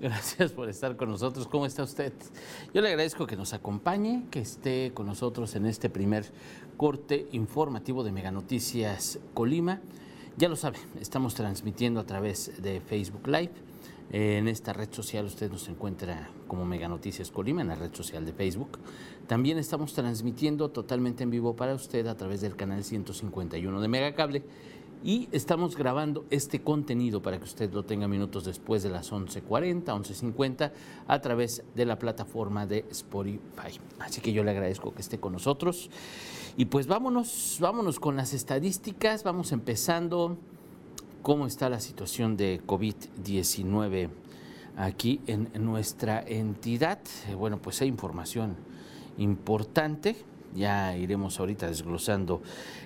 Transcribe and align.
Gracias 0.00 0.50
por 0.50 0.68
estar 0.68 0.96
con 0.96 1.08
nosotros. 1.08 1.46
¿Cómo 1.46 1.64
está 1.64 1.84
usted? 1.84 2.12
Yo 2.74 2.82
le 2.82 2.88
agradezco 2.88 3.28
que 3.28 3.36
nos 3.36 3.52
acompañe, 3.52 4.24
que 4.30 4.40
esté 4.40 4.90
con 4.92 5.06
nosotros 5.06 5.54
en 5.54 5.66
este 5.66 5.88
primer 5.88 6.24
corte 6.76 7.28
informativo 7.30 8.02
de 8.02 8.10
Mega 8.10 8.32
Noticias 8.32 9.20
Colima. 9.34 9.80
Ya 10.36 10.48
lo 10.48 10.56
sabe, 10.56 10.78
estamos 11.00 11.34
transmitiendo 11.34 12.00
a 12.00 12.06
través 12.06 12.60
de 12.60 12.80
Facebook 12.80 13.28
Live. 13.28 13.52
En 14.10 14.48
esta 14.48 14.72
red 14.72 14.88
social 14.90 15.26
usted 15.26 15.48
nos 15.48 15.68
encuentra 15.68 16.28
como 16.48 16.64
Mega 16.64 16.88
Noticias 16.88 17.30
Colima, 17.30 17.60
en 17.62 17.68
la 17.68 17.76
red 17.76 17.94
social 17.94 18.26
de 18.26 18.32
Facebook. 18.32 18.80
También 19.28 19.58
estamos 19.58 19.92
transmitiendo 19.92 20.70
totalmente 20.70 21.22
en 21.22 21.30
vivo 21.30 21.54
para 21.54 21.72
usted 21.74 22.08
a 22.08 22.16
través 22.16 22.40
del 22.40 22.56
canal 22.56 22.82
151 22.82 23.80
de 23.80 23.86
Megacable 23.86 24.42
y 25.02 25.28
estamos 25.32 25.76
grabando 25.76 26.26
este 26.30 26.60
contenido 26.60 27.22
para 27.22 27.38
que 27.38 27.44
usted 27.44 27.72
lo 27.72 27.84
tenga 27.84 28.06
minutos 28.06 28.44
después 28.44 28.82
de 28.82 28.90
las 28.90 29.12
11.40, 29.12 29.84
11.50 29.84 30.72
a 31.06 31.20
través 31.20 31.62
de 31.74 31.86
la 31.86 31.98
plataforma 31.98 32.66
de 32.66 32.84
Spotify. 32.90 33.80
Así 33.98 34.20
que 34.20 34.32
yo 34.32 34.44
le 34.44 34.50
agradezco 34.50 34.92
que 34.92 35.00
esté 35.00 35.18
con 35.18 35.32
nosotros. 35.32 35.90
Y 36.56 36.66
pues 36.66 36.86
vámonos, 36.86 37.56
vámonos 37.60 37.98
con 37.98 38.16
las 38.16 38.34
estadísticas. 38.34 39.24
Vamos 39.24 39.52
empezando 39.52 40.36
cómo 41.22 41.46
está 41.46 41.70
la 41.70 41.80
situación 41.80 42.36
de 42.36 42.60
COVID-19 42.66 44.10
aquí 44.76 45.20
en 45.26 45.50
nuestra 45.64 46.22
entidad. 46.26 47.00
Bueno, 47.38 47.58
pues 47.58 47.80
hay 47.80 47.88
información 47.88 48.56
importante 49.16 50.16
ya 50.54 50.96
iremos 50.96 51.38
ahorita 51.38 51.66
desglosando 51.66 52.42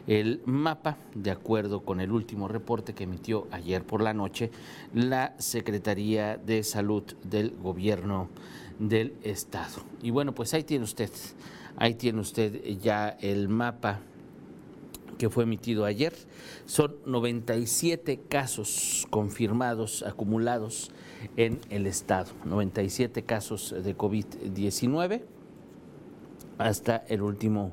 el 0.06 0.40
mapa 0.44 0.98
de 1.14 1.30
acuerdo 1.30 1.80
con 1.80 2.00
el 2.00 2.12
último 2.12 2.48
reporte 2.48 2.94
que 2.94 3.04
emitió 3.04 3.46
ayer 3.50 3.84
por 3.84 4.02
la 4.02 4.14
noche 4.14 4.50
la 4.92 5.34
Secretaría 5.38 6.36
de 6.36 6.62
Salud 6.62 7.04
del 7.22 7.50
Gobierno 7.62 8.28
del 8.78 9.14
Estado. 9.22 9.82
Y 10.02 10.10
bueno, 10.10 10.34
pues 10.34 10.52
ahí 10.54 10.64
tiene 10.64 10.84
usted, 10.84 11.10
ahí 11.76 11.94
tiene 11.94 12.20
usted 12.20 12.78
ya 12.80 13.08
el 13.20 13.48
mapa 13.48 14.00
que 15.18 15.30
fue 15.30 15.44
emitido 15.44 15.84
ayer. 15.84 16.12
Son 16.66 16.96
97 17.06 18.20
casos 18.28 19.06
confirmados, 19.10 20.02
acumulados 20.02 20.90
en 21.36 21.60
el 21.70 21.86
Estado, 21.86 22.32
97 22.44 23.22
casos 23.22 23.74
de 23.82 23.96
COVID-19 23.96 25.22
hasta 26.58 27.04
el 27.08 27.22
último 27.22 27.72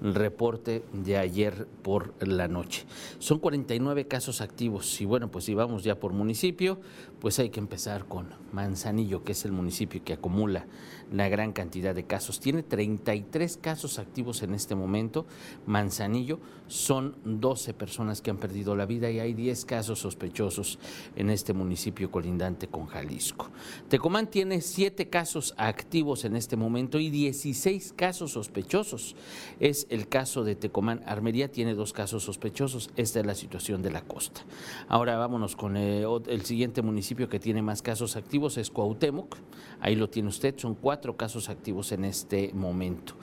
reporte 0.00 0.84
de 0.92 1.16
ayer 1.16 1.66
por 1.82 2.14
la 2.26 2.48
noche. 2.48 2.86
Son 3.18 3.38
49 3.38 4.06
casos 4.06 4.40
activos 4.40 5.00
y 5.00 5.04
bueno, 5.04 5.30
pues 5.30 5.44
si 5.44 5.54
vamos 5.54 5.84
ya 5.84 5.98
por 5.98 6.12
municipio, 6.12 6.80
pues 7.20 7.38
hay 7.38 7.50
que 7.50 7.60
empezar 7.60 8.06
con 8.06 8.28
Manzanillo, 8.52 9.22
que 9.22 9.32
es 9.32 9.44
el 9.44 9.52
municipio 9.52 10.02
que 10.02 10.14
acumula 10.14 10.66
la 11.12 11.28
gran 11.28 11.52
cantidad 11.52 11.94
de 11.94 12.04
casos. 12.04 12.40
Tiene 12.40 12.62
33 12.62 13.58
casos 13.58 13.98
activos 13.98 14.42
en 14.42 14.54
este 14.54 14.74
momento. 14.74 15.26
Manzanillo 15.66 16.38
son 16.68 17.16
12 17.24 17.74
personas 17.74 18.22
que 18.22 18.30
han 18.30 18.38
perdido 18.38 18.76
la 18.76 18.86
vida 18.86 19.10
y 19.10 19.18
hay 19.18 19.34
10 19.34 19.64
casos 19.64 19.98
sospechosos 20.00 20.78
en 21.16 21.30
este 21.30 21.52
municipio 21.52 22.10
colindante 22.10 22.68
con 22.68 22.86
Jalisco. 22.86 23.50
Tecomán 23.88 24.30
tiene 24.30 24.60
7 24.60 25.08
casos 25.08 25.54
activos 25.56 26.24
en 26.24 26.36
este 26.36 26.56
momento 26.56 26.98
y 26.98 27.10
16 27.10 27.92
casos 27.96 28.32
sospechosos. 28.32 29.16
Es 29.58 29.86
el 29.90 30.08
caso 30.08 30.44
de 30.44 30.54
Tecomán. 30.54 31.02
Armería 31.04 31.50
tiene 31.50 31.74
dos 31.74 31.92
casos 31.92 32.22
sospechosos. 32.22 32.90
Esta 32.96 33.20
es 33.20 33.26
la 33.26 33.34
situación 33.34 33.82
de 33.82 33.90
la 33.90 34.02
costa. 34.02 34.42
Ahora 34.88 35.16
vámonos 35.16 35.56
con 35.56 35.76
el, 35.76 36.04
eh, 36.04 36.20
el 36.28 36.44
siguiente 36.46 36.80
municipio 36.80 37.28
que 37.28 37.38
tiene 37.38 37.60
más 37.60 37.82
casos 37.82 38.16
activos, 38.16 38.56
es 38.56 38.70
Cuauhtémoc. 38.70 39.36
Ahí 39.80 39.96
lo 39.96 40.08
tiene 40.08 40.28
usted, 40.28 40.56
son 40.56 40.74
cuatro 40.74 41.16
casos 41.16 41.48
activos 41.48 41.92
en 41.92 42.04
este 42.04 42.52
momento. 42.54 43.14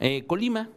Eh, 0.00 0.24
Colima 0.26 0.68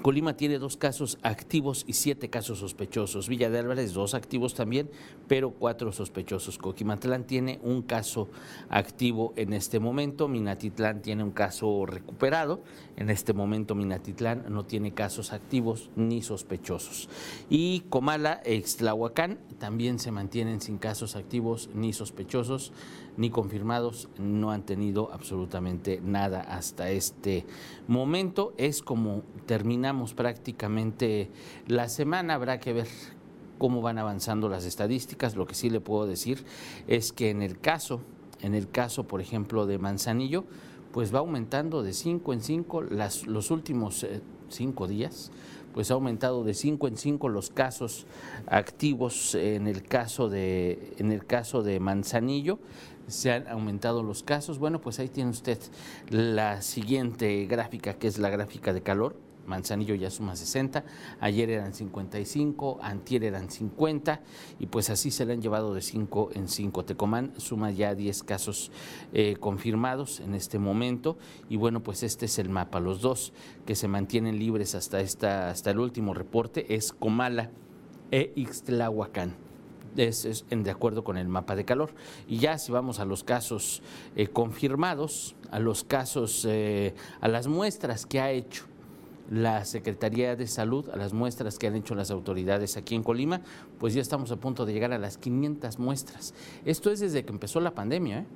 Colima 0.00 0.36
tiene 0.36 0.58
dos 0.58 0.76
casos 0.76 1.18
activos 1.22 1.84
y 1.86 1.92
siete 1.92 2.30
casos 2.30 2.60
sospechosos. 2.60 3.28
Villa 3.28 3.50
de 3.50 3.58
Álvarez, 3.58 3.92
dos 3.92 4.14
activos 4.14 4.54
también, 4.54 4.90
pero 5.32 5.50
cuatro 5.50 5.92
sospechosos. 5.92 6.58
Coquimatlán 6.58 7.26
tiene 7.26 7.58
un 7.62 7.80
caso 7.80 8.28
activo 8.68 9.32
en 9.36 9.54
este 9.54 9.80
momento. 9.80 10.28
Minatitlán 10.28 11.00
tiene 11.00 11.24
un 11.24 11.30
caso 11.30 11.86
recuperado. 11.86 12.62
En 12.98 13.08
este 13.08 13.32
momento 13.32 13.74
Minatitlán 13.74 14.44
no 14.50 14.66
tiene 14.66 14.92
casos 14.92 15.32
activos 15.32 15.88
ni 15.96 16.20
sospechosos. 16.20 17.08
Y 17.48 17.80
Comala, 17.88 18.42
Extlahuacán, 18.44 19.38
también 19.58 19.98
se 19.98 20.10
mantienen 20.10 20.60
sin 20.60 20.76
casos 20.76 21.16
activos 21.16 21.70
ni 21.72 21.94
sospechosos 21.94 22.74
ni 23.16 23.30
confirmados. 23.30 24.10
No 24.18 24.50
han 24.50 24.66
tenido 24.66 25.10
absolutamente 25.14 25.98
nada 26.04 26.42
hasta 26.42 26.90
este 26.90 27.46
momento. 27.88 28.52
Es 28.58 28.82
como 28.82 29.22
termina 29.46 29.94
prácticamente 30.14 31.30
la 31.68 31.88
semana, 31.88 32.34
habrá 32.34 32.60
que 32.60 32.74
ver 32.74 32.88
cómo 33.62 33.80
van 33.80 33.96
avanzando 33.98 34.48
las 34.48 34.64
estadísticas. 34.64 35.36
Lo 35.36 35.46
que 35.46 35.54
sí 35.54 35.70
le 35.70 35.78
puedo 35.78 36.04
decir 36.04 36.44
es 36.88 37.12
que 37.12 37.30
en 37.30 37.42
el 37.42 37.60
caso, 37.60 38.00
en 38.40 38.56
el 38.56 38.68
caso, 38.68 39.04
por 39.04 39.20
ejemplo, 39.20 39.66
de 39.66 39.78
Manzanillo, 39.78 40.42
pues 40.90 41.14
va 41.14 41.20
aumentando 41.20 41.84
de 41.84 41.92
5 41.92 42.32
en 42.32 42.40
5 42.40 42.82
los 43.26 43.50
últimos 43.52 44.04
5 44.48 44.84
eh, 44.84 44.88
días 44.88 45.30
pues 45.72 45.90
ha 45.90 45.94
aumentado 45.94 46.42
de 46.42 46.52
5 46.52 46.88
en 46.88 46.96
5 46.96 47.28
los 47.28 47.50
casos 47.50 48.04
activos 48.46 49.36
en 49.36 49.68
el 49.68 49.84
caso 49.84 50.28
de 50.28 50.94
en 50.98 51.12
el 51.12 51.24
caso 51.24 51.62
de 51.62 51.78
Manzanillo 51.78 52.58
se 53.06 53.30
han 53.32 53.46
aumentado 53.48 54.02
los 54.02 54.22
casos. 54.22 54.58
Bueno, 54.58 54.80
pues 54.80 54.98
ahí 54.98 55.08
tiene 55.08 55.30
usted 55.30 55.58
la 56.08 56.62
siguiente 56.62 57.46
gráfica, 57.46 57.94
que 57.94 58.06
es 58.08 58.18
la 58.18 58.30
gráfica 58.30 58.72
de 58.72 58.82
calor. 58.82 59.16
Manzanillo 59.46 59.94
ya 59.94 60.10
suma 60.10 60.36
60, 60.36 60.84
ayer 61.20 61.50
eran 61.50 61.74
55, 61.74 62.78
antier 62.82 63.24
eran 63.24 63.50
50 63.50 64.20
y 64.58 64.66
pues 64.66 64.90
así 64.90 65.10
se 65.10 65.24
le 65.24 65.32
han 65.34 65.42
llevado 65.42 65.74
de 65.74 65.82
5 65.82 66.30
en 66.34 66.48
5. 66.48 66.84
Tecomán 66.84 67.32
suma 67.38 67.70
ya 67.70 67.94
10 67.94 68.22
casos 68.22 68.70
eh, 69.12 69.36
confirmados 69.38 70.20
en 70.20 70.34
este 70.34 70.58
momento 70.58 71.16
y 71.48 71.56
bueno 71.56 71.82
pues 71.82 72.02
este 72.02 72.26
es 72.26 72.38
el 72.38 72.48
mapa. 72.48 72.80
Los 72.80 73.00
dos 73.00 73.32
que 73.66 73.74
se 73.74 73.88
mantienen 73.88 74.38
libres 74.38 74.74
hasta, 74.74 75.00
esta, 75.00 75.50
hasta 75.50 75.70
el 75.70 75.78
último 75.78 76.14
reporte 76.14 76.74
es 76.74 76.92
Comala 76.92 77.50
e 78.10 78.32
Ixtlahuacán. 78.36 79.34
Es, 79.96 80.46
de 80.48 80.70
acuerdo 80.70 81.04
con 81.04 81.18
el 81.18 81.28
mapa 81.28 81.54
de 81.54 81.64
calor. 81.64 81.90
Y 82.26 82.38
ya 82.38 82.56
si 82.58 82.72
vamos 82.72 82.98
a 82.98 83.04
los 83.04 83.24
casos 83.24 83.82
eh, 84.16 84.28
confirmados, 84.28 85.34
a 85.50 85.58
los 85.58 85.84
casos, 85.84 86.46
eh, 86.48 86.94
a 87.20 87.28
las 87.28 87.46
muestras 87.46 88.06
que 88.06 88.20
ha 88.20 88.30
hecho 88.30 88.64
la 89.32 89.64
Secretaría 89.64 90.36
de 90.36 90.46
Salud, 90.46 90.90
a 90.90 90.96
las 90.96 91.14
muestras 91.14 91.58
que 91.58 91.66
han 91.66 91.74
hecho 91.74 91.94
las 91.94 92.10
autoridades 92.10 92.76
aquí 92.76 92.94
en 92.94 93.02
Colima, 93.02 93.40
pues 93.78 93.94
ya 93.94 94.02
estamos 94.02 94.30
a 94.30 94.36
punto 94.36 94.66
de 94.66 94.74
llegar 94.74 94.92
a 94.92 94.98
las 94.98 95.16
500 95.16 95.78
muestras. 95.78 96.34
Esto 96.66 96.90
es 96.90 97.00
desde 97.00 97.24
que 97.24 97.32
empezó 97.32 97.58
la 97.58 97.74
pandemia. 97.74 98.18
¿eh? 98.18 98.26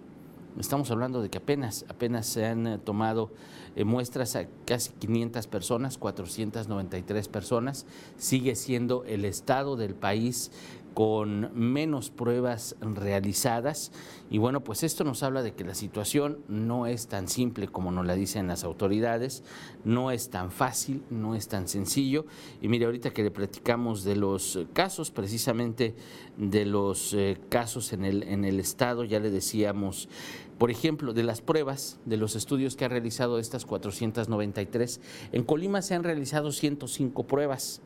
Estamos 0.58 0.90
hablando 0.90 1.20
de 1.20 1.28
que 1.28 1.36
apenas, 1.36 1.84
apenas 1.90 2.24
se 2.24 2.46
han 2.46 2.66
eh, 2.66 2.78
tomado 2.78 3.30
eh, 3.74 3.84
muestras 3.84 4.36
a 4.36 4.46
casi 4.64 4.90
500 4.92 5.46
personas, 5.48 5.98
493 5.98 7.28
personas. 7.28 7.84
Sigue 8.16 8.54
siendo 8.54 9.04
el 9.04 9.26
estado 9.26 9.76
del 9.76 9.94
país 9.94 10.50
con 10.96 11.50
menos 11.52 12.08
pruebas 12.08 12.74
realizadas. 12.80 13.92
Y 14.30 14.38
bueno, 14.38 14.64
pues 14.64 14.82
esto 14.82 15.04
nos 15.04 15.22
habla 15.22 15.42
de 15.42 15.52
que 15.52 15.62
la 15.62 15.74
situación 15.74 16.38
no 16.48 16.86
es 16.86 17.06
tan 17.06 17.28
simple 17.28 17.68
como 17.68 17.92
nos 17.92 18.06
la 18.06 18.14
dicen 18.14 18.46
las 18.46 18.64
autoridades, 18.64 19.44
no 19.84 20.10
es 20.10 20.30
tan 20.30 20.50
fácil, 20.50 21.02
no 21.10 21.34
es 21.34 21.48
tan 21.48 21.68
sencillo. 21.68 22.24
Y 22.62 22.68
mire, 22.68 22.86
ahorita 22.86 23.10
que 23.10 23.22
le 23.22 23.30
platicamos 23.30 24.04
de 24.04 24.16
los 24.16 24.58
casos, 24.72 25.10
precisamente 25.10 25.94
de 26.38 26.64
los 26.64 27.12
eh, 27.12 27.36
casos 27.50 27.92
en 27.92 28.02
el, 28.06 28.22
en 28.22 28.46
el 28.46 28.58
Estado, 28.58 29.04
ya 29.04 29.20
le 29.20 29.30
decíamos, 29.30 30.08
por 30.56 30.70
ejemplo, 30.70 31.12
de 31.12 31.24
las 31.24 31.42
pruebas, 31.42 32.00
de 32.06 32.16
los 32.16 32.36
estudios 32.36 32.74
que 32.74 32.86
ha 32.86 32.88
realizado 32.88 33.38
estas 33.38 33.66
493, 33.66 35.02
en 35.32 35.44
Colima 35.44 35.82
se 35.82 35.94
han 35.94 36.04
realizado 36.04 36.52
105 36.52 37.26
pruebas 37.26 37.82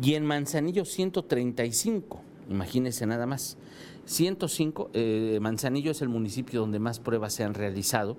y 0.00 0.14
en 0.14 0.24
Manzanillo 0.24 0.84
135, 0.84 2.22
imagínense 2.48 3.06
nada 3.06 3.26
más. 3.26 3.58
105, 4.06 4.90
eh, 4.94 5.38
Manzanillo 5.40 5.90
es 5.90 6.02
el 6.02 6.08
municipio 6.08 6.60
donde 6.60 6.78
más 6.78 6.98
pruebas 6.98 7.34
se 7.34 7.44
han 7.44 7.54
realizado, 7.54 8.16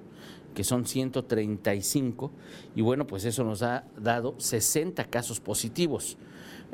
que 0.53 0.63
son 0.63 0.85
135, 0.85 2.31
y 2.75 2.81
bueno, 2.81 3.07
pues 3.07 3.25
eso 3.25 3.43
nos 3.43 3.63
ha 3.63 3.85
dado 3.99 4.35
60 4.37 5.05
casos 5.05 5.39
positivos. 5.39 6.17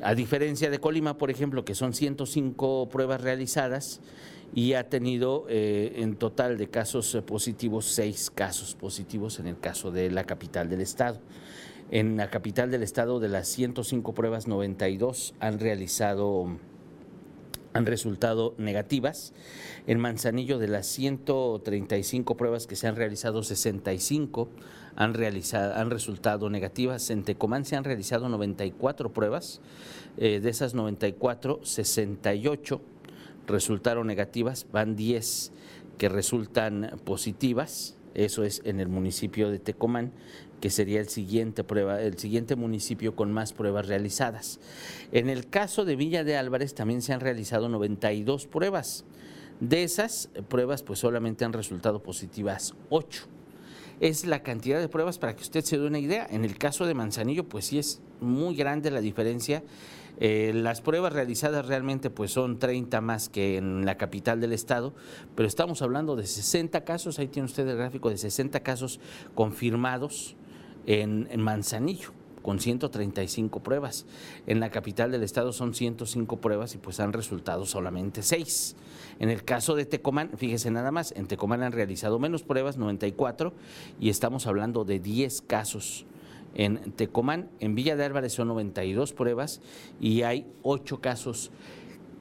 A 0.03 0.15
diferencia 0.15 0.69
de 0.69 0.79
Colima, 0.79 1.17
por 1.17 1.31
ejemplo, 1.31 1.65
que 1.65 1.75
son 1.75 1.93
105 1.93 2.89
pruebas 2.89 3.21
realizadas 3.21 4.01
y 4.53 4.73
ha 4.73 4.89
tenido 4.89 5.45
eh, 5.49 5.93
en 5.97 6.15
total 6.15 6.57
de 6.57 6.69
casos 6.69 7.17
positivos, 7.25 7.85
6 7.85 8.31
casos 8.31 8.75
positivos 8.75 9.39
en 9.39 9.47
el 9.47 9.59
caso 9.59 9.91
de 9.91 10.11
la 10.11 10.23
capital 10.23 10.69
del 10.69 10.81
estado. 10.81 11.19
En 11.91 12.17
la 12.17 12.29
capital 12.29 12.69
del 12.69 12.83
estado 12.83 13.19
de 13.19 13.29
las 13.29 13.47
105 13.47 14.13
pruebas, 14.13 14.47
92 14.47 15.33
han 15.39 15.59
realizado 15.59 16.47
han 17.73 17.85
resultado 17.85 18.55
negativas. 18.57 19.33
En 19.87 19.99
Manzanillo 19.99 20.57
de 20.59 20.67
las 20.67 20.87
135 20.87 22.35
pruebas 22.37 22.67
que 22.67 22.75
se 22.75 22.87
han 22.87 22.95
realizado, 22.95 23.43
65 23.43 24.49
han, 24.95 25.13
realizado, 25.13 25.75
han 25.75 25.89
resultado 25.89 26.49
negativas. 26.49 27.09
En 27.09 27.23
Tecomán 27.23 27.65
se 27.65 27.75
han 27.75 27.83
realizado 27.83 28.27
94 28.29 29.13
pruebas. 29.13 29.61
Eh, 30.17 30.39
de 30.39 30.49
esas 30.49 30.73
94, 30.73 31.61
68 31.63 32.81
resultaron 33.47 34.07
negativas, 34.07 34.67
van 34.71 34.95
10 34.95 35.51
que 35.97 36.09
resultan 36.09 36.99
positivas. 37.03 37.98
Eso 38.13 38.43
es 38.43 38.61
en 38.65 38.79
el 38.79 38.87
municipio 38.87 39.49
de 39.49 39.59
Tecomán 39.59 40.11
que 40.59 40.69
sería 40.69 40.99
el 40.99 41.09
siguiente 41.09 41.63
prueba, 41.63 42.01
el 42.01 42.17
siguiente 42.17 42.55
municipio 42.55 43.15
con 43.15 43.31
más 43.31 43.53
pruebas 43.53 43.87
realizadas. 43.87 44.59
En 45.11 45.29
el 45.29 45.47
caso 45.47 45.85
de 45.85 45.95
Villa 45.95 46.23
de 46.23 46.37
Álvarez 46.37 46.75
también 46.75 47.01
se 47.01 47.13
han 47.13 47.21
realizado 47.21 47.69
92 47.69 48.47
pruebas. 48.47 49.05
De 49.59 49.83
esas 49.83 50.29
pruebas, 50.47 50.83
pues 50.83 50.99
solamente 50.99 51.43
han 51.45 51.53
resultado 51.53 52.01
positivas 52.01 52.75
8. 52.89 53.25
Es 53.99 54.25
la 54.25 54.41
cantidad 54.41 54.79
de 54.79 54.87
pruebas 54.87 55.17
para 55.17 55.35
que 55.35 55.41
usted 55.41 55.63
se 55.63 55.77
dé 55.77 55.85
una 55.85 55.99
idea. 55.99 56.25
En 56.29 56.45
el 56.45 56.57
caso 56.57 56.85
de 56.85 56.93
Manzanillo, 56.93 57.43
pues 57.43 57.65
sí 57.65 57.79
es 57.79 58.01
muy 58.21 58.55
grande 58.55 58.91
la 58.91 59.01
diferencia. 59.01 59.63
Eh, 60.19 60.51
las 60.53 60.81
pruebas 60.81 61.13
realizadas 61.13 61.65
realmente 61.65 62.09
pues 62.09 62.31
son 62.31 62.59
30 62.59 63.01
más 63.01 63.29
que 63.29 63.57
en 63.57 63.85
la 63.85 63.97
capital 63.97 64.41
del 64.41 64.53
estado, 64.53 64.93
pero 65.35 65.47
estamos 65.47 65.81
hablando 65.81 66.15
de 66.15 66.27
60 66.27 66.83
casos, 66.83 67.19
ahí 67.19 67.27
tiene 67.27 67.45
usted 67.45 67.67
el 67.67 67.77
gráfico 67.77 68.09
de 68.09 68.17
60 68.17 68.59
casos 68.61 68.99
confirmados 69.35 70.35
en, 70.85 71.41
Manzanillo 71.41 72.11
con 72.41 72.59
135 72.59 73.61
pruebas. 73.61 74.05
En 74.47 74.59
la 74.59 74.71
capital 74.71 75.11
del 75.11 75.23
estado 75.23 75.51
son 75.51 75.73
105 75.73 76.37
pruebas 76.37 76.73
y 76.73 76.77
pues 76.77 76.99
han 76.99 77.13
resultado 77.13 77.65
solamente 77.65 78.23
6. 78.23 78.75
En 79.19 79.29
el 79.29 79.43
caso 79.43 79.75
de 79.75 79.85
Tecomán, 79.85 80.31
fíjese 80.37 80.71
nada 80.71 80.91
más, 80.91 81.11
en 81.11 81.27
Tecomán 81.27 81.63
han 81.63 81.73
realizado 81.73 82.17
menos 82.17 82.43
pruebas, 82.43 82.77
94, 82.77 83.53
y 83.99 84.09
estamos 84.09 84.47
hablando 84.47 84.85
de 84.85 84.99
10 84.99 85.41
casos. 85.41 86.05
En 86.55 86.91
Tecomán, 86.93 87.49
en 87.59 87.75
Villa 87.75 87.95
de 87.95 88.05
Álvarez 88.05 88.33
son 88.33 88.47
92 88.49 89.13
pruebas 89.13 89.61
y 89.99 90.23
hay 90.23 90.47
8 90.63 90.99
casos 90.99 91.51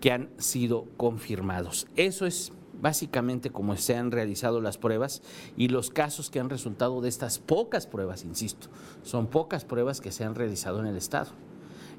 que 0.00 0.12
han 0.12 0.28
sido 0.38 0.86
confirmados. 0.96 1.86
Eso 1.96 2.26
es 2.26 2.52
básicamente 2.80 3.50
como 3.50 3.76
se 3.76 3.96
han 3.96 4.10
realizado 4.10 4.60
las 4.60 4.78
pruebas 4.78 5.22
y 5.56 5.69
los 5.69 5.90
casos 5.90 6.30
que 6.30 6.40
han 6.40 6.50
resultado 6.50 7.00
de 7.00 7.08
estas 7.08 7.38
pocas 7.38 7.86
pruebas, 7.86 8.25
insisto, 8.25 8.69
son 9.02 9.26
pocas 9.26 9.64
pruebas 9.64 10.00
que 10.00 10.12
se 10.12 10.25
han 10.25 10.34
realizado 10.34 10.80
en 10.80 10.86
el 10.86 10.96
Estado. 10.96 11.30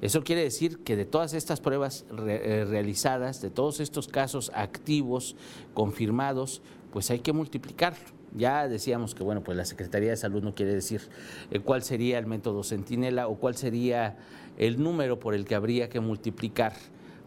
Eso 0.02 0.24
quiere 0.24 0.44
decir 0.44 0.80
que 0.80 0.96
de 0.96 1.06
todas 1.06 1.34
estas 1.34 1.60
pruebas 1.60 2.06
eh, 2.26 2.66
realizadas, 2.68 3.42
de 3.42 3.50
todos 3.50 3.82
estos 3.82 4.08
casos 4.08 4.50
activos, 4.56 5.36
confirmados, 5.74 6.62
pues 6.92 7.12
hay 7.12 7.20
que 7.20 7.34
multiplicarlo. 7.34 8.19
Ya 8.36 8.68
decíamos 8.68 9.16
que 9.16 9.24
bueno, 9.24 9.44
pues 9.44 9.58
la 9.58 9.66
Secretaría 9.66 10.12
de 10.12 10.18
Salud 10.18 10.44
no 10.44 10.54
quiere 10.54 10.74
decir 10.74 11.02
eh, 11.52 11.60
cuál 11.60 11.84
sería 11.84 12.20
el 12.20 12.28
método 12.28 12.64
Centinela 12.64 13.28
o 13.28 13.36
cuál 13.36 13.56
sería 13.56 14.18
el 14.58 14.82
número 14.82 15.20
por 15.20 15.34
el 15.34 15.46
que 15.46 15.56
habría 15.56 15.90
que 15.90 16.00
multiplicar 16.00 16.74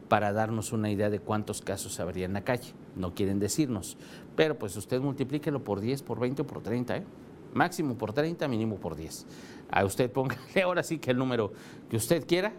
para 0.09 0.33
darnos 0.33 0.73
una 0.73 0.91
idea 0.91 1.11
de 1.11 1.19
cuántos 1.19 1.63
casos 1.63 1.99
habría 1.99 2.27
en 2.27 2.35
la 2.35 2.45
calle. 2.45 2.73
No 2.95 3.15
quieren 3.15 3.41
decirnos, 3.41 3.97
pero 4.37 4.59
pues 4.59 4.77
usted 4.77 5.01
multiplíquelo 5.01 5.65
por 5.65 5.81
10, 5.81 6.03
por 6.03 6.21
20 6.21 6.43
o 6.43 6.47
por 6.47 6.63
30, 6.63 6.99
¿eh? 6.99 7.05
máximo 7.55 7.97
por 7.97 8.13
30, 8.13 8.47
mínimo 8.49 8.77
por 8.77 8.95
10. 8.95 9.27
A 9.71 9.85
usted 9.85 10.11
póngale 10.11 10.41
ahora 10.63 10.83
sí 10.83 10.99
que 10.99 11.11
el 11.11 11.19
número 11.19 11.53
que 11.89 11.97
usted 11.97 12.27
quiera. 12.27 12.53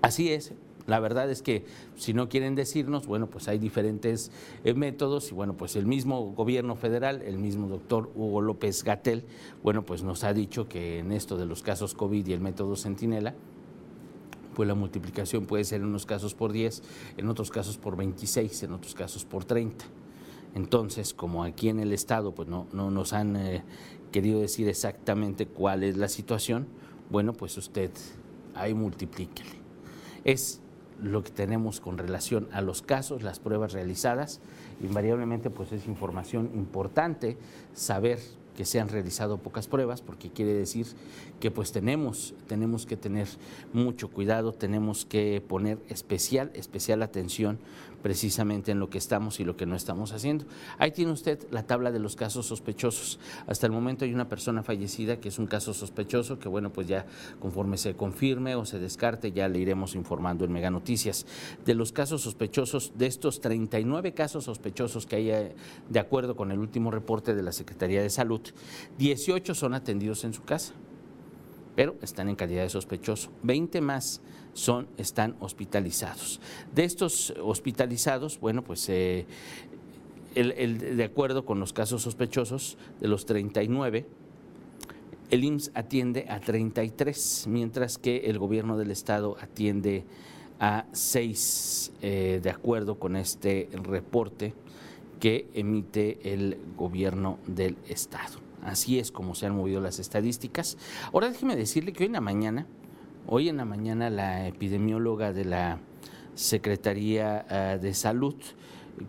Así 0.00 0.32
es. 0.32 0.52
La 0.86 0.98
verdad 1.00 1.30
es 1.30 1.42
que 1.42 1.64
si 1.96 2.12
no 2.12 2.28
quieren 2.28 2.54
decirnos, 2.54 3.06
bueno, 3.06 3.28
pues 3.28 3.48
hay 3.48 3.58
diferentes 3.58 4.32
eh, 4.64 4.74
métodos 4.74 5.30
y 5.30 5.34
bueno, 5.34 5.56
pues 5.56 5.76
el 5.76 5.86
mismo 5.86 6.32
gobierno 6.32 6.74
federal, 6.74 7.22
el 7.22 7.38
mismo 7.38 7.68
doctor 7.68 8.10
Hugo 8.14 8.40
López 8.40 8.82
Gatel, 8.82 9.24
bueno, 9.62 9.84
pues 9.84 10.02
nos 10.02 10.24
ha 10.24 10.32
dicho 10.32 10.68
que 10.68 10.98
en 10.98 11.12
esto 11.12 11.36
de 11.36 11.46
los 11.46 11.62
casos 11.62 11.94
COVID 11.94 12.26
y 12.26 12.32
el 12.32 12.40
método 12.40 12.76
Centinela, 12.76 13.34
pues 14.54 14.68
la 14.68 14.74
multiplicación 14.74 15.46
puede 15.46 15.64
ser 15.64 15.80
en 15.80 15.86
unos 15.86 16.04
casos 16.04 16.34
por 16.34 16.52
10, 16.52 16.82
en 17.16 17.28
otros 17.28 17.50
casos 17.50 17.78
por 17.78 17.96
26, 17.96 18.64
en 18.64 18.72
otros 18.72 18.94
casos 18.94 19.24
por 19.24 19.44
30. 19.44 19.84
Entonces, 20.54 21.14
como 21.14 21.44
aquí 21.44 21.68
en 21.68 21.80
el 21.80 21.92
Estado 21.92 22.34
pues 22.34 22.48
no, 22.48 22.66
no 22.72 22.90
nos 22.90 23.12
han 23.12 23.36
eh, 23.36 23.62
querido 24.10 24.40
decir 24.40 24.68
exactamente 24.68 25.46
cuál 25.46 25.82
es 25.82 25.96
la 25.96 26.08
situación, 26.08 26.66
bueno, 27.10 27.32
pues 27.32 27.56
usted 27.56 27.90
ahí 28.54 28.74
multiplíquele. 28.74 29.50
Es 30.24 30.60
lo 31.02 31.22
que 31.24 31.30
tenemos 31.30 31.80
con 31.80 31.98
relación 31.98 32.48
a 32.52 32.60
los 32.60 32.82
casos, 32.82 33.22
las 33.22 33.38
pruebas 33.38 33.72
realizadas. 33.72 34.40
Invariablemente, 34.82 35.50
pues 35.50 35.72
es 35.72 35.86
información 35.86 36.50
importante 36.54 37.36
saber 37.74 38.18
que 38.56 38.64
se 38.64 38.80
han 38.80 38.88
realizado 38.88 39.38
pocas 39.38 39.66
pruebas, 39.66 40.02
porque 40.02 40.30
quiere 40.30 40.52
decir 40.52 40.86
que 41.40 41.50
pues 41.50 41.72
tenemos, 41.72 42.34
tenemos 42.48 42.86
que 42.86 42.96
tener 42.96 43.28
mucho 43.72 44.10
cuidado, 44.10 44.52
tenemos 44.52 45.04
que 45.04 45.42
poner 45.46 45.78
especial, 45.88 46.50
especial 46.54 47.02
atención 47.02 47.58
precisamente 48.02 48.72
en 48.72 48.80
lo 48.80 48.90
que 48.90 48.98
estamos 48.98 49.40
y 49.40 49.44
lo 49.44 49.56
que 49.56 49.66
no 49.66 49.76
estamos 49.76 50.12
haciendo. 50.12 50.44
Ahí 50.78 50.90
tiene 50.90 51.12
usted 51.12 51.46
la 51.50 51.62
tabla 51.62 51.90
de 51.90 51.98
los 51.98 52.16
casos 52.16 52.46
sospechosos. 52.46 53.18
Hasta 53.46 53.66
el 53.66 53.72
momento 53.72 54.04
hay 54.04 54.12
una 54.12 54.28
persona 54.28 54.62
fallecida 54.62 55.20
que 55.20 55.28
es 55.28 55.38
un 55.38 55.46
caso 55.46 55.72
sospechoso, 55.72 56.38
que 56.38 56.48
bueno, 56.48 56.72
pues 56.72 56.88
ya 56.88 57.06
conforme 57.40 57.78
se 57.78 57.94
confirme 57.94 58.54
o 58.54 58.64
se 58.64 58.78
descarte, 58.78 59.32
ya 59.32 59.48
le 59.48 59.58
iremos 59.58 59.94
informando 59.94 60.44
en 60.44 60.52
Mega 60.52 60.70
Noticias. 60.70 61.26
De 61.64 61.74
los 61.74 61.92
casos 61.92 62.22
sospechosos, 62.22 62.92
de 62.96 63.06
estos 63.06 63.40
39 63.40 64.12
casos 64.12 64.44
sospechosos 64.44 65.06
que 65.06 65.16
hay 65.16 65.30
eh, 65.30 65.54
de 65.88 65.98
acuerdo 66.00 66.36
con 66.36 66.50
el 66.50 66.58
último 66.58 66.90
reporte 66.90 67.34
de 67.34 67.42
la 67.42 67.52
Secretaría 67.52 68.02
de 68.02 68.10
Salud, 68.10 68.40
18 68.98 69.54
son 69.54 69.74
atendidos 69.74 70.24
en 70.24 70.34
su 70.34 70.42
casa 70.42 70.74
pero 71.74 71.96
están 72.02 72.28
en 72.28 72.36
calidad 72.36 72.62
de 72.62 72.70
sospechoso. 72.70 73.30
20 73.42 73.80
más 73.80 74.20
son, 74.54 74.88
están 74.96 75.36
hospitalizados. 75.40 76.40
De 76.74 76.84
estos 76.84 77.34
hospitalizados, 77.42 78.38
bueno, 78.38 78.62
pues 78.62 78.88
eh, 78.88 79.26
de 80.34 81.04
acuerdo 81.04 81.44
con 81.44 81.60
los 81.60 81.72
casos 81.72 82.02
sospechosos, 82.02 82.76
de 83.00 83.08
los 83.08 83.26
39, 83.26 84.06
el 85.30 85.44
IMSS 85.44 85.70
atiende 85.74 86.26
a 86.28 86.40
33, 86.40 87.46
mientras 87.48 87.96
que 87.96 88.18
el 88.26 88.38
gobierno 88.38 88.76
del 88.76 88.90
estado 88.90 89.36
atiende 89.40 90.04
a 90.60 90.84
6, 90.92 91.92
eh, 92.02 92.40
de 92.42 92.50
acuerdo 92.50 92.98
con 92.98 93.16
este 93.16 93.68
reporte 93.72 94.54
que 95.18 95.48
emite 95.54 96.34
el 96.34 96.58
gobierno 96.76 97.38
del 97.46 97.76
estado. 97.88 98.51
Así 98.62 98.98
es 98.98 99.10
como 99.10 99.34
se 99.34 99.46
han 99.46 99.56
movido 99.56 99.80
las 99.80 99.98
estadísticas. 99.98 100.78
Ahora 101.12 101.28
déjeme 101.28 101.56
decirle 101.56 101.92
que 101.92 102.04
hoy 102.04 102.06
en 102.06 102.12
la 102.12 102.20
mañana, 102.20 102.66
hoy 103.26 103.48
en 103.48 103.56
la 103.56 103.64
mañana 103.64 104.08
la 104.08 104.46
epidemióloga 104.46 105.32
de 105.32 105.44
la 105.44 105.80
Secretaría 106.34 107.44
eh, 107.50 107.78
de 107.80 107.92
Salud, 107.92 108.36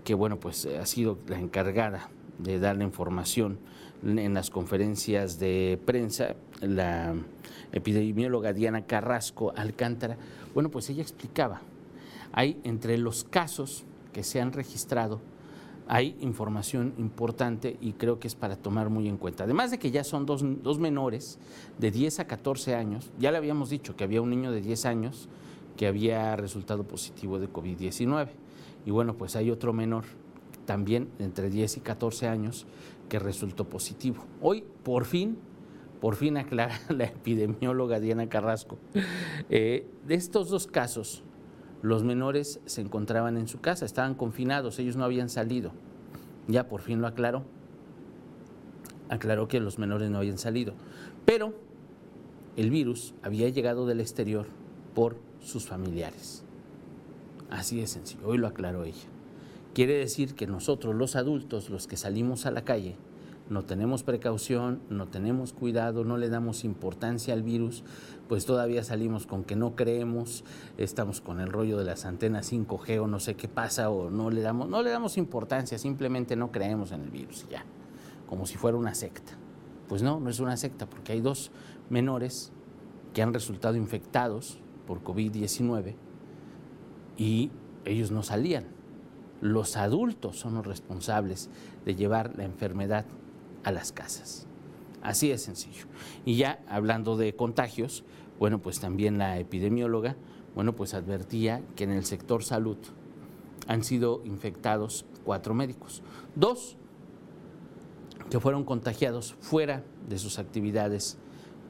que 0.04 0.14
bueno, 0.14 0.40
pues 0.40 0.66
ha 0.66 0.86
sido 0.86 1.20
la 1.28 1.40
encargada 1.40 2.10
de 2.40 2.60
dar 2.60 2.78
la 2.78 2.84
información 2.84 3.60
en 4.06 4.34
las 4.34 4.50
conferencias 4.50 5.40
de 5.40 5.80
prensa, 5.86 6.36
la 6.60 7.16
epidemióloga 7.72 8.52
Diana 8.52 8.86
Carrasco 8.86 9.54
Alcántara, 9.56 10.18
bueno, 10.54 10.70
pues 10.70 10.90
ella 10.90 11.02
explicaba, 11.02 11.62
hay 12.34 12.60
entre 12.64 12.98
los 12.98 13.24
casos 13.24 13.86
que 14.12 14.24
se 14.24 14.42
han 14.42 14.52
registrado 14.52 15.22
hay 15.88 16.16
información 16.22 16.94
importante 16.98 17.78
y 17.82 17.94
creo 17.94 18.20
que 18.20 18.28
es 18.28 18.36
para 18.36 18.56
tomar 18.56 18.90
muy 18.90 19.08
en 19.08 19.18
cuenta. 19.18 19.44
Además 19.44 19.72
de 19.72 19.80
que 19.80 19.92
ya 19.92 20.04
son 20.04 20.26
dos, 20.26 20.44
menores 20.80 21.40
de 21.78 21.92
10 21.92 22.20
a 22.20 22.28
14 22.28 22.76
años, 22.76 23.12
ya 23.20 23.32
le 23.32 23.38
habíamos 23.38 23.70
dicho 23.70 23.96
que 23.96 24.04
había 24.04 24.22
un 24.22 24.30
niño 24.30 24.52
de 24.52 24.62
10 24.62 24.86
años 24.86 25.30
que 25.78 25.88
había 25.88 26.36
resultado 26.36 26.84
positivo 26.84 27.40
de 27.40 27.52
COVID-19. 27.52 28.30
Y 28.86 28.92
bueno, 28.92 29.16
pues 29.16 29.36
hay 29.36 29.52
otro 29.52 29.74
menor 29.74 30.06
también 30.66 31.10
entre 31.20 31.50
10 31.50 31.78
y 31.78 31.80
14 31.82 32.28
años 32.28 32.66
que 33.10 33.20
resultó 33.20 33.68
positivo. 33.68 34.26
Hoy, 34.42 34.64
por 34.84 35.06
fin, 35.06 35.38
por 36.00 36.16
fin 36.16 36.38
aclara 36.38 36.80
la 36.90 37.06
epidemióloga 37.06 38.00
Diana 38.00 38.30
Carrasco, 38.30 38.78
eh, 39.50 39.88
de 40.08 40.16
estos 40.16 40.50
dos 40.50 40.68
casos, 40.68 41.24
los 41.84 42.06
menores 42.06 42.62
se 42.66 42.80
encontraban 42.80 43.36
en 43.36 43.50
su 43.50 43.60
casa, 43.60 43.86
estaban 43.86 44.16
confinados, 44.16 44.80
ellos 44.80 44.96
no 44.96 45.04
habían 45.04 45.28
salido. 45.28 45.74
Ya 46.48 46.70
por 46.70 46.80
fin 46.80 47.02
lo 47.02 47.08
aclaró. 47.08 47.44
Aclaró 49.10 49.50
que 49.50 49.60
los 49.60 49.78
menores 49.78 50.10
no 50.10 50.20
habían 50.20 50.38
salido. 50.38 50.76
Pero 51.26 51.54
el 52.56 52.70
virus 52.70 53.14
había 53.22 53.50
llegado 53.50 53.86
del 53.86 54.00
exterior 54.00 54.48
por 54.96 55.18
sus 55.42 55.66
familiares. 55.66 56.46
Así 57.50 57.82
de 57.82 57.88
sencillo, 57.88 58.30
hoy 58.30 58.38
lo 58.38 58.48
aclaró 58.48 58.86
ella. 58.86 59.06
Quiere 59.74 59.98
decir 59.98 60.36
que 60.36 60.48
nosotros 60.48 60.96
los 60.96 61.18
adultos, 61.18 61.70
los 61.70 61.88
que 61.88 61.98
salimos 61.98 62.46
a 62.46 62.52
la 62.52 62.64
calle, 62.64 62.96
no 63.54 63.64
tenemos 63.64 64.04
precaución, 64.04 64.82
no 64.90 65.08
tenemos 65.08 65.54
cuidado, 65.54 66.04
no 66.04 66.18
le 66.18 66.30
damos 66.30 66.64
importancia 66.64 67.34
al 67.34 67.44
virus, 67.44 67.84
pues 68.28 68.46
todavía 68.46 68.84
salimos 68.84 69.28
con 69.28 69.44
que 69.44 69.56
no 69.56 69.76
creemos, 69.76 70.44
estamos 70.78 71.22
con 71.22 71.40
el 71.40 71.52
rollo 71.52 71.78
de 71.78 71.86
las 71.86 72.06
antenas 72.06 72.52
5G 72.52 73.00
o 73.02 73.08
no 73.08 73.20
sé 73.20 73.36
qué 73.36 73.48
pasa 73.48 73.90
o 73.90 74.10
no 74.10 74.32
le 74.32 74.42
damos 74.42 74.68
no 74.68 74.82
le 74.82 74.90
damos 74.90 75.18
importancia, 75.18 75.78
simplemente 75.78 76.36
no 76.36 76.52
creemos 76.52 76.92
en 76.92 77.02
el 77.02 77.12
virus 77.12 77.48
ya, 77.50 77.64
como 78.28 78.46
si 78.46 78.58
fuera 78.58 78.78
una 78.78 78.96
secta. 78.96 79.34
Pues 79.88 80.02
no, 80.02 80.20
no 80.20 80.30
es 80.30 80.40
una 80.40 80.58
secta 80.58 80.90
porque 80.90 81.12
hay 81.12 81.22
dos 81.22 81.52
menores 81.90 82.52
que 83.14 83.22
han 83.22 83.34
resultado 83.34 83.76
infectados 83.76 84.58
por 84.88 85.04
COVID-19 85.04 85.96
y 87.18 87.52
ellos 87.86 88.12
no 88.12 88.24
salían. 88.24 88.66
Los 89.42 89.76
adultos 89.76 90.40
son 90.40 90.56
los 90.56 90.66
responsables 90.66 91.50
de 91.86 91.96
llevar 91.96 92.34
la 92.38 92.46
enfermedad 92.46 93.06
a 93.64 93.72
las 93.72 93.92
casas. 93.92 94.48
Así 95.02 95.30
de 95.30 95.38
sencillo. 95.38 95.86
Y 96.26 96.38
ya 96.38 96.64
hablando 96.68 97.18
de 97.18 97.36
contagios, 97.36 98.04
bueno, 98.40 98.60
pues 98.60 98.80
también 98.80 99.18
la 99.18 99.38
epidemióloga, 99.38 100.16
bueno, 100.56 100.76
pues 100.76 100.94
advertía 100.94 101.62
que 101.76 101.84
en 101.84 101.92
el 101.92 102.06
sector 102.06 102.44
salud 102.44 102.78
han 103.68 103.84
sido 103.84 104.22
infectados 104.26 105.06
cuatro 105.24 105.54
médicos. 105.54 106.02
Dos 106.36 106.78
que 108.30 108.40
fueron 108.40 108.64
contagiados 108.64 109.36
fuera 109.40 109.84
de 110.08 110.18
sus 110.18 110.40
actividades 110.40 111.18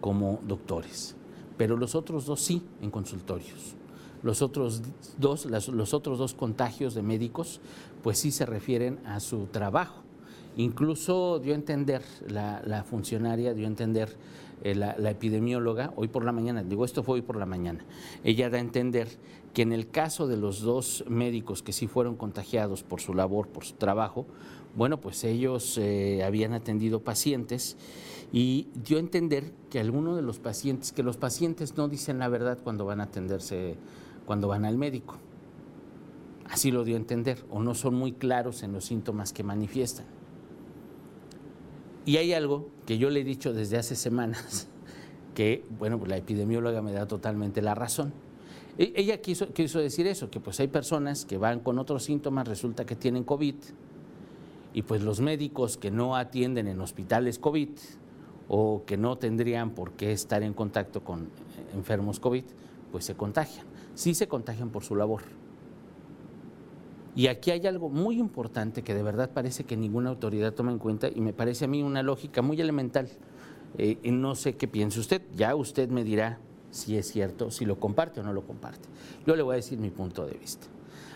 como 0.02 0.40
doctores, 0.48 1.16
pero 1.58 1.78
los 1.78 1.96
otros 1.96 2.26
dos 2.26 2.42
sí 2.42 2.64
en 2.82 2.92
consultorios. 2.92 3.76
Los 4.22 4.42
otros 4.42 4.82
dos, 5.18 5.46
los 5.46 5.94
otros 5.94 6.18
dos 6.18 6.34
contagios 6.34 6.94
de 6.94 7.02
médicos, 7.02 7.60
pues 8.02 8.20
sí 8.20 8.32
se 8.32 8.46
refieren 8.46 9.06
a 9.06 9.20
su 9.20 9.48
trabajo. 9.48 10.02
Incluso 10.56 11.40
dio 11.40 11.54
a 11.54 11.56
entender, 11.56 12.04
la, 12.28 12.86
funcionaria 12.88 13.54
dio 13.54 13.66
a 13.66 13.70
entender, 13.70 14.16
eh, 14.64 14.76
la, 14.76 15.10
epidemióloga, 15.10 15.94
hoy 15.96 16.08
por 16.08 16.24
la 16.24 16.32
mañana, 16.32 16.64
digo 16.64 16.86
esto 16.86 17.04
fue 17.04 17.16
hoy 17.16 17.22
por 17.22 17.38
la 17.38 17.46
mañana, 17.46 17.84
ella 18.24 18.50
da 18.50 18.58
a 18.58 18.62
entender 18.62 19.08
que 19.54 19.64
en 19.64 19.74
el 19.74 19.90
caso 19.90 20.28
de 20.28 20.38
los 20.38 20.62
dos 20.62 21.04
médicos 21.08 21.64
que 21.64 21.74
sí 21.74 21.88
fueron 21.88 22.16
contagiados 22.16 22.84
por 22.84 23.02
su 23.02 23.14
labor, 23.14 23.48
por 23.48 23.66
su 23.66 23.74
trabajo, 23.76 24.26
bueno, 24.76 25.00
pues 25.00 25.24
ellos 25.24 25.78
eh, 25.78 26.24
habían 26.24 26.54
atendido 26.54 27.02
pacientes 27.02 27.78
y 28.32 28.68
dio 28.74 28.98
a 28.98 29.00
entender 29.00 29.54
que 29.70 29.80
algunos 29.80 30.16
de 30.16 30.24
los 30.24 30.40
pacientes, 30.40 30.92
que 30.92 31.04
los 31.04 31.18
pacientes 31.18 31.78
no 31.78 31.88
dicen 31.88 32.18
la 32.18 32.28
verdad 32.28 32.58
cuando 32.64 32.86
van 32.86 33.00
a 33.00 33.04
atenderse 33.04 33.78
cuando 34.26 34.48
van 34.48 34.66
al 34.66 34.78
médico. 34.78 35.18
Así 36.50 36.72
lo 36.72 36.84
dio 36.84 36.96
a 36.96 37.00
entender, 37.00 37.46
o 37.50 37.62
no 37.62 37.74
son 37.74 37.96
muy 37.96 38.14
claros 38.14 38.64
en 38.64 38.74
los 38.74 38.86
síntomas 38.86 39.34
que 39.34 39.44
manifiestan. 39.44 40.06
Y 42.06 42.18
hay 42.18 42.34
algo 42.34 42.70
que 42.86 42.98
yo 42.98 43.10
le 43.10 43.22
he 43.22 43.24
dicho 43.24 43.54
desde 43.54 43.78
hace 43.78 43.96
semanas, 43.96 44.68
que, 45.36 45.66
bueno, 45.80 45.98
pues 45.98 46.10
la 46.10 46.18
epidemióloga 46.18 46.82
me 46.82 46.92
da 46.92 47.08
totalmente 47.08 47.62
la 47.62 47.76
razón. 47.76 48.14
E, 48.78 48.94
ella 48.96 49.22
quiso, 49.22 49.54
quiso 49.54 49.80
decir 49.80 50.08
eso, 50.08 50.30
que 50.30 50.40
pues 50.40 50.60
hay 50.60 50.68
personas 50.68 51.26
que 51.26 51.38
van 51.38 51.60
con 51.60 51.80
otros 51.80 52.04
síntomas, 52.04 52.48
resulta 52.48 52.86
que 52.86 52.96
tienen 52.96 53.24
COVID, 53.24 53.56
y 54.74 54.82
pues 54.82 55.02
los 55.04 55.22
médicos 55.22 55.78
que 55.78 55.92
no 55.92 56.16
atienden 56.16 56.68
en 56.68 56.82
hospitales 56.82 57.38
COVID 57.38 57.70
o 58.48 58.84
que 58.86 58.98
no 58.98 59.18
tendrían 59.18 59.72
por 59.72 59.92
qué 59.92 60.12
estar 60.12 60.42
en 60.42 60.54
contacto 60.54 61.04
con 61.04 61.30
enfermos 61.74 62.20
COVID, 62.20 62.44
pues 62.92 63.06
se 63.06 63.16
contagian 63.16 63.74
sí 63.96 64.14
se 64.14 64.28
contagian 64.28 64.70
por 64.70 64.84
su 64.84 64.96
labor. 64.96 65.22
Y 67.16 67.28
aquí 67.28 67.52
hay 67.52 67.68
algo 67.68 67.90
muy 67.90 68.18
importante 68.20 68.82
que 68.82 68.96
de 68.96 69.04
verdad 69.04 69.30
parece 69.32 69.66
que 69.66 69.78
ninguna 69.78 70.10
autoridad 70.10 70.54
toma 70.54 70.72
en 70.72 70.80
cuenta 70.80 71.10
y 71.14 71.22
me 71.22 71.34
parece 71.34 71.66
a 71.66 71.68
mí 71.68 71.84
una 71.84 72.02
lógica 72.02 72.42
muy 72.42 72.60
elemental. 72.60 73.10
Eh, 73.78 73.98
no 74.12 74.36
sé 74.36 74.56
qué 74.56 74.68
piense 74.68 75.00
usted, 75.00 75.22
ya 75.36 75.56
usted 75.56 75.90
me 75.90 76.04
dirá 76.04 76.40
si 76.72 76.98
es 76.98 77.08
cierto, 77.08 77.52
si 77.52 77.66
lo 77.66 77.80
comparte 77.80 78.20
o 78.20 78.24
no 78.24 78.34
lo 78.34 78.46
comparte. 78.46 78.90
Yo 79.28 79.36
le 79.36 79.44
voy 79.44 79.54
a 79.54 79.56
decir 79.58 79.78
mi 79.78 79.92
punto 79.92 80.26
de 80.26 80.34
vista. 80.34 80.68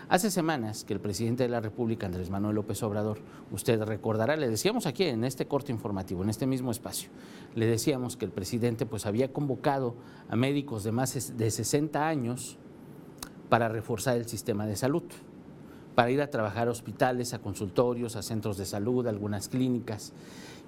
Hace 0.08 0.30
semanas 0.30 0.84
que 0.84 0.94
el 0.94 1.00
presidente 1.00 1.42
de 1.42 1.50
la 1.50 1.60
República, 1.60 2.06
Andrés 2.06 2.30
Manuel 2.30 2.54
López 2.54 2.82
Obrador, 2.82 3.18
usted 3.52 3.82
recordará, 3.82 4.36
le 4.36 4.48
decíamos 4.48 4.86
aquí 4.86 5.04
en 5.04 5.22
este 5.22 5.46
corte 5.46 5.70
informativo, 5.70 6.22
en 6.22 6.30
este 6.30 6.46
mismo 6.46 6.70
espacio, 6.70 7.10
le 7.54 7.66
decíamos 7.66 8.16
que 8.16 8.24
el 8.24 8.30
presidente 8.30 8.86
pues 8.86 9.04
había 9.04 9.32
convocado 9.32 9.96
a 10.30 10.36
médicos 10.36 10.82
de 10.82 10.92
más 10.92 11.36
de 11.36 11.50
60 11.50 12.08
años 12.08 12.56
para 13.50 13.68
reforzar 13.68 14.16
el 14.16 14.26
sistema 14.26 14.66
de 14.66 14.76
salud, 14.76 15.02
para 15.98 16.12
ir 16.12 16.22
a 16.22 16.30
trabajar 16.30 16.68
a 16.68 16.70
hospitales, 16.70 17.34
a 17.34 17.40
consultorios, 17.40 18.14
a 18.14 18.22
centros 18.22 18.56
de 18.56 18.66
salud, 18.66 19.04
a 19.04 19.10
algunas 19.10 19.48
clínicas. 19.48 20.12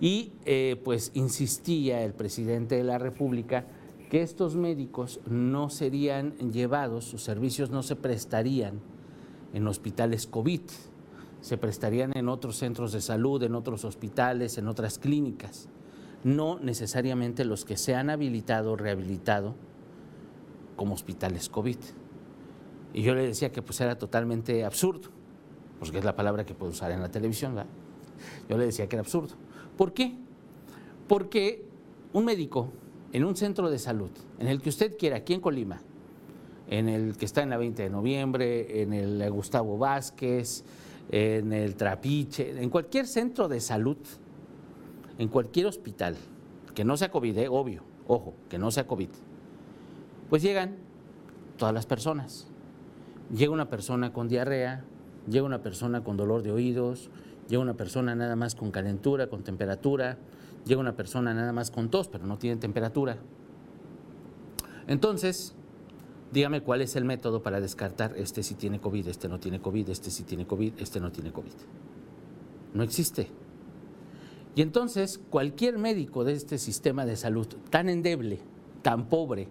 Y 0.00 0.32
eh, 0.44 0.74
pues 0.82 1.12
insistía 1.14 2.02
el 2.02 2.14
presidente 2.14 2.74
de 2.74 2.82
la 2.82 2.98
República 2.98 3.64
que 4.10 4.22
estos 4.22 4.56
médicos 4.56 5.20
no 5.26 5.70
serían 5.70 6.32
llevados, 6.50 7.04
sus 7.04 7.22
servicios 7.22 7.70
no 7.70 7.84
se 7.84 7.94
prestarían 7.94 8.80
en 9.54 9.68
hospitales 9.68 10.26
COVID, 10.26 10.62
se 11.40 11.56
prestarían 11.56 12.10
en 12.16 12.28
otros 12.28 12.56
centros 12.56 12.90
de 12.90 13.00
salud, 13.00 13.40
en 13.44 13.54
otros 13.54 13.84
hospitales, 13.84 14.58
en 14.58 14.66
otras 14.66 14.98
clínicas, 14.98 15.68
no 16.24 16.58
necesariamente 16.58 17.44
los 17.44 17.64
que 17.64 17.76
se 17.76 17.94
han 17.94 18.10
habilitado 18.10 18.72
o 18.72 18.76
rehabilitado 18.76 19.54
como 20.74 20.94
hospitales 20.94 21.48
COVID. 21.48 21.78
Y 22.92 23.02
yo 23.02 23.14
le 23.14 23.28
decía 23.28 23.52
que 23.52 23.62
pues 23.62 23.80
era 23.80 23.96
totalmente 23.96 24.64
absurdo, 24.64 25.19
porque 25.80 25.98
es 25.98 26.04
la 26.04 26.14
palabra 26.14 26.46
que 26.46 26.54
puedo 26.54 26.70
usar 26.70 26.92
en 26.92 27.00
la 27.00 27.10
televisión. 27.10 27.56
Yo 28.48 28.56
le 28.56 28.66
decía 28.66 28.88
que 28.88 28.96
era 28.96 29.00
absurdo. 29.00 29.34
¿Por 29.76 29.92
qué? 29.92 30.14
Porque 31.08 31.64
un 32.12 32.24
médico 32.24 32.68
en 33.12 33.24
un 33.24 33.34
centro 33.34 33.68
de 33.68 33.78
salud, 33.78 34.10
en 34.38 34.46
el 34.46 34.62
que 34.62 34.68
usted 34.68 34.96
quiera, 34.96 35.16
aquí 35.16 35.34
en 35.34 35.40
Colima, 35.40 35.80
en 36.68 36.88
el 36.88 37.16
que 37.16 37.24
está 37.24 37.42
en 37.42 37.50
la 37.50 37.56
20 37.56 37.82
de 37.82 37.90
noviembre, 37.90 38.82
en 38.82 38.92
el 38.92 39.28
Gustavo 39.32 39.76
Vázquez, 39.78 40.64
en 41.10 41.52
el 41.52 41.74
Trapiche, 41.74 42.62
en 42.62 42.70
cualquier 42.70 43.08
centro 43.08 43.48
de 43.48 43.60
salud, 43.60 43.98
en 45.18 45.26
cualquier 45.26 45.66
hospital, 45.66 46.16
que 46.74 46.84
no 46.84 46.96
sea 46.96 47.10
COVID, 47.10 47.36
eh, 47.38 47.48
obvio, 47.48 47.82
ojo, 48.06 48.34
que 48.48 48.58
no 48.58 48.70
sea 48.70 48.86
COVID, 48.86 49.08
pues 50.28 50.42
llegan 50.42 50.76
todas 51.56 51.74
las 51.74 51.86
personas 51.86 52.46
llega 53.34 53.52
una 53.52 53.68
persona 53.68 54.12
con 54.12 54.28
diarrea, 54.28 54.84
llega 55.28 55.44
una 55.44 55.62
persona 55.62 56.02
con 56.02 56.16
dolor 56.16 56.42
de 56.42 56.52
oídos, 56.52 57.10
llega 57.48 57.62
una 57.62 57.74
persona 57.74 58.14
nada 58.14 58.36
más 58.36 58.54
con 58.54 58.70
calentura, 58.70 59.28
con 59.28 59.42
temperatura, 59.42 60.18
llega 60.64 60.80
una 60.80 60.96
persona 60.96 61.34
nada 61.34 61.52
más 61.52 61.70
con 61.70 61.90
tos, 61.90 62.08
pero 62.08 62.26
no 62.26 62.38
tiene 62.38 62.56
temperatura. 62.56 63.18
Entonces, 64.86 65.54
dígame 66.32 66.62
cuál 66.62 66.80
es 66.80 66.96
el 66.96 67.04
método 67.04 67.42
para 67.42 67.60
descartar 67.60 68.14
este 68.16 68.42
si 68.42 68.54
tiene 68.54 68.80
COVID, 68.80 69.08
este 69.08 69.28
no 69.28 69.38
tiene 69.40 69.60
COVID, 69.60 69.88
este 69.88 70.10
sí 70.10 70.24
tiene 70.24 70.46
COVID, 70.46 70.74
este 70.78 71.00
no 71.00 71.12
tiene 71.12 71.32
COVID. 71.32 71.52
No 72.74 72.82
existe. 72.82 73.28
Y 74.54 74.62
entonces, 74.62 75.20
cualquier 75.30 75.78
médico 75.78 76.24
de 76.24 76.32
este 76.32 76.58
sistema 76.58 77.04
de 77.04 77.16
salud 77.16 77.46
tan 77.70 77.88
endeble, 77.88 78.40
tan 78.82 79.08
pobre, 79.08 79.48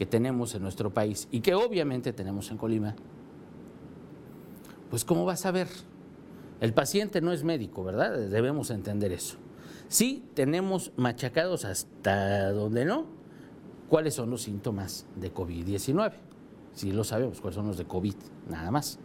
que 0.00 0.06
tenemos 0.06 0.54
en 0.54 0.62
nuestro 0.62 0.94
país 0.94 1.28
y 1.30 1.40
que 1.40 1.54
obviamente 1.54 2.14
tenemos 2.14 2.50
en 2.50 2.56
Colima, 2.56 2.94
pues 4.90 5.04
¿cómo 5.04 5.24
vas 5.24 5.46
a 5.46 5.50
ver? 5.50 5.68
El 6.60 6.74
paciente 6.74 7.22
no 7.22 7.32
es 7.32 7.42
médico, 7.44 7.82
¿verdad? 7.84 8.18
Debemos 8.28 8.70
entender 8.70 9.12
eso. 9.12 9.36
Sí 9.88 10.24
tenemos 10.34 10.92
machacados 10.96 11.64
hasta 11.64 12.52
donde 12.52 12.84
no, 12.84 13.06
cuáles 13.88 14.14
son 14.14 14.30
los 14.30 14.42
síntomas 14.42 15.06
de 15.16 15.32
COVID-19. 15.32 16.12
Sí 16.74 16.92
lo 16.92 17.04
sabemos, 17.04 17.40
cuáles 17.40 17.56
son 17.56 17.66
los 17.66 17.78
de 17.78 17.86
COVID, 17.86 18.14
nada 18.48 18.70
más 18.70 18.98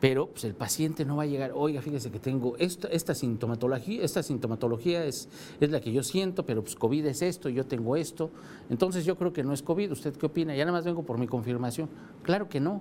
pero 0.00 0.28
pues, 0.28 0.44
el 0.44 0.54
paciente 0.54 1.04
no 1.04 1.16
va 1.16 1.24
a 1.24 1.26
llegar, 1.26 1.52
oiga, 1.54 1.82
fíjese 1.82 2.10
que 2.10 2.18
tengo 2.18 2.56
esta, 2.58 2.88
esta 2.88 3.14
sintomatología, 3.14 4.02
esta 4.04 4.22
sintomatología 4.22 5.04
es, 5.04 5.28
es 5.60 5.70
la 5.70 5.80
que 5.80 5.92
yo 5.92 6.02
siento, 6.02 6.46
pero 6.46 6.62
pues 6.62 6.76
COVID 6.76 7.06
es 7.06 7.22
esto, 7.22 7.48
yo 7.48 7.66
tengo 7.66 7.96
esto, 7.96 8.30
entonces 8.70 9.04
yo 9.04 9.16
creo 9.16 9.32
que 9.32 9.42
no 9.42 9.52
es 9.52 9.62
COVID, 9.62 9.92
¿usted 9.92 10.14
qué 10.16 10.26
opina? 10.26 10.54
Ya 10.54 10.64
nada 10.64 10.76
más 10.76 10.84
vengo 10.84 11.04
por 11.04 11.18
mi 11.18 11.26
confirmación. 11.26 11.88
Claro 12.22 12.48
que 12.48 12.60
no. 12.60 12.80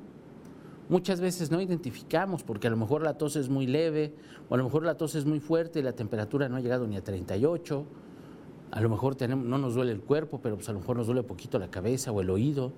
Muchas 0.90 1.20
veces 1.20 1.52
no 1.52 1.60
identificamos 1.60 2.44
porque 2.44 2.68
a 2.68 2.70
lo 2.70 2.78
mejor 2.78 3.02
la 3.04 3.18
tos 3.18 3.36
es 3.36 3.50
muy 3.50 3.68
leve 3.68 4.14
o 4.50 4.56
a 4.56 4.58
lo 4.58 4.64
mejor 4.64 4.84
la 4.84 4.96
tos 4.96 5.16
es 5.16 5.26
muy 5.26 5.40
fuerte 5.40 5.80
y 5.80 5.82
la 5.84 5.94
temperatura 5.94 6.48
no 6.48 6.56
ha 6.56 6.62
llegado 6.62 6.88
ni 6.88 6.96
a 6.96 7.04
38. 7.04 7.86
A 8.72 8.82
lo 8.82 8.90
mejor 8.90 9.16
tenemos, 9.16 9.46
no 9.46 9.58
nos 9.58 9.76
duele 9.76 9.92
el 9.92 10.02
cuerpo, 10.02 10.40
pero 10.42 10.56
pues 10.56 10.70
a 10.70 10.74
lo 10.74 10.80
mejor 10.80 10.98
nos 10.98 11.08
duele 11.08 11.24
poquito 11.24 11.60
la 11.60 11.70
cabeza 11.70 12.12
o 12.12 12.22
el 12.22 12.30
oído 12.30 12.72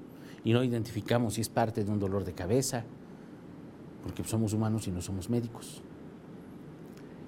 y 0.44 0.54
no 0.54 0.64
identificamos 0.64 1.36
si 1.36 1.42
es 1.42 1.50
parte 1.50 1.84
de 1.84 1.92
un 1.92 2.00
dolor 2.00 2.26
de 2.26 2.34
cabeza 2.34 2.84
porque 4.04 4.24
somos 4.24 4.54
humanos 4.54 4.88
y 4.88 4.92
no 4.92 5.02
somos 5.02 5.30
médicos. 5.30 5.82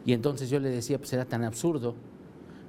Y 0.05 0.13
entonces 0.13 0.49
yo 0.49 0.59
le 0.59 0.69
decía, 0.69 0.97
pues 0.97 1.13
era 1.13 1.25
tan 1.25 1.43
absurdo 1.43 1.95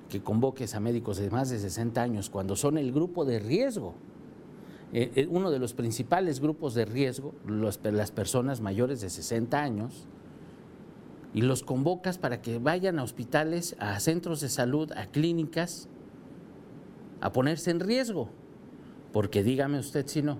que 0.08 0.22
convoques 0.22 0.74
a 0.74 0.80
médicos 0.80 1.16
de 1.16 1.30
más 1.30 1.48
de 1.48 1.58
60 1.58 2.02
años 2.02 2.28
cuando 2.28 2.56
son 2.56 2.76
el 2.76 2.92
grupo 2.92 3.24
de 3.24 3.38
riesgo. 3.38 3.94
Eh, 4.92 5.10
eh, 5.14 5.26
uno 5.30 5.50
de 5.50 5.58
los 5.58 5.72
principales 5.72 6.40
grupos 6.40 6.74
de 6.74 6.84
riesgo, 6.84 7.34
las 7.46 8.10
personas 8.10 8.60
mayores 8.60 9.00
de 9.00 9.08
60 9.08 9.60
años, 9.62 10.06
y 11.34 11.40
los 11.40 11.62
convocas 11.62 12.18
para 12.18 12.42
que 12.42 12.58
vayan 12.58 12.98
a 12.98 13.02
hospitales, 13.02 13.74
a 13.78 13.98
centros 14.00 14.40
de 14.42 14.50
salud, 14.50 14.92
a 14.92 15.06
clínicas, 15.06 15.88
a 17.22 17.32
ponerse 17.32 17.70
en 17.70 17.80
riesgo. 17.80 18.28
Porque 19.12 19.42
dígame 19.42 19.78
usted 19.78 20.06
si 20.06 20.20
no, 20.20 20.38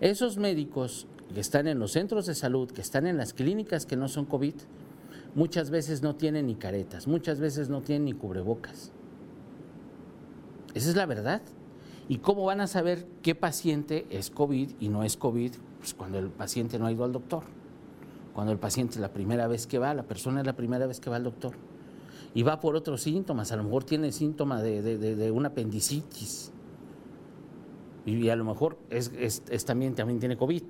esos 0.00 0.38
médicos 0.38 1.06
que 1.32 1.40
están 1.40 1.68
en 1.68 1.78
los 1.78 1.92
centros 1.92 2.26
de 2.26 2.34
salud, 2.34 2.70
que 2.70 2.80
están 2.80 3.06
en 3.06 3.16
las 3.16 3.32
clínicas 3.32 3.86
que 3.86 3.96
no 3.96 4.08
son 4.08 4.24
COVID, 4.24 4.54
muchas 5.34 5.70
veces 5.70 6.02
no 6.02 6.16
tienen 6.16 6.46
ni 6.46 6.56
caretas, 6.56 7.06
muchas 7.06 7.38
veces 7.38 7.68
no 7.68 7.80
tienen 7.80 8.06
ni 8.06 8.12
cubrebocas. 8.12 8.92
Esa 10.74 10.90
es 10.90 10.96
la 10.96 11.06
verdad. 11.06 11.42
¿Y 12.08 12.18
cómo 12.18 12.44
van 12.44 12.60
a 12.60 12.66
saber 12.66 13.06
qué 13.22 13.34
paciente 13.34 14.06
es 14.10 14.30
COVID 14.30 14.72
y 14.78 14.88
no 14.88 15.04
es 15.04 15.16
COVID? 15.16 15.52
Pues 15.78 15.94
cuando 15.94 16.18
el 16.18 16.28
paciente 16.28 16.78
no 16.78 16.86
ha 16.86 16.92
ido 16.92 17.04
al 17.04 17.12
doctor. 17.12 17.44
Cuando 18.34 18.52
el 18.52 18.58
paciente 18.58 18.94
es 18.94 19.00
la 19.00 19.12
primera 19.12 19.46
vez 19.46 19.66
que 19.66 19.78
va, 19.78 19.94
la 19.94 20.02
persona 20.02 20.40
es 20.40 20.46
la 20.46 20.56
primera 20.56 20.86
vez 20.86 21.00
que 21.00 21.08
va 21.08 21.16
al 21.16 21.24
doctor. 21.24 21.52
Y 22.34 22.42
va 22.42 22.60
por 22.60 22.74
otros 22.74 23.02
síntomas, 23.02 23.52
a 23.52 23.56
lo 23.56 23.64
mejor 23.64 23.84
tiene 23.84 24.10
síntoma 24.12 24.60
de, 24.60 25.30
una 25.30 25.48
apendicitis. 25.48 26.52
Y 28.04 28.28
a 28.28 28.36
lo 28.36 28.44
mejor 28.44 28.76
es, 28.90 29.12
es, 29.16 29.64
también, 29.64 29.94
también 29.94 30.18
tiene 30.18 30.36
COVID. 30.36 30.64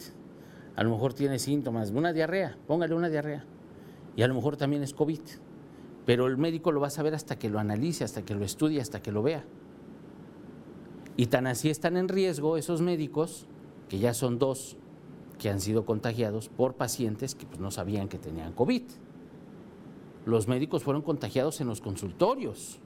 A 0.76 0.85
lo 0.85 0.91
mejor 0.91 1.14
tiene 1.14 1.38
síntomas 1.38 1.91
de 1.91 1.99
una 1.99 2.12
diarrea, 2.12 2.57
póngale 2.67 2.95
una 2.95 3.09
diarrea. 3.09 3.45
Y 4.14 4.23
a 4.23 4.29
lo 4.29 4.35
mejor 4.35 4.57
también 4.57 4.83
es 4.83 4.93
COVID. 4.93 5.21
Pero 6.05 6.26
el 6.26 6.37
médico 6.37 6.71
lo 6.71 6.81
va 6.81 6.88
a 6.88 6.91
saber 6.91 7.14
hasta 7.14 7.38
que 7.38 7.49
lo 7.49 7.59
analice, 7.59 8.05
hasta 8.05 8.23
que 8.23 8.35
lo 8.35 8.45
estudie, 8.45 8.81
hasta 8.81 9.00
que 9.00 9.11
lo 9.11 9.23
vea. 9.23 9.45
Y 11.16 11.26
tan 11.26 11.47
así 11.47 11.71
están 11.71 11.97
en 11.97 12.09
riesgo 12.09 12.56
esos 12.56 12.80
médicos, 12.80 13.47
que 13.88 13.99
ya 13.99 14.14
son 14.14 14.38
dos 14.38 14.76
que 15.38 15.50
han 15.50 15.61
sido 15.61 15.85
contagiados 15.85 16.49
por 16.49 16.75
pacientes 16.75 17.35
que 17.35 17.47
pues, 17.47 17.61
no 17.61 17.71
sabían 17.71 18.09
que 18.09 18.18
tenían 18.18 18.52
COVID. 18.52 18.83
Los 20.26 20.49
médicos 20.49 20.83
fueron 20.83 21.02
contagiados 21.02 21.61
en 21.61 21.68
los 21.68 21.80
consultorios. 21.80 22.78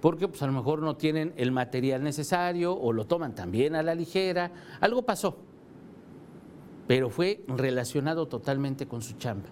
Porque 0.00 0.28
pues, 0.28 0.42
a 0.42 0.46
lo 0.46 0.52
mejor 0.52 0.80
no 0.80 0.96
tienen 0.96 1.32
el 1.36 1.52
material 1.52 2.02
necesario 2.02 2.74
o 2.74 2.92
lo 2.92 3.06
toman 3.06 3.34
también 3.34 3.74
a 3.74 3.82
la 3.82 3.94
ligera. 3.94 4.52
Algo 4.80 5.02
pasó. 5.02 5.38
Pero 6.86 7.10
fue 7.10 7.44
relacionado 7.48 8.26
totalmente 8.26 8.86
con 8.86 9.02
su 9.02 9.14
chamba. 9.14 9.48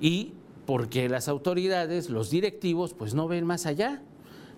Y 0.00 0.34
porque 0.66 1.08
las 1.08 1.28
autoridades, 1.28 2.10
los 2.10 2.30
directivos, 2.30 2.92
pues 2.92 3.14
no 3.14 3.28
ven 3.28 3.46
más 3.46 3.66
allá. 3.66 4.02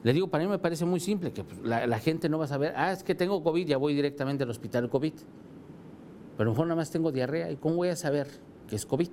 Le 0.04 0.12
digo, 0.12 0.28
para 0.28 0.44
mí 0.44 0.50
me 0.50 0.58
parece 0.58 0.84
muy 0.84 1.00
simple, 1.00 1.32
que 1.32 1.42
pues, 1.42 1.60
la, 1.62 1.98
gente 1.98 2.28
no 2.28 2.38
va 2.38 2.44
a 2.44 2.48
saber, 2.48 2.72
ah, 2.76 2.92
es 2.92 3.02
que 3.02 3.14
tengo 3.14 3.42
COVID, 3.42 3.66
ya 3.66 3.78
voy 3.78 3.94
directamente 3.94 4.44
al 4.44 4.50
hospital 4.50 4.88
COVID. 4.88 5.12
Pero 5.12 6.42
a 6.42 6.44
lo 6.44 6.50
mejor 6.52 6.66
nada 6.66 6.76
más 6.76 6.90
tengo 6.90 7.10
diarrea, 7.10 7.50
¿y 7.50 7.56
cómo 7.56 7.76
voy 7.76 7.88
a 7.88 7.96
saber 7.96 8.28
que 8.68 8.76
es 8.76 8.86
COVID? 8.86 9.10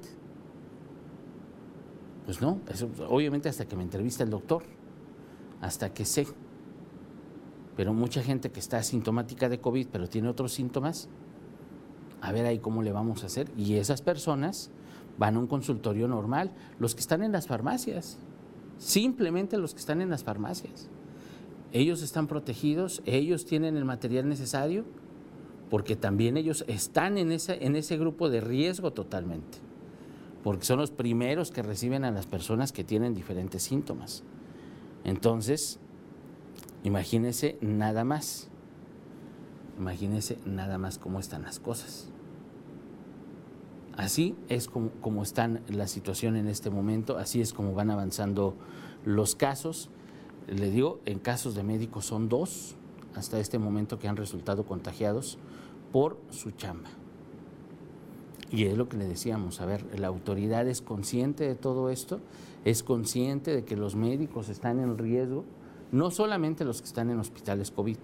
Pues 2.25 2.39
no, 2.41 2.61
obviamente 3.09 3.49
hasta 3.49 3.65
que 3.65 3.75
me 3.75 3.83
entrevista 3.83 4.23
el 4.23 4.29
doctor, 4.29 4.63
hasta 5.59 5.91
que 5.91 6.05
sé. 6.05 6.27
Pero 7.75 7.93
mucha 7.93 8.21
gente 8.21 8.51
que 8.51 8.59
está 8.59 8.77
asintomática 8.77 9.49
de 9.49 9.59
COVID, 9.59 9.87
pero 9.91 10.07
tiene 10.07 10.29
otros 10.29 10.53
síntomas, 10.53 11.09
a 12.21 12.31
ver 12.31 12.45
ahí 12.45 12.59
cómo 12.59 12.83
le 12.83 12.91
vamos 12.91 13.23
a 13.23 13.25
hacer. 13.25 13.49
Y 13.57 13.75
esas 13.75 14.03
personas 14.03 14.69
van 15.17 15.35
a 15.35 15.39
un 15.39 15.47
consultorio 15.47 16.07
normal, 16.07 16.51
los 16.79 16.93
que 16.93 17.01
están 17.01 17.23
en 17.23 17.31
las 17.31 17.47
farmacias 17.47 18.19
simplemente 18.77 19.57
los 19.57 19.73
que 19.73 19.79
están 19.79 20.01
en 20.01 20.09
las 20.09 20.23
farmacias. 20.23 20.89
Ellos 21.71 22.01
están 22.01 22.27
protegidos, 22.27 23.01
ellos 23.05 23.45
tienen 23.45 23.75
el 23.75 23.85
material 23.85 24.29
necesario, 24.29 24.85
porque 25.69 25.95
también 25.95 26.37
ellos 26.37 26.63
están 26.67 27.17
en 27.17 27.31
ese, 27.31 27.65
en 27.65 27.75
ese 27.75 27.97
grupo 27.97 28.29
de 28.29 28.39
riesgo 28.39 28.93
totalmente, 28.93 29.57
porque 30.43 30.65
son 30.65 30.79
los 30.79 30.91
primeros 30.91 31.51
que 31.51 31.63
reciben 31.63 32.05
a 32.05 32.11
las 32.11 32.27
personas 32.27 32.71
que 32.71 32.83
tienen 32.83 33.13
diferentes 33.13 33.63
síntomas. 33.63 34.23
Entonces, 35.03 35.79
imagínense 36.83 37.57
nada 37.61 38.03
más, 38.03 38.47
imagínense 39.77 40.37
nada 40.45 40.77
más 40.77 40.97
cómo 40.97 41.19
están 41.19 41.41
las 41.41 41.59
cosas. 41.59 42.09
Así 43.97 44.35
es 44.49 44.67
como, 44.67 44.89
como 45.01 45.23
están 45.23 45.61
la 45.69 45.87
situación 45.87 46.35
en 46.35 46.47
este 46.47 46.69
momento, 46.69 47.17
así 47.17 47.41
es 47.41 47.53
como 47.53 47.73
van 47.73 47.89
avanzando 47.89 48.55
los 49.05 49.35
casos. 49.35 49.89
Le 50.47 50.69
digo, 50.69 50.99
en 51.05 51.19
casos 51.19 51.55
de 51.55 51.63
médicos 51.63 52.05
son 52.05 52.27
dos 52.27 52.75
hasta 53.15 53.39
este 53.39 53.57
momento 53.57 53.97
que 53.97 54.07
han 54.07 54.17
resultado 54.17 54.65
contagiados 54.65 55.37
por 55.91 56.17
su 56.29 56.51
chamba. 56.51 56.89
Y 58.51 58.65
es 58.65 58.77
lo 58.77 58.87
que 58.87 58.97
le 58.97 59.07
decíamos, 59.07 59.59
a 59.59 59.65
ver, 59.65 59.99
la 59.99 60.07
autoridad 60.07 60.67
es 60.67 60.81
consciente 60.81 61.47
de 61.47 61.55
todo 61.55 61.89
esto, 61.89 62.19
es 62.63 62.83
consciente 62.83 63.55
de 63.55 63.65
que 63.65 63.75
los 63.75 63.95
médicos 63.95 64.49
están 64.49 64.79
en 64.79 64.97
riesgo, 64.97 65.45
no 65.91 66.11
solamente 66.11 66.65
los 66.65 66.81
que 66.81 66.87
están 66.87 67.09
en 67.09 67.19
hospitales 67.19 67.71
COVID, 67.71 67.97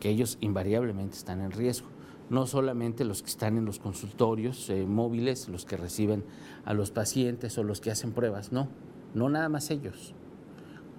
que 0.00 0.10
ellos 0.10 0.38
invariablemente 0.40 1.16
están 1.16 1.40
en 1.40 1.50
riesgo, 1.50 1.88
no 2.30 2.46
solamente 2.46 3.04
los 3.04 3.22
que 3.22 3.30
están 3.30 3.58
en 3.58 3.64
los 3.64 3.78
consultorios 3.78 4.68
eh, 4.70 4.86
móviles, 4.86 5.48
los 5.48 5.64
que 5.64 5.76
reciben 5.76 6.24
a 6.64 6.74
los 6.74 6.90
pacientes 6.90 7.58
o 7.58 7.64
los 7.64 7.80
que 7.80 7.90
hacen 7.90 8.12
pruebas, 8.12 8.52
no, 8.52 8.68
no 9.14 9.28
nada 9.28 9.48
más 9.48 9.70
ellos. 9.70 10.14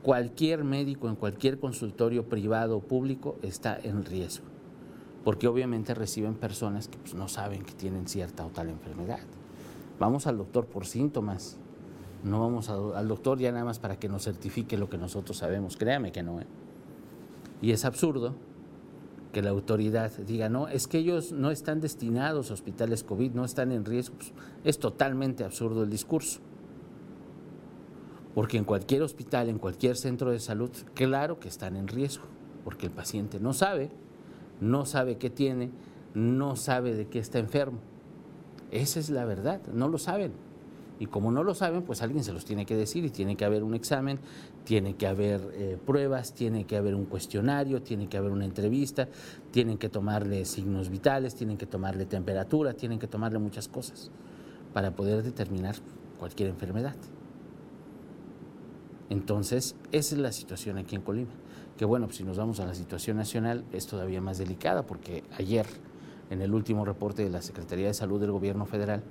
Cualquier 0.01 0.63
médico 0.63 1.07
en 1.07 1.15
cualquier 1.15 1.59
consultorio 1.59 2.27
privado 2.27 2.77
o 2.77 2.81
público 2.81 3.38
está 3.41 3.79
en 3.81 4.03
riesgo, 4.03 4.45
porque 5.23 5.47
obviamente 5.47 5.93
reciben 5.93 6.36
personas 6.36 6.88
que 6.88 6.97
pues, 6.97 7.15
no 7.15 7.27
saben 7.27 7.63
que 7.63 7.73
tienen 7.73 8.07
cierta 8.07 8.45
o 8.45 8.49
tal 8.49 8.69
enfermedad. 8.69 9.21
Vamos 9.99 10.27
al 10.27 10.38
doctor 10.38 10.65
por 10.65 10.86
síntomas, 10.86 11.57
no 12.23 12.41
vamos 12.41 12.69
al 12.69 13.07
doctor 13.07 13.39
ya 13.39 13.51
nada 13.51 13.65
más 13.65 13.79
para 13.79 13.97
que 13.97 14.09
nos 14.09 14.23
certifique 14.23 14.77
lo 14.77 14.89
que 14.89 14.97
nosotros 14.97 15.38
sabemos, 15.38 15.77
créame 15.77 16.12
que 16.12 16.23
no. 16.23 16.41
¿eh? 16.41 16.47
Y 17.62 17.71
es 17.71 17.86
absurdo 17.86 18.36
que 19.34 19.41
la 19.41 19.50
autoridad 19.50 20.12
diga, 20.26 20.48
no, 20.48 20.69
es 20.69 20.88
que 20.88 21.00
ellos 21.00 21.34
no 21.34 21.52
están 21.52 21.82
destinados 21.82 22.52
a 22.52 22.54
hospitales 22.54 23.04
COVID, 23.04 23.32
no 23.32 23.43
están 23.43 23.72
en 23.72 23.84
riesgo. 23.84 24.15
Pues, 24.15 24.32
es 24.63 24.80
totalmente 24.80 25.43
absurdo 25.43 25.84
el 25.84 25.89
discurso. 25.89 26.39
Porque 28.36 28.58
en 28.58 28.63
cualquier 28.63 29.02
hospital, 29.02 29.50
en 29.50 29.58
cualquier 29.58 29.98
centro 29.98 30.32
de 30.32 30.39
salud, 30.39 30.69
claro 30.93 31.39
que 31.39 31.50
están 31.50 31.76
en 31.76 31.88
riesgo, 31.88 32.26
porque 32.63 32.86
el 32.86 32.91
paciente 32.91 33.39
no 33.39 33.54
sabe, 33.54 33.89
no 34.62 34.86
sabe 34.86 35.17
qué 35.17 35.30
tiene, 35.30 35.72
no 36.13 36.56
sabe 36.56 36.93
de 36.93 37.08
qué 37.08 37.19
está 37.19 37.39
enfermo. 37.39 37.80
Esa 38.72 39.00
es 39.00 39.10
la 39.10 39.26
verdad, 39.26 39.62
no 39.74 39.88
lo 39.88 39.98
saben. 39.98 40.32
Y 41.00 41.08
como 41.08 41.32
no 41.32 41.43
lo 41.43 41.56
saben, 41.56 41.82
pues 41.82 42.02
alguien 42.04 42.24
se 42.24 42.34
los 42.34 42.46
tiene 42.46 42.65
que 42.65 42.76
decir 42.76 43.04
y 43.04 43.10
tiene 43.10 43.36
que 43.36 43.46
haber 43.46 43.63
un 43.63 43.74
examen, 43.74 44.19
tiene 44.63 44.95
que 44.95 45.08
haber 45.08 45.41
eh, 45.54 45.78
pruebas, 45.86 46.34
tiene 46.34 46.65
que 46.65 46.78
haber 46.78 46.95
un 46.95 47.06
cuestionario, 47.06 47.82
tiene 47.82 48.08
que 48.08 48.17
haber 48.17 48.32
una 48.32 48.45
entrevista, 48.45 49.10
tienen 49.52 49.78
que 49.78 49.89
tomarle 49.89 50.45
signos 50.45 50.89
vitales, 50.89 51.36
tienen 51.36 51.58
que 51.58 51.65
tomarle 51.65 52.06
temperatura, 52.06 52.73
tienen 52.73 52.99
que 52.99 53.08
tomarle 53.08 53.39
muchas 53.39 53.67
cosas 53.67 54.10
para 54.73 54.91
poder 54.91 55.23
determinar 55.23 55.76
cualquier 56.17 56.49
enfermedad. 56.49 56.95
Entonces, 59.10 59.76
esa 59.91 60.15
es 60.15 60.21
la 60.21 60.32
situación 60.32 60.78
aquí 60.78 60.95
en 60.95 61.02
Colima. 61.02 61.32
Que 61.78 61.86
bueno, 61.86 62.06
pues 62.06 62.17
si 62.17 62.23
nos 62.23 62.38
vamos 62.38 62.60
a 62.60 62.65
la 62.65 62.73
situación 62.73 63.17
nacional 63.17 63.65
es 63.73 63.88
todavía 63.88 64.21
más 64.21 64.38
delicada 64.38 64.86
porque 64.86 65.23
ayer, 65.38 65.65
en 66.30 66.41
el 66.41 66.54
último 66.54 66.86
reporte 66.86 67.23
de 67.23 67.30
la 67.30 67.41
Secretaría 67.41 67.88
de 67.88 67.93
Salud 67.93 68.21
del 68.21 68.32
Gobierno 68.32 68.65
Federal, 68.65 69.04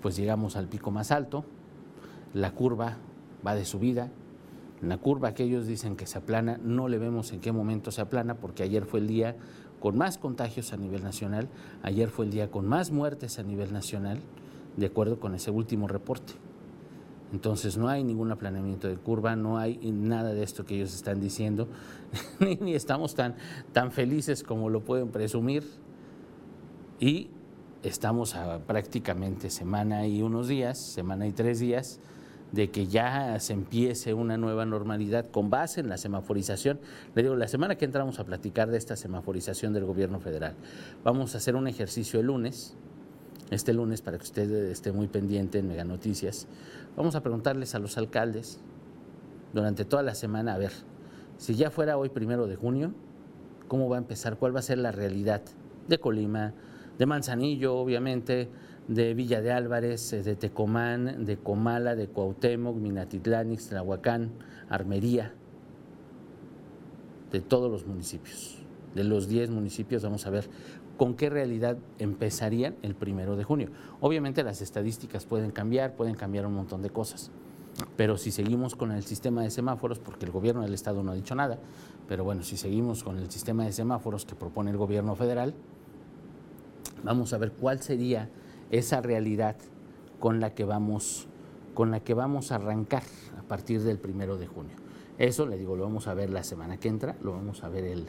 pues 0.00 0.16
llegamos 0.16 0.56
al 0.56 0.68
pico 0.68 0.90
más 0.90 1.10
alto, 1.10 1.44
la 2.34 2.52
curva 2.52 2.98
va 3.46 3.54
de 3.54 3.64
subida, 3.64 4.10
la 4.82 4.98
curva 4.98 5.32
que 5.32 5.44
ellos 5.44 5.66
dicen 5.66 5.96
que 5.96 6.06
se 6.06 6.18
aplana, 6.18 6.58
no 6.62 6.88
le 6.88 6.98
vemos 6.98 7.32
en 7.32 7.40
qué 7.40 7.52
momento 7.52 7.90
se 7.90 8.00
aplana, 8.00 8.34
porque 8.34 8.64
ayer 8.64 8.84
fue 8.84 9.00
el 9.00 9.06
día 9.06 9.36
con 9.80 9.96
más 9.96 10.18
contagios 10.18 10.72
a 10.72 10.76
nivel 10.76 11.02
nacional, 11.02 11.48
ayer 11.82 12.08
fue 12.08 12.24
el 12.24 12.30
día 12.32 12.50
con 12.50 12.66
más 12.66 12.90
muertes 12.90 13.38
a 13.38 13.42
nivel 13.42 13.72
nacional, 13.72 14.20
de 14.76 14.86
acuerdo 14.86 15.20
con 15.20 15.34
ese 15.34 15.50
último 15.50 15.86
reporte. 15.86 16.32
Entonces 17.32 17.78
no 17.78 17.88
hay 17.88 18.04
ningún 18.04 18.30
aplanamiento 18.30 18.88
de 18.88 18.96
curva, 18.96 19.36
no 19.36 19.56
hay 19.56 19.78
nada 19.90 20.34
de 20.34 20.42
esto 20.42 20.66
que 20.66 20.74
ellos 20.74 20.94
están 20.94 21.20
diciendo, 21.20 21.66
ni, 22.60 22.74
estamos 22.74 23.14
tan, 23.14 23.36
tan 23.72 23.90
felices 23.90 24.42
como 24.42 24.68
lo 24.68 24.84
pueden 24.84 25.08
presumir. 25.08 25.64
Y 27.00 27.30
estamos 27.82 28.34
a 28.34 28.58
prácticamente 28.60 29.48
semana 29.48 30.06
y 30.06 30.22
unos 30.22 30.46
días, 30.46 30.78
semana 30.78 31.26
y 31.26 31.32
tres 31.32 31.58
días, 31.58 32.00
de 32.52 32.70
que 32.70 32.86
ya 32.86 33.38
se 33.40 33.54
empiece 33.54 34.14
una 34.14 34.36
nueva 34.36 34.66
normalidad 34.66 35.26
con 35.30 35.50
base 35.50 35.80
en 35.80 35.88
la 35.88 35.96
semaforización. 35.96 36.78
Le 37.14 37.22
digo, 37.22 37.34
la 37.34 37.48
semana 37.48 37.76
que 37.76 37.86
entramos 37.86 38.20
a 38.20 38.24
platicar 38.24 38.70
de 38.70 38.78
esta 38.78 38.94
semaforización 38.94 39.72
del 39.72 39.86
gobierno 39.86 40.20
federal, 40.20 40.54
vamos 41.02 41.34
a 41.34 41.38
hacer 41.38 41.56
un 41.56 41.66
ejercicio 41.66 42.20
el 42.20 42.26
lunes, 42.26 42.76
este 43.50 43.72
lunes, 43.72 44.02
para 44.02 44.18
que 44.18 44.24
usted 44.24 44.50
esté 44.70 44.92
muy 44.92 45.08
pendiente 45.08 45.58
en 45.58 45.68
Mega 45.68 45.84
Noticias, 45.84 46.46
vamos 46.96 47.14
a 47.14 47.22
preguntarles 47.22 47.74
a 47.74 47.78
los 47.78 47.96
alcaldes 47.98 48.60
durante 49.52 49.84
toda 49.84 50.02
la 50.02 50.14
semana, 50.14 50.54
a 50.54 50.58
ver, 50.58 50.72
si 51.38 51.54
ya 51.54 51.70
fuera 51.70 51.96
hoy 51.96 52.10
primero 52.10 52.46
de 52.46 52.56
junio, 52.56 52.92
¿cómo 53.68 53.88
va 53.88 53.96
a 53.96 53.98
empezar? 53.98 54.36
¿Cuál 54.36 54.54
va 54.54 54.60
a 54.60 54.62
ser 54.62 54.78
la 54.78 54.92
realidad 54.92 55.42
de 55.88 55.98
Colima, 55.98 56.54
de 56.98 57.06
Manzanillo, 57.06 57.74
obviamente, 57.74 58.48
de 58.94 59.14
Villa 59.14 59.40
de 59.40 59.52
Álvarez, 59.52 60.12
eh, 60.12 60.22
de 60.22 60.36
Tecomán, 60.36 61.24
de 61.24 61.36
Comala, 61.36 61.94
de 61.94 62.08
Cuauhtémoc, 62.08 62.76
Minatitlán, 62.76 63.52
Ixtlahuacán, 63.52 64.30
Armería, 64.68 65.32
de 67.30 67.40
todos 67.40 67.70
los 67.70 67.86
municipios. 67.86 68.58
De 68.94 69.04
los 69.04 69.28
10 69.28 69.50
municipios 69.50 70.02
vamos 70.02 70.26
a 70.26 70.30
ver 70.30 70.48
con 70.98 71.14
qué 71.14 71.30
realidad 71.30 71.78
empezarían 71.98 72.76
el 72.82 72.94
primero 72.94 73.36
de 73.36 73.44
junio. 73.44 73.70
Obviamente 74.00 74.42
las 74.42 74.60
estadísticas 74.60 75.24
pueden 75.24 75.50
cambiar, 75.50 75.94
pueden 75.96 76.14
cambiar 76.14 76.46
un 76.46 76.54
montón 76.54 76.82
de 76.82 76.90
cosas, 76.90 77.30
pero 77.96 78.18
si 78.18 78.30
seguimos 78.30 78.76
con 78.76 78.92
el 78.92 79.02
sistema 79.02 79.42
de 79.42 79.50
semáforos, 79.50 79.98
porque 79.98 80.26
el 80.26 80.30
gobierno 80.30 80.62
del 80.62 80.74
estado 80.74 81.02
no 81.02 81.12
ha 81.12 81.14
dicho 81.14 81.34
nada, 81.34 81.58
pero 82.06 82.24
bueno, 82.24 82.42
si 82.42 82.58
seguimos 82.58 83.02
con 83.02 83.16
el 83.18 83.30
sistema 83.30 83.64
de 83.64 83.72
semáforos 83.72 84.26
que 84.26 84.34
propone 84.34 84.70
el 84.70 84.76
gobierno 84.76 85.16
federal, 85.16 85.54
vamos 87.02 87.32
a 87.32 87.38
ver 87.38 87.52
cuál 87.52 87.80
sería 87.80 88.28
esa 88.72 89.00
realidad 89.00 89.56
con 90.18 90.40
la 90.40 90.54
que 90.54 90.64
vamos, 90.64 91.28
con 91.74 91.92
la 91.92 92.00
que 92.00 92.14
vamos 92.14 92.50
a 92.50 92.56
arrancar 92.56 93.04
a 93.38 93.42
partir 93.42 93.82
del 93.82 93.98
primero 93.98 94.36
de 94.38 94.48
junio. 94.48 94.74
Eso, 95.18 95.46
le 95.46 95.56
digo, 95.56 95.76
lo 95.76 95.84
vamos 95.84 96.08
a 96.08 96.14
ver 96.14 96.30
la 96.30 96.42
semana 96.42 96.78
que 96.78 96.88
entra, 96.88 97.16
lo 97.22 97.32
vamos 97.32 97.62
a 97.62 97.68
ver 97.68 97.84
el, 97.84 98.08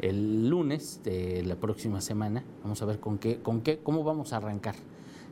el 0.00 0.48
lunes 0.48 1.00
de 1.02 1.42
la 1.42 1.56
próxima 1.56 2.00
semana. 2.00 2.44
Vamos 2.62 2.82
a 2.82 2.84
ver 2.84 3.00
con 3.00 3.18
qué, 3.18 3.40
con 3.40 3.62
qué, 3.62 3.80
cómo 3.82 4.04
vamos 4.04 4.32
a 4.32 4.36
arrancar. 4.36 4.74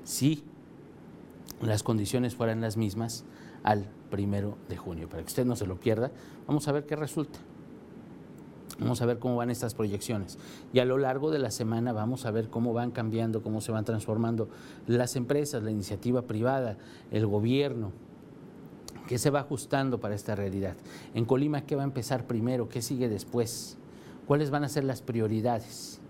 Si 0.02 0.42
las 1.60 1.82
condiciones 1.82 2.34
fueran 2.34 2.60
las 2.62 2.76
mismas 2.76 3.24
al 3.62 3.86
primero 4.10 4.56
de 4.68 4.76
junio. 4.78 5.08
Para 5.08 5.22
que 5.22 5.28
usted 5.28 5.44
no 5.44 5.56
se 5.56 5.66
lo 5.66 5.78
pierda, 5.78 6.10
vamos 6.46 6.66
a 6.68 6.72
ver 6.72 6.86
qué 6.86 6.96
resulta. 6.96 7.38
Vamos 8.80 9.02
a 9.02 9.06
ver 9.06 9.18
cómo 9.18 9.36
van 9.36 9.50
estas 9.50 9.74
proyecciones. 9.74 10.38
Y 10.72 10.78
a 10.78 10.86
lo 10.86 10.96
largo 10.96 11.30
de 11.30 11.38
la 11.38 11.50
semana 11.50 11.92
vamos 11.92 12.24
a 12.24 12.30
ver 12.30 12.48
cómo 12.48 12.72
van 12.72 12.90
cambiando, 12.90 13.42
cómo 13.42 13.60
se 13.60 13.72
van 13.72 13.84
transformando 13.84 14.48
las 14.86 15.16
empresas, 15.16 15.62
la 15.62 15.70
iniciativa 15.70 16.22
privada, 16.22 16.78
el 17.10 17.26
gobierno, 17.26 17.92
qué 19.06 19.18
se 19.18 19.28
va 19.28 19.40
ajustando 19.40 20.00
para 20.00 20.14
esta 20.14 20.34
realidad. 20.34 20.76
En 21.14 21.26
Colima, 21.26 21.66
¿qué 21.66 21.76
va 21.76 21.82
a 21.82 21.84
empezar 21.84 22.26
primero? 22.26 22.68
¿Qué 22.68 22.80
sigue 22.80 23.08
después? 23.08 23.76
¿Cuáles 24.26 24.50
van 24.50 24.64
a 24.64 24.68
ser 24.68 24.84
las 24.84 25.02
prioridades? 25.02 26.00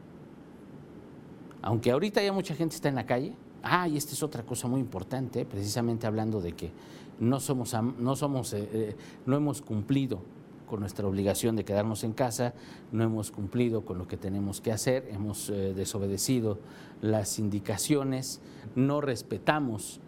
Aunque 1.62 1.90
ahorita 1.90 2.22
ya 2.22 2.32
mucha 2.32 2.54
gente 2.54 2.76
está 2.76 2.88
en 2.88 2.94
la 2.94 3.06
calle, 3.06 3.34
ah, 3.64 3.88
y 3.88 3.96
esta 3.96 4.12
es 4.12 4.22
otra 4.22 4.44
cosa 4.44 4.68
muy 4.68 4.80
importante, 4.80 5.44
precisamente 5.44 6.06
hablando 6.06 6.40
de 6.40 6.52
que 6.52 6.70
no 7.18 7.40
somos, 7.40 7.74
no 7.98 8.16
somos, 8.16 8.52
eh, 8.52 8.68
eh, 8.72 8.96
no 9.26 9.36
hemos 9.36 9.60
cumplido 9.60 10.22
con 10.70 10.78
nuestra 10.78 11.08
obligación 11.08 11.56
de 11.56 11.64
quedarnos 11.64 12.04
en 12.04 12.12
casa, 12.12 12.54
no 12.92 13.02
hemos 13.02 13.32
cumplido 13.32 13.84
con 13.84 13.98
lo 13.98 14.06
que 14.06 14.16
tenemos 14.16 14.60
que 14.60 14.70
hacer, 14.70 15.08
hemos 15.10 15.50
eh, 15.50 15.74
desobedecido 15.74 16.60
las 17.02 17.40
indicaciones, 17.40 18.40
no 18.76 19.00
respetamos 19.00 20.00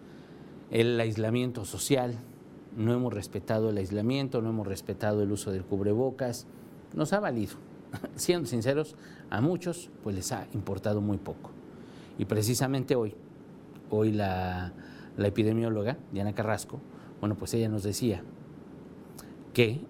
el 0.70 1.00
aislamiento 1.00 1.64
social, 1.64 2.16
no 2.76 2.94
hemos 2.94 3.12
respetado 3.12 3.70
el 3.70 3.76
aislamiento, 3.76 4.40
no 4.40 4.50
hemos 4.50 4.68
respetado 4.68 5.20
el 5.24 5.32
uso 5.32 5.50
del 5.50 5.64
cubrebocas, 5.64 6.46
nos 6.94 7.12
ha 7.12 7.18
valido. 7.18 7.56
Siendo 8.14 8.46
sinceros, 8.48 8.94
a 9.30 9.40
muchos 9.40 9.90
pues 10.04 10.14
les 10.14 10.30
ha 10.30 10.46
importado 10.54 11.00
muy 11.00 11.18
poco. 11.18 11.50
Y 12.18 12.26
precisamente 12.26 12.94
hoy, 12.94 13.16
hoy 13.90 14.12
la, 14.12 14.72
la 15.16 15.26
epidemióloga 15.26 15.98
Diana 16.12 16.36
Carrasco, 16.36 16.78
bueno, 17.20 17.34
pues 17.34 17.52
ella 17.52 17.68
nos 17.68 17.82
decía 17.82 18.22
que 19.52 19.84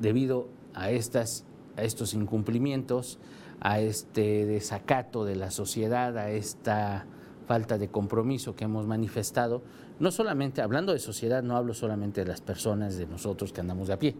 debido 0.00 0.48
a, 0.74 0.90
estas, 0.90 1.44
a 1.76 1.82
estos 1.82 2.14
incumplimientos, 2.14 3.18
a 3.60 3.80
este 3.80 4.46
desacato 4.46 5.24
de 5.24 5.36
la 5.36 5.50
sociedad, 5.50 6.16
a 6.18 6.30
esta 6.30 7.06
falta 7.46 7.78
de 7.78 7.88
compromiso 7.88 8.56
que 8.56 8.64
hemos 8.64 8.86
manifestado, 8.86 9.62
no 9.98 10.10
solamente, 10.10 10.60
hablando 10.60 10.92
de 10.92 10.98
sociedad, 10.98 11.42
no 11.42 11.56
hablo 11.56 11.72
solamente 11.72 12.22
de 12.22 12.26
las 12.26 12.40
personas, 12.40 12.96
de 12.96 13.06
nosotros 13.06 13.52
que 13.52 13.60
andamos 13.60 13.88
de 13.88 13.94
a 13.94 13.98
pie, 13.98 14.16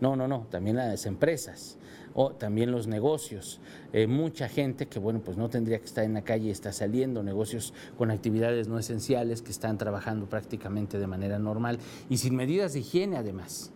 no, 0.00 0.16
no, 0.16 0.26
no, 0.26 0.46
también 0.50 0.76
las 0.76 1.04
empresas 1.04 1.76
o 2.14 2.30
también 2.30 2.72
los 2.72 2.86
negocios. 2.86 3.60
Eh, 3.92 4.06
mucha 4.06 4.48
gente 4.48 4.86
que, 4.86 4.98
bueno, 4.98 5.20
pues 5.22 5.36
no 5.36 5.50
tendría 5.50 5.78
que 5.78 5.84
estar 5.84 6.04
en 6.04 6.14
la 6.14 6.22
calle, 6.22 6.50
está 6.50 6.72
saliendo, 6.72 7.22
negocios 7.22 7.74
con 7.98 8.10
actividades 8.10 8.66
no 8.66 8.78
esenciales 8.78 9.42
que 9.42 9.50
están 9.50 9.76
trabajando 9.76 10.26
prácticamente 10.26 10.98
de 10.98 11.06
manera 11.06 11.38
normal 11.38 11.78
y 12.08 12.16
sin 12.16 12.34
medidas 12.34 12.72
de 12.72 12.80
higiene 12.80 13.18
además 13.18 13.72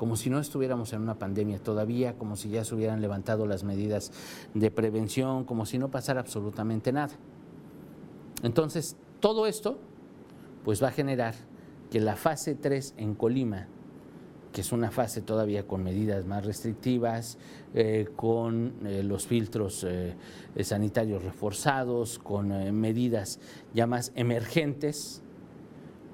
como 0.00 0.16
si 0.16 0.30
no 0.30 0.38
estuviéramos 0.38 0.94
en 0.94 1.02
una 1.02 1.18
pandemia 1.18 1.58
todavía, 1.58 2.16
como 2.16 2.34
si 2.34 2.48
ya 2.48 2.64
se 2.64 2.74
hubieran 2.74 3.02
levantado 3.02 3.44
las 3.44 3.64
medidas 3.64 4.12
de 4.54 4.70
prevención, 4.70 5.44
como 5.44 5.66
si 5.66 5.78
no 5.78 5.90
pasara 5.90 6.20
absolutamente 6.20 6.90
nada. 6.90 7.12
Entonces, 8.42 8.96
todo 9.20 9.46
esto 9.46 9.76
pues 10.64 10.82
va 10.82 10.88
a 10.88 10.90
generar 10.90 11.34
que 11.90 12.00
la 12.00 12.16
fase 12.16 12.54
3 12.54 12.94
en 12.96 13.14
Colima, 13.14 13.68
que 14.54 14.62
es 14.62 14.72
una 14.72 14.90
fase 14.90 15.20
todavía 15.20 15.66
con 15.66 15.84
medidas 15.84 16.24
más 16.24 16.46
restrictivas, 16.46 17.36
eh, 17.74 18.08
con 18.16 18.72
eh, 18.86 19.02
los 19.02 19.26
filtros 19.26 19.84
eh, 19.86 20.16
sanitarios 20.62 21.22
reforzados, 21.22 22.18
con 22.18 22.48
medidas 22.72 23.38
ya 23.74 23.86
más 23.86 24.12
emergentes, 24.14 25.20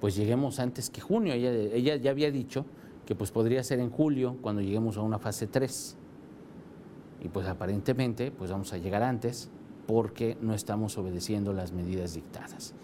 pues 0.00 0.16
lleguemos 0.16 0.58
antes 0.58 0.90
que 0.90 1.00
junio. 1.00 1.34
Ella, 1.34 1.52
ella 1.52 1.94
ya 1.94 2.10
había 2.10 2.32
dicho 2.32 2.66
que 3.06 3.14
pues 3.14 3.30
podría 3.30 3.62
ser 3.62 3.78
en 3.78 3.90
julio 3.90 4.36
cuando 4.42 4.60
lleguemos 4.60 4.96
a 4.96 5.00
una 5.00 5.18
fase 5.18 5.46
3. 5.46 5.96
Y 7.22 7.28
pues 7.28 7.46
aparentemente 7.46 8.30
pues 8.32 8.50
vamos 8.50 8.72
a 8.72 8.78
llegar 8.78 9.02
antes 9.02 9.48
porque 9.86 10.36
no 10.40 10.52
estamos 10.52 10.98
obedeciendo 10.98 11.52
las 11.52 11.72
medidas 11.72 12.14
dictadas. 12.14 12.74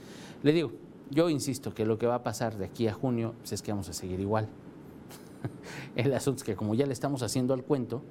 Le 0.43 0.53
digo, 0.53 0.73
yo 1.11 1.29
insisto 1.29 1.75
que 1.75 1.85
lo 1.85 1.99
que 1.99 2.07
va 2.07 2.17
a 2.17 2.23
pasar 2.23 2.57
de 2.57 2.65
aquí 2.65 2.87
a 2.87 2.95
junio 2.95 3.35
pues, 3.41 3.53
es 3.53 3.63
que 3.63 3.73
vamos 3.73 3.89
a 3.89 3.93
seguir 3.93 4.21
igual. 4.21 4.49
el 5.97 6.15
asunto 6.15 6.39
es 6.39 6.45
que 6.45 6.55
como 6.57 6.75
ya 6.75 6.87
le 6.87 6.93
estamos 6.93 7.23
haciendo 7.23 7.53
al 7.53 7.65
cuento, 7.65 8.03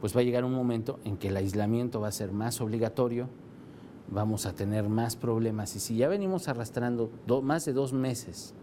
pues 0.00 0.16
va 0.16 0.20
a 0.20 0.24
llegar 0.24 0.44
un 0.44 0.54
momento 0.54 0.98
en 1.04 1.18
que 1.18 1.28
el 1.28 1.36
aislamiento 1.36 2.00
va 2.00 2.08
a 2.08 2.12
ser 2.12 2.32
más 2.32 2.60
obligatorio, 2.62 3.28
vamos 4.08 4.46
a 4.46 4.54
tener 4.54 4.88
más 4.88 5.16
problemas 5.16 5.76
y 5.76 5.80
si 5.80 5.96
ya 5.96 6.08
venimos 6.08 6.48
arrastrando 6.48 7.10
más 7.42 7.64
de 7.64 7.72
dos 7.72 7.92
meses 7.92 8.54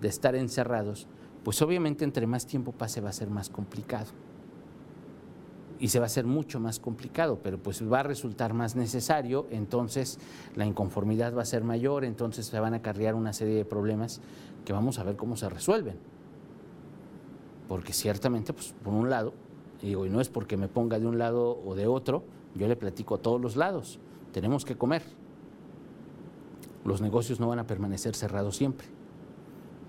de 0.00 0.08
estar 0.08 0.34
encerrados, 0.34 1.08
pues 1.46 1.62
obviamente 1.62 2.04
entre 2.04 2.26
más 2.26 2.44
tiempo 2.44 2.72
pase 2.72 3.00
va 3.00 3.10
a 3.10 3.12
ser 3.12 3.30
más 3.30 3.50
complicado. 3.50 4.08
Y 5.78 5.90
se 5.90 6.00
va 6.00 6.06
a 6.06 6.06
hacer 6.06 6.26
mucho 6.26 6.58
más 6.58 6.80
complicado, 6.80 7.38
pero 7.40 7.56
pues 7.56 7.88
va 7.88 8.00
a 8.00 8.02
resultar 8.02 8.52
más 8.52 8.74
necesario, 8.74 9.46
entonces 9.52 10.18
la 10.56 10.66
inconformidad 10.66 11.36
va 11.36 11.42
a 11.42 11.44
ser 11.44 11.62
mayor, 11.62 12.04
entonces 12.04 12.46
se 12.46 12.58
van 12.58 12.74
a 12.74 12.78
acarrear 12.78 13.14
una 13.14 13.32
serie 13.32 13.54
de 13.54 13.64
problemas 13.64 14.20
que 14.64 14.72
vamos 14.72 14.98
a 14.98 15.04
ver 15.04 15.14
cómo 15.14 15.36
se 15.36 15.48
resuelven. 15.48 16.00
Porque 17.68 17.92
ciertamente, 17.92 18.52
pues 18.52 18.74
por 18.82 18.92
un 18.92 19.08
lado, 19.08 19.32
digo, 19.80 20.04
y 20.04 20.10
no 20.10 20.20
es 20.20 20.28
porque 20.28 20.56
me 20.56 20.66
ponga 20.66 20.98
de 20.98 21.06
un 21.06 21.16
lado 21.16 21.62
o 21.64 21.76
de 21.76 21.86
otro, 21.86 22.24
yo 22.56 22.66
le 22.66 22.74
platico 22.74 23.14
a 23.14 23.18
todos 23.18 23.40
los 23.40 23.54
lados, 23.54 24.00
tenemos 24.32 24.64
que 24.64 24.76
comer. 24.76 25.04
Los 26.84 27.00
negocios 27.00 27.38
no 27.38 27.46
van 27.46 27.60
a 27.60 27.68
permanecer 27.68 28.16
cerrados 28.16 28.56
siempre 28.56 28.95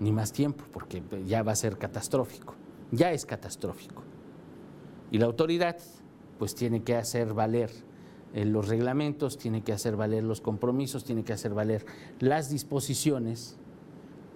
ni 0.00 0.12
más 0.12 0.32
tiempo, 0.32 0.64
porque 0.72 1.02
ya 1.26 1.42
va 1.42 1.52
a 1.52 1.56
ser 1.56 1.78
catastrófico, 1.78 2.54
ya 2.90 3.12
es 3.12 3.26
catastrófico. 3.26 4.02
Y 5.10 5.18
la 5.18 5.26
autoridad 5.26 5.76
pues 6.38 6.54
tiene 6.54 6.82
que 6.82 6.94
hacer 6.94 7.34
valer 7.34 7.70
eh, 8.34 8.44
los 8.44 8.68
reglamentos, 8.68 9.38
tiene 9.38 9.62
que 9.62 9.72
hacer 9.72 9.96
valer 9.96 10.22
los 10.22 10.40
compromisos, 10.40 11.04
tiene 11.04 11.24
que 11.24 11.32
hacer 11.32 11.54
valer 11.54 11.84
las 12.20 12.50
disposiciones 12.50 13.56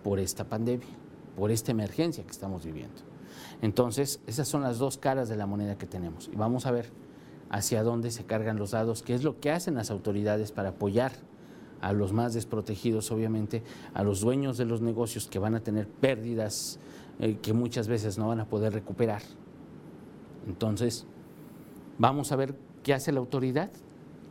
por 0.03 0.18
esta 0.18 0.44
pandemia, 0.44 0.88
por 1.37 1.51
esta 1.51 1.70
emergencia 1.70 2.25
que 2.25 2.31
estamos 2.31 2.64
viviendo. 2.64 3.03
Entonces, 3.61 4.20
esas 4.27 4.48
son 4.48 4.62
las 4.62 4.79
dos 4.79 4.98
caras 4.98 5.29
de 5.29 5.37
la 5.37 5.46
moneda 5.46 5.79
que 5.79 5.87
tenemos. 5.87 6.29
Y 6.33 6.37
vamos 6.37 6.66
a 6.66 6.72
ver 6.72 6.90
hacia 7.51 7.83
dónde 7.83 8.11
se 8.11 8.25
cargan 8.25 8.59
los 8.59 8.72
dados, 8.72 9.03
qué 9.03 9.14
es 9.14 9.22
lo 9.22 9.38
que 9.38 9.51
hacen 9.51 9.75
las 9.75 9.90
autoridades 9.90 10.53
para 10.53 10.70
apoyar 10.70 11.12
a 11.83 11.92
los 11.92 12.12
más 12.12 12.33
desprotegidos, 12.33 13.11
obviamente, 13.11 13.62
a 13.92 14.03
los 14.03 14.21
dueños 14.21 14.57
de 14.57 14.64
los 14.64 14.81
negocios 14.81 15.29
que 15.29 15.38
van 15.38 15.55
a 15.55 15.61
tener 15.61 15.87
pérdidas 15.88 16.79
eh, 17.18 17.37
que 17.42 17.53
muchas 17.53 17.88
veces 17.88 18.16
no 18.16 18.29
van 18.29 18.40
a 18.40 18.47
poder 18.47 18.73
recuperar. 18.73 19.21
Entonces, 20.47 21.07
vamos 21.99 22.33
a 22.33 22.37
ver 22.37 22.55
qué 22.83 22.95
hace 22.95 23.12
la 23.12 23.18
autoridad 23.18 23.71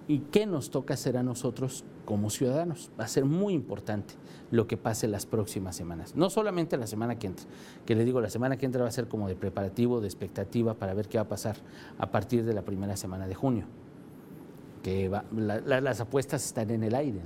y 0.07 0.19
qué 0.19 0.45
nos 0.45 0.71
toca 0.71 0.93
hacer 0.93 1.17
a 1.17 1.23
nosotros 1.23 1.83
como 2.05 2.29
ciudadanos. 2.29 2.89
Va 2.99 3.03
a 3.03 3.07
ser 3.07 3.25
muy 3.25 3.53
importante 3.53 4.15
lo 4.49 4.65
que 4.65 4.77
pase 4.77 5.07
las 5.07 5.25
próximas 5.25 5.75
semanas. 5.75 6.15
No 6.15 6.29
solamente 6.29 6.77
la 6.77 6.87
semana 6.87 7.19
que 7.19 7.27
entra, 7.27 7.45
que 7.85 7.95
le 7.95 8.05
digo, 8.05 8.21
la 8.21 8.29
semana 8.29 8.57
que 8.57 8.65
entra 8.65 8.81
va 8.81 8.87
a 8.87 8.91
ser 8.91 9.07
como 9.07 9.27
de 9.27 9.35
preparativo, 9.35 10.01
de 10.01 10.07
expectativa 10.07 10.73
para 10.73 10.93
ver 10.93 11.09
qué 11.09 11.17
va 11.17 11.23
a 11.23 11.29
pasar 11.29 11.57
a 11.97 12.11
partir 12.11 12.45
de 12.45 12.53
la 12.53 12.63
primera 12.63 12.95
semana 12.95 13.27
de 13.27 13.35
junio 13.35 13.67
que 14.81 15.09
las 15.65 16.01
apuestas 16.01 16.45
están 16.45 16.69
en 16.71 16.83
el 16.83 16.95
aire. 16.95 17.21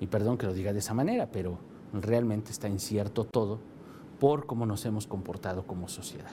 Y 0.00 0.06
perdón 0.06 0.38
que 0.38 0.46
lo 0.46 0.54
diga 0.54 0.72
de 0.72 0.78
esa 0.78 0.94
manera, 0.94 1.30
pero 1.30 1.58
realmente 1.92 2.50
está 2.52 2.68
incierto 2.68 3.24
todo 3.24 3.58
por 4.18 4.46
cómo 4.46 4.66
nos 4.66 4.84
hemos 4.86 5.06
comportado 5.06 5.66
como 5.66 5.88
sociedad. 5.88 6.30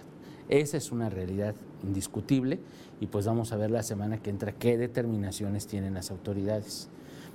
Esa 0.49 0.77
es 0.77 0.91
una 0.91 1.09
realidad 1.09 1.55
indiscutible 1.83 2.59
y 3.01 3.07
pues 3.07 3.25
vamos 3.25 3.51
a 3.51 3.57
ver 3.57 3.69
la 3.69 3.83
semana 3.83 4.21
que 4.21 4.29
entra 4.29 4.53
qué 4.53 4.77
determinaciones 4.77 5.67
tienen 5.67 5.93
las 5.93 6.09
autoridades. 6.09 6.89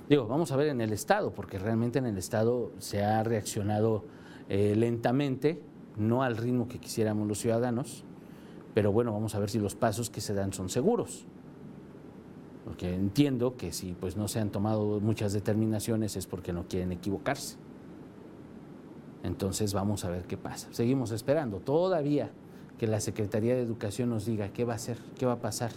Digo, 0.09 0.27
vamos 0.27 0.51
a 0.51 0.55
ver 0.55 0.67
en 0.67 0.81
el 0.81 0.91
Estado, 0.91 1.31
porque 1.31 1.59
realmente 1.59 1.99
en 1.99 2.05
el 2.05 2.17
Estado 2.17 2.71
se 2.79 3.03
ha 3.03 3.23
reaccionado 3.23 4.03
eh, 4.49 4.75
lentamente, 4.75 5.61
no 5.95 6.23
al 6.23 6.37
ritmo 6.37 6.67
que 6.67 6.79
quisiéramos 6.79 7.27
los 7.27 7.39
ciudadanos, 7.39 8.03
pero 8.73 8.91
bueno, 8.91 9.13
vamos 9.13 9.35
a 9.35 9.39
ver 9.39 9.49
si 9.49 9.59
los 9.59 9.75
pasos 9.75 10.09
que 10.09 10.19
se 10.19 10.33
dan 10.33 10.51
son 10.51 10.69
seguros. 10.69 11.27
Porque 12.63 12.93
entiendo 12.93 13.57
que 13.57 13.71
si 13.71 13.93
pues 13.93 14.15
no 14.15 14.27
se 14.27 14.39
han 14.39 14.49
tomado 14.49 14.99
muchas 14.99 15.33
determinaciones 15.33 16.15
es 16.15 16.27
porque 16.27 16.53
no 16.53 16.67
quieren 16.67 16.91
equivocarse. 16.91 17.57
Entonces 19.23 19.73
vamos 19.73 20.05
a 20.05 20.09
ver 20.09 20.23
qué 20.23 20.37
pasa. 20.37 20.67
Seguimos 20.71 21.11
esperando 21.11 21.59
todavía 21.59 22.31
que 22.77 22.87
la 22.87 22.99
Secretaría 22.99 23.55
de 23.55 23.61
Educación 23.61 24.09
nos 24.09 24.25
diga 24.25 24.49
qué 24.49 24.65
va 24.65 24.73
a 24.73 24.75
hacer, 24.77 24.97
qué 25.17 25.25
va 25.25 25.33
a 25.33 25.39
pasar. 25.41 25.71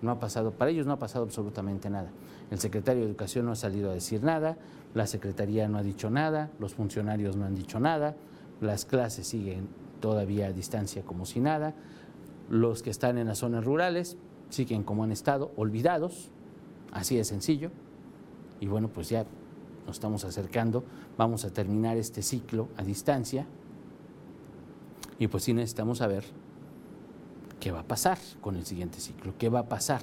No 0.00 0.10
ha 0.10 0.18
pasado, 0.18 0.52
para 0.52 0.70
ellos 0.70 0.86
no 0.86 0.92
ha 0.92 0.98
pasado 0.98 1.24
absolutamente 1.24 1.88
nada. 1.90 2.10
El 2.50 2.58
secretario 2.58 3.02
de 3.02 3.08
Educación 3.08 3.46
no 3.46 3.52
ha 3.52 3.56
salido 3.56 3.90
a 3.90 3.94
decir 3.94 4.22
nada, 4.22 4.58
la 4.94 5.06
Secretaría 5.06 5.68
no 5.68 5.78
ha 5.78 5.82
dicho 5.82 6.10
nada, 6.10 6.50
los 6.58 6.74
funcionarios 6.74 7.36
no 7.36 7.46
han 7.46 7.54
dicho 7.54 7.80
nada, 7.80 8.14
las 8.60 8.84
clases 8.84 9.26
siguen 9.26 9.68
todavía 10.00 10.48
a 10.48 10.52
distancia 10.52 11.02
como 11.02 11.24
si 11.24 11.40
nada, 11.40 11.74
los 12.50 12.82
que 12.82 12.90
están 12.90 13.16
en 13.18 13.28
las 13.28 13.38
zonas 13.38 13.64
rurales 13.64 14.18
siguen 14.52 14.82
como 14.82 15.04
han 15.04 15.12
estado, 15.12 15.50
olvidados, 15.56 16.30
así 16.92 17.16
de 17.16 17.24
sencillo, 17.24 17.70
y 18.60 18.66
bueno, 18.66 18.88
pues 18.88 19.08
ya 19.08 19.24
nos 19.86 19.96
estamos 19.96 20.24
acercando, 20.24 20.84
vamos 21.16 21.44
a 21.44 21.50
terminar 21.50 21.96
este 21.96 22.22
ciclo 22.22 22.68
a 22.76 22.82
distancia, 22.82 23.46
y 25.18 25.26
pues 25.28 25.44
sí 25.44 25.54
necesitamos 25.54 25.98
saber 25.98 26.24
qué 27.60 27.70
va 27.70 27.80
a 27.80 27.86
pasar 27.86 28.18
con 28.40 28.56
el 28.56 28.66
siguiente 28.66 29.00
ciclo, 29.00 29.34
qué 29.38 29.48
va 29.48 29.60
a 29.60 29.68
pasar 29.68 30.00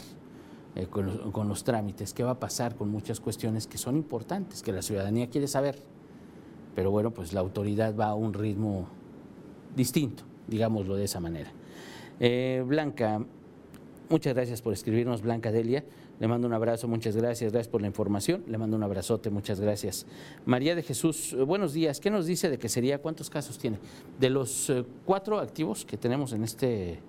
eh, 0.75 0.87
con, 0.87 1.47
los, 1.47 1.63
trámites, 1.63 2.13
qué 2.13 2.23
va 2.23 2.31
a 2.31 2.39
pasar 2.39 2.75
con 2.75 2.89
muchas 2.89 3.19
cuestiones 3.19 3.67
que 3.67 3.77
son 3.77 3.97
importantes, 3.97 4.63
que 4.63 4.71
la 4.71 4.81
ciudadanía 4.81 5.29
quiere 5.29 5.47
saber. 5.47 5.77
Pero 6.75 6.91
bueno, 6.91 7.11
pues 7.11 7.33
la 7.33 7.41
autoridad 7.41 7.95
va 7.95 8.07
a 8.07 8.13
un 8.13 8.33
ritmo 8.33 8.87
distinto, 9.75 10.23
digámoslo 10.47 10.95
de 10.95 11.03
esa 11.03 11.19
manera. 11.19 11.51
Eh, 12.19 12.63
Blanca, 12.65 13.25
muchas 14.09 14.33
gracias 14.33 14.61
por 14.61 14.73
escribirnos, 14.73 15.21
Blanca 15.21 15.51
Delia. 15.51 15.83
Le 16.19 16.27
mando 16.27 16.47
un 16.47 16.53
abrazo, 16.53 16.87
muchas 16.87 17.15
gracias, 17.15 17.51
gracias 17.51 17.71
por 17.71 17.81
la 17.81 17.87
información. 17.87 18.43
Le 18.47 18.57
mando 18.57 18.75
un 18.75 18.83
abrazote, 18.83 19.29
muchas 19.29 19.59
gracias. 19.59 20.05
María 20.45 20.75
de 20.75 20.83
Jesús, 20.83 21.33
eh, 21.33 21.43
buenos 21.43 21.73
días. 21.73 21.99
¿Qué 21.99 22.09
nos 22.09 22.25
dice 22.25 22.49
de 22.49 22.57
que 22.57 22.69
sería, 22.69 23.01
cuántos 23.01 23.29
casos 23.29 23.57
tiene? 23.57 23.77
De 24.19 24.29
los 24.29 24.69
eh, 24.69 24.83
cuatro 25.05 25.39
activos 25.39 25.85
que 25.85 25.97
tenemos 25.97 26.33
en 26.33 26.43
este, 26.43 26.99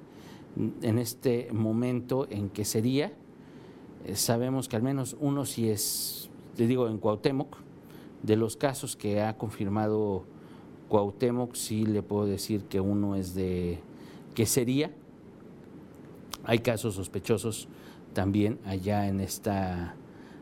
en 0.82 0.98
este 0.98 1.48
momento 1.52 2.26
en 2.30 2.50
que 2.50 2.64
sería, 2.64 3.12
eh, 4.06 4.16
sabemos 4.16 4.68
que 4.68 4.76
al 4.76 4.82
menos 4.82 5.16
uno 5.20 5.44
sí 5.44 5.70
es, 5.70 6.30
te 6.56 6.66
digo, 6.66 6.88
en 6.88 6.98
Cuauhtémoc, 6.98 7.56
de 8.22 8.36
los 8.36 8.56
casos 8.56 8.96
que 8.96 9.22
ha 9.22 9.36
confirmado 9.36 10.24
Cuauhtémoc, 10.88 11.54
sí 11.54 11.86
le 11.86 12.02
puedo 12.02 12.26
decir 12.26 12.64
que 12.64 12.80
uno 12.80 13.16
es 13.16 13.34
de, 13.34 13.78
que 14.34 14.46
sería, 14.46 14.92
hay 16.50 16.58
casos 16.58 16.96
sospechosos 16.96 17.68
también 18.12 18.58
allá 18.66 19.06
en 19.06 19.20
esta 19.20 19.94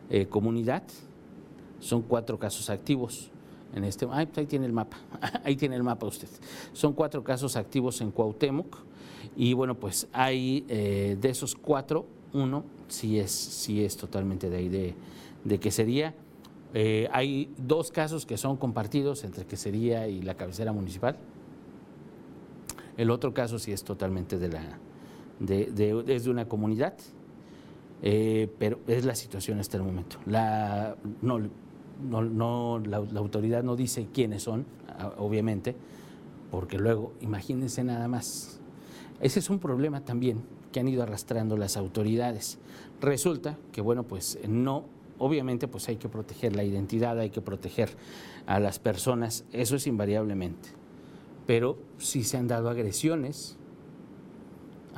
eh, 0.09 0.25
comunidad. 0.25 0.83
Son 1.81 2.01
cuatro 2.01 2.39
casos 2.39 2.71
activos 2.71 3.31
en 3.75 3.85
este. 3.85 4.07
Pues 4.07 4.27
ahí 4.35 4.47
tiene 4.47 4.65
el 4.65 4.73
mapa. 4.73 4.97
ahí 5.45 5.55
tiene 5.55 5.77
el 5.77 5.83
mapa 5.83 6.07
usted. 6.07 6.29
Son 6.73 6.95
cuatro 6.95 7.23
casos 7.23 7.57
activos 7.57 8.01
en 8.01 8.11
Cuauhtémoc. 8.11 8.79
Y 9.37 9.53
bueno, 9.53 9.75
pues 9.75 10.09
hay 10.15 10.65
eh, 10.71 11.19
de 11.21 11.29
esos 11.29 11.55
cuatro, 11.55 12.07
uno 12.33 12.65
sí 12.89 13.19
es, 13.19 13.31
sí 13.31 13.85
es 13.85 13.99
totalmente 13.99 14.49
de 14.49 14.57
ahí 14.57 14.71
de, 14.71 14.95
de 15.45 15.61
quesería. 15.61 16.15
Eh, 16.73 17.07
hay 17.13 17.53
dos 17.59 17.91
casos 17.91 18.25
que 18.25 18.39
son 18.39 18.57
compartidos 18.57 19.25
entre 19.25 19.45
quesería 19.45 20.09
y 20.09 20.23
la 20.23 20.39
cabecera 20.39 20.73
municipal. 20.73 21.19
El 22.97 23.11
otro 23.11 23.35
caso 23.35 23.59
sí 23.59 23.73
es 23.73 23.85
totalmente 23.85 24.39
de 24.39 24.49
la, 24.49 24.79
de, 25.41 26.05
es 26.07 26.25
de 26.25 26.31
una 26.31 26.49
comunidad 26.49 26.95
eh, 28.03 28.49
pero 28.59 28.79
es 28.87 29.05
la 29.05 29.15
situación 29.15 29.59
hasta 29.59 29.77
el 29.77 29.83
momento. 29.83 30.19
La, 30.27 30.97
no, 31.21 31.41
no, 32.01 32.79
la, 32.79 32.99
autoridad 32.99 33.63
no 33.63 33.77
dice 33.77 34.09
quiénes 34.13 34.43
son, 34.45 34.67
obviamente, 35.17 35.75
porque 36.51 36.79
luego, 36.79 37.13
imagínense 37.21 37.83
nada 37.83 38.09
más. 38.09 38.61
Ese 39.21 39.41
es 39.41 39.51
un 39.51 39.59
problema 39.59 40.05
también 40.05 40.43
que 40.71 40.81
han 40.81 40.89
ido 40.89 41.03
arrastrando 41.03 41.57
las 41.57 41.77
autoridades. 41.77 42.59
Resulta 43.01 43.59
que, 43.73 43.81
bueno, 43.81 44.05
pues 44.05 44.39
no, 44.49 44.85
obviamente, 45.19 45.67
pues 45.67 45.89
hay 45.89 45.97
que 45.97 46.09
proteger 46.09 46.55
la 46.55 46.63
identidad, 46.63 47.19
hay 47.19 47.31
que 47.31 47.41
proteger 47.41 47.91
a 48.47 48.61
las 48.61 48.79
personas, 48.79 49.45
eso 49.53 49.75
es 49.75 49.87
invariablemente. 49.89 50.71
Pero 51.47 51.79
si 51.99 52.23
se 52.23 52.37
han 52.37 52.47
dado 52.47 52.69
agresiones, 52.69 53.58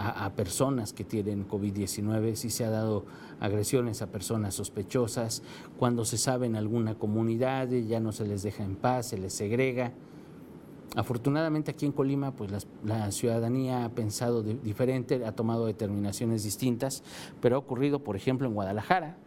a, 0.01 0.31
personas 0.31 0.93
que 0.93 1.05
tienen 1.05 1.47
COVID-19, 1.47 2.35
si 2.35 2.51
se 2.51 2.65
ha 2.65 2.71
dado 2.71 3.05
agresiones 3.39 4.01
a 4.01 4.07
personas 4.07 4.55
sospechosas, 4.55 5.43
cuando 5.79 6.05
se 6.05 6.17
sabe 6.17 6.47
en 6.47 6.57
alguna 6.57 6.95
comunidad 6.95 7.69
ya 7.69 8.01
no 8.01 8.13
se 8.13 8.25
les 8.25 8.43
deja 8.43 8.65
en 8.65 8.77
paz, 8.77 9.07
se 9.07 9.19
les 9.19 9.35
segrega. 9.35 9.93
Afortunadamente 10.97 11.71
aquí 11.71 11.87
en 11.87 11.93
Colima, 11.93 12.33
pues 12.33 12.67
la, 12.83 13.13
ciudadanía 13.13 13.85
ha 13.85 13.91
pensado 13.91 14.43
diferente, 14.43 15.25
ha 15.25 15.33
tomado 15.33 15.67
determinaciones 15.67 16.43
distintas, 16.45 17.05
pero 17.41 17.57
ha 17.57 17.59
ocurrido, 17.59 18.03
por 18.03 18.17
ejemplo, 18.17 18.49
en 18.49 18.55
Guadalajara, 18.55 19.19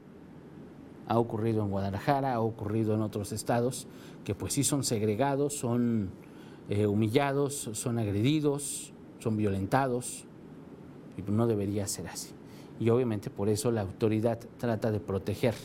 ha 1.07 1.19
ocurrido 1.19 1.63
en 1.63 1.69
Guadalajara, 1.69 2.33
ha 2.33 2.41
ocurrido 2.41 2.95
en 2.95 3.01
otros 3.01 3.31
estados, 3.31 3.87
que 4.23 4.33
pues 4.33 4.53
sí 4.53 4.63
son 4.63 4.83
segregados, 4.83 5.53
son 5.53 6.09
eh, 6.67 6.87
humillados, 6.87 7.69
son 7.73 7.99
agredidos, 7.99 8.91
son 9.19 9.37
violentados 9.37 10.25
y 11.17 11.21
no 11.31 11.47
debería 11.47 11.87
ser 11.87 12.07
así. 12.07 12.33
Y 12.79 12.89
obviamente 12.89 13.29
por 13.29 13.49
eso 13.49 13.71
la 13.71 13.81
autoridad 13.81 14.39
trata 14.57 14.91
de 14.91 14.99
proteger 14.99 15.55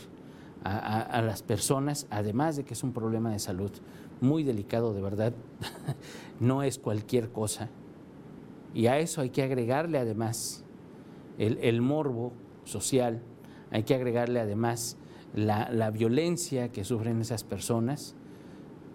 a, 0.63 1.21
las 1.21 1.41
personas, 1.41 2.05
además 2.09 2.57
de 2.57 2.65
que 2.65 2.73
es 2.73 2.83
un 2.83 2.91
problema 2.91 3.31
de 3.31 3.39
salud 3.39 3.71
muy 4.19 4.43
delicado, 4.43 4.93
de 4.93 5.01
verdad, 5.01 5.33
no 6.39 6.63
es 6.63 6.77
cualquier 6.77 7.29
cosa. 7.31 7.69
Y 8.73 8.87
a 8.87 8.99
eso 8.99 9.21
hay 9.21 9.29
que 9.29 9.41
agregarle 9.41 9.97
además 9.97 10.63
el, 11.37 11.81
morbo 11.81 12.33
social, 12.65 13.21
hay 13.71 13.83
que 13.83 13.95
agregarle 13.95 14.41
además 14.41 14.97
la, 15.33 15.69
la 15.71 15.91
violencia 15.91 16.71
que 16.71 16.83
sufren 16.83 17.21
esas 17.21 17.43
personas 17.43 18.15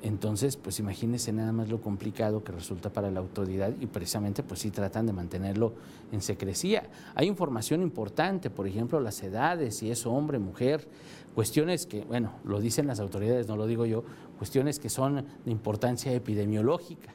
entonces, 0.05 0.59
pues 0.59 0.79
imagínense 0.81 1.33
nada 1.33 1.51
más 1.51 1.71
lo 1.71 1.81
complicado 1.81 2.45
que 2.45 2.53
resulta 2.53 2.93
para 2.93 3.11
la 3.11 3.21
autoridad 3.21 3.73
y 3.81 3.87
precisamente 3.87 4.43
pues 4.43 4.61
sí 4.61 4.71
tratan 4.71 5.07
de 5.07 5.15
mantenerlo 5.15 5.73
en 6.13 6.21
secrecía. 6.21 6.91
Hay 7.15 7.27
información 7.27 7.81
importante, 7.81 8.51
por 8.51 8.67
ejemplo, 8.67 9.01
las 9.01 9.23
edades, 9.23 9.77
si 9.79 9.91
es 9.91 10.05
hombre, 10.05 10.39
mujer, 10.39 10.87
cuestiones 11.35 11.87
que, 11.87 12.03
bueno, 12.05 12.33
lo 12.45 12.61
dicen 12.61 12.87
las 12.87 13.01
autoridades, 13.01 13.49
no 13.49 13.57
lo 13.57 13.67
digo 13.67 13.87
yo, 13.87 14.05
cuestiones 14.37 14.79
que 14.79 14.91
son 14.91 15.25
de 15.43 15.51
importancia 15.51 16.13
epidemiológica 16.13 17.11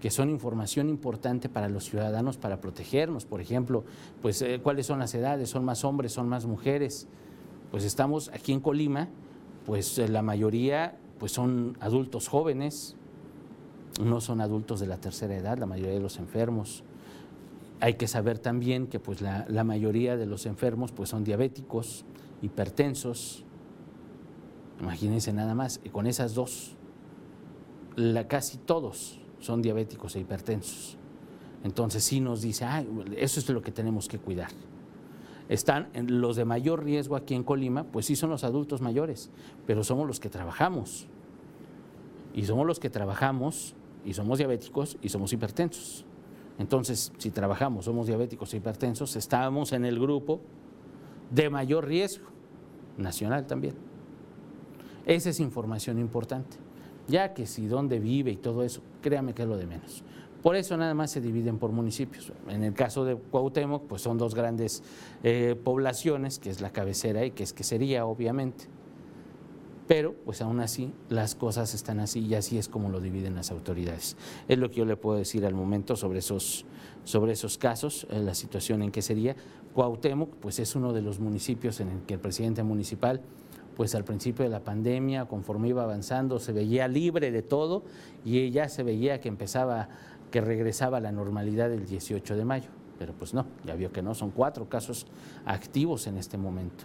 que 0.00 0.10
son 0.10 0.28
información 0.28 0.90
importante 0.90 1.48
para 1.48 1.68
los 1.68 1.84
ciudadanos 1.84 2.36
para 2.36 2.60
protegernos, 2.60 3.24
por 3.24 3.40
ejemplo, 3.40 3.84
pues 4.20 4.42
eh, 4.42 4.60
cuáles 4.62 4.84
son 4.84 4.98
las 4.98 5.14
edades, 5.14 5.48
son 5.48 5.64
más 5.64 5.82
hombres, 5.82 6.12
son 6.12 6.28
más 6.28 6.44
mujeres. 6.44 7.06
Pues 7.70 7.84
estamos 7.84 8.28
aquí 8.28 8.52
en 8.52 8.60
Colima, 8.60 9.08
pues 9.64 9.98
eh, 9.98 10.08
la 10.08 10.20
mayoría 10.20 10.98
pues 11.18 11.32
son 11.32 11.76
adultos 11.80 12.28
jóvenes, 12.28 12.96
no 14.02 14.20
son 14.20 14.40
adultos 14.40 14.80
de 14.80 14.86
la 14.86 14.98
tercera 14.98 15.36
edad, 15.36 15.58
la 15.58 15.66
mayoría 15.66 15.94
de 15.94 16.00
los 16.00 16.18
enfermos. 16.18 16.82
Hay 17.80 17.94
que 17.94 18.08
saber 18.08 18.38
también 18.38 18.86
que 18.86 18.98
pues 18.98 19.20
la, 19.20 19.64
mayoría 19.64 20.16
de 20.16 20.26
los 20.26 20.46
enfermos 20.46 20.92
pues 20.92 21.10
son 21.10 21.24
diabéticos, 21.24 22.04
hipertensos. 22.42 23.44
Imagínense 24.80 25.32
nada 25.32 25.54
más, 25.54 25.80
y 25.84 25.90
con 25.90 26.06
esas 26.06 26.34
dos, 26.34 26.76
la, 27.96 28.26
casi 28.26 28.58
todos 28.58 29.20
son 29.38 29.62
diabéticos 29.62 30.16
e 30.16 30.20
hipertensos. 30.20 30.96
Entonces 31.62 32.04
sí 32.04 32.20
nos 32.20 32.42
dice, 32.42 32.64
ah, 32.64 32.84
eso 33.16 33.40
es 33.40 33.48
lo 33.48 33.62
que 33.62 33.70
tenemos 33.70 34.08
que 34.08 34.18
cuidar. 34.18 34.50
Están 35.48 35.88
los 36.08 36.36
de 36.36 36.44
mayor 36.44 36.84
riesgo 36.84 37.16
aquí 37.16 37.34
en 37.34 37.44
Colima, 37.44 37.84
pues 37.84 38.06
sí 38.06 38.16
son 38.16 38.30
los 38.30 38.44
adultos 38.44 38.80
mayores, 38.80 39.30
pero 39.66 39.84
somos 39.84 40.06
los 40.06 40.20
que 40.20 40.30
trabajamos. 40.30 41.06
Y 42.34 42.44
somos 42.44 42.66
los 42.66 42.80
que 42.80 42.90
trabajamos 42.90 43.74
y 44.04 44.14
somos 44.14 44.38
diabéticos 44.38 44.96
y 45.02 45.08
somos 45.08 45.32
hipertensos. 45.32 46.04
Entonces, 46.58 47.12
si 47.18 47.30
trabajamos, 47.30 47.84
somos 47.84 48.06
diabéticos 48.06 48.54
e 48.54 48.58
hipertensos, 48.58 49.16
estamos 49.16 49.72
en 49.72 49.84
el 49.84 49.98
grupo 49.98 50.40
de 51.30 51.50
mayor 51.50 51.86
riesgo, 51.86 52.26
nacional 52.96 53.46
también. 53.46 53.74
Esa 55.04 55.30
es 55.30 55.40
información 55.40 55.98
importante. 55.98 56.56
Ya 57.08 57.34
que 57.34 57.46
si 57.46 57.66
dónde 57.66 57.98
vive 58.00 58.30
y 58.30 58.36
todo 58.36 58.62
eso, 58.62 58.80
créame 59.02 59.34
que 59.34 59.42
es 59.42 59.48
lo 59.48 59.56
de 59.56 59.66
menos. 59.66 60.02
Por 60.44 60.56
eso 60.56 60.76
nada 60.76 60.92
más 60.92 61.10
se 61.10 61.22
dividen 61.22 61.56
por 61.56 61.72
municipios. 61.72 62.30
En 62.50 62.64
el 62.64 62.74
caso 62.74 63.06
de 63.06 63.16
Cuauhtémoc, 63.16 63.86
pues 63.86 64.02
son 64.02 64.18
dos 64.18 64.34
grandes 64.34 64.82
eh, 65.22 65.56
poblaciones, 65.64 66.38
que 66.38 66.50
es 66.50 66.60
la 66.60 66.68
cabecera 66.68 67.24
y 67.24 67.30
que 67.30 67.42
es 67.42 67.54
que 67.54 67.64
sería, 67.64 68.04
obviamente. 68.04 68.66
Pero, 69.86 70.14
pues 70.26 70.42
aún 70.42 70.60
así, 70.60 70.92
las 71.08 71.34
cosas 71.34 71.72
están 71.72 71.98
así 71.98 72.20
y 72.20 72.34
así 72.34 72.58
es 72.58 72.68
como 72.68 72.90
lo 72.90 73.00
dividen 73.00 73.34
las 73.34 73.50
autoridades. 73.50 74.18
Es 74.46 74.58
lo 74.58 74.68
que 74.68 74.76
yo 74.76 74.84
le 74.84 74.98
puedo 74.98 75.16
decir 75.16 75.46
al 75.46 75.54
momento 75.54 75.96
sobre 75.96 76.18
esos, 76.18 76.66
sobre 77.04 77.32
esos 77.32 77.56
casos, 77.56 78.06
eh, 78.10 78.18
la 78.18 78.34
situación 78.34 78.82
en 78.82 78.90
que 78.90 79.00
sería. 79.00 79.36
Cuauhtémoc, 79.72 80.28
pues 80.40 80.58
es 80.58 80.76
uno 80.76 80.92
de 80.92 81.00
los 81.00 81.20
municipios 81.20 81.80
en 81.80 81.88
el 81.88 82.02
que 82.02 82.12
el 82.12 82.20
presidente 82.20 82.62
municipal, 82.62 83.22
pues 83.74 83.94
al 83.94 84.04
principio 84.04 84.44
de 84.44 84.50
la 84.50 84.60
pandemia, 84.60 85.26
conforme 85.26 85.68
iba 85.68 85.82
avanzando, 85.82 86.38
se 86.38 86.52
veía 86.52 86.88
libre 86.88 87.30
de 87.30 87.42
todo 87.42 87.82
y 88.24 88.50
ya 88.50 88.68
se 88.68 88.82
veía 88.82 89.20
que 89.20 89.28
empezaba, 89.28 89.88
que 90.30 90.40
regresaba 90.40 90.98
a 90.98 91.00
la 91.00 91.12
normalidad 91.12 91.72
el 91.72 91.86
18 91.86 92.36
de 92.36 92.44
mayo. 92.44 92.70
Pero 92.98 93.12
pues 93.12 93.34
no, 93.34 93.46
ya 93.64 93.74
vio 93.74 93.92
que 93.92 94.02
no, 94.02 94.14
son 94.14 94.30
cuatro 94.30 94.68
casos 94.68 95.06
activos 95.44 96.06
en 96.06 96.16
este 96.16 96.38
momento. 96.38 96.84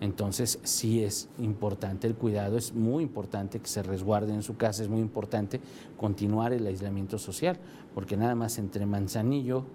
Entonces, 0.00 0.58
sí 0.62 1.04
es 1.04 1.28
importante 1.38 2.06
el 2.06 2.14
cuidado, 2.14 2.56
es 2.56 2.74
muy 2.74 3.02
importante 3.02 3.60
que 3.60 3.68
se 3.68 3.82
resguarde 3.82 4.32
en 4.32 4.42
su 4.42 4.56
casa, 4.56 4.82
es 4.82 4.88
muy 4.88 5.00
importante 5.00 5.60
continuar 5.98 6.54
el 6.54 6.66
aislamiento 6.66 7.18
social, 7.18 7.58
porque 7.94 8.16
nada 8.16 8.34
más 8.34 8.56
entre 8.56 8.86
Manzanillo, 8.86 9.66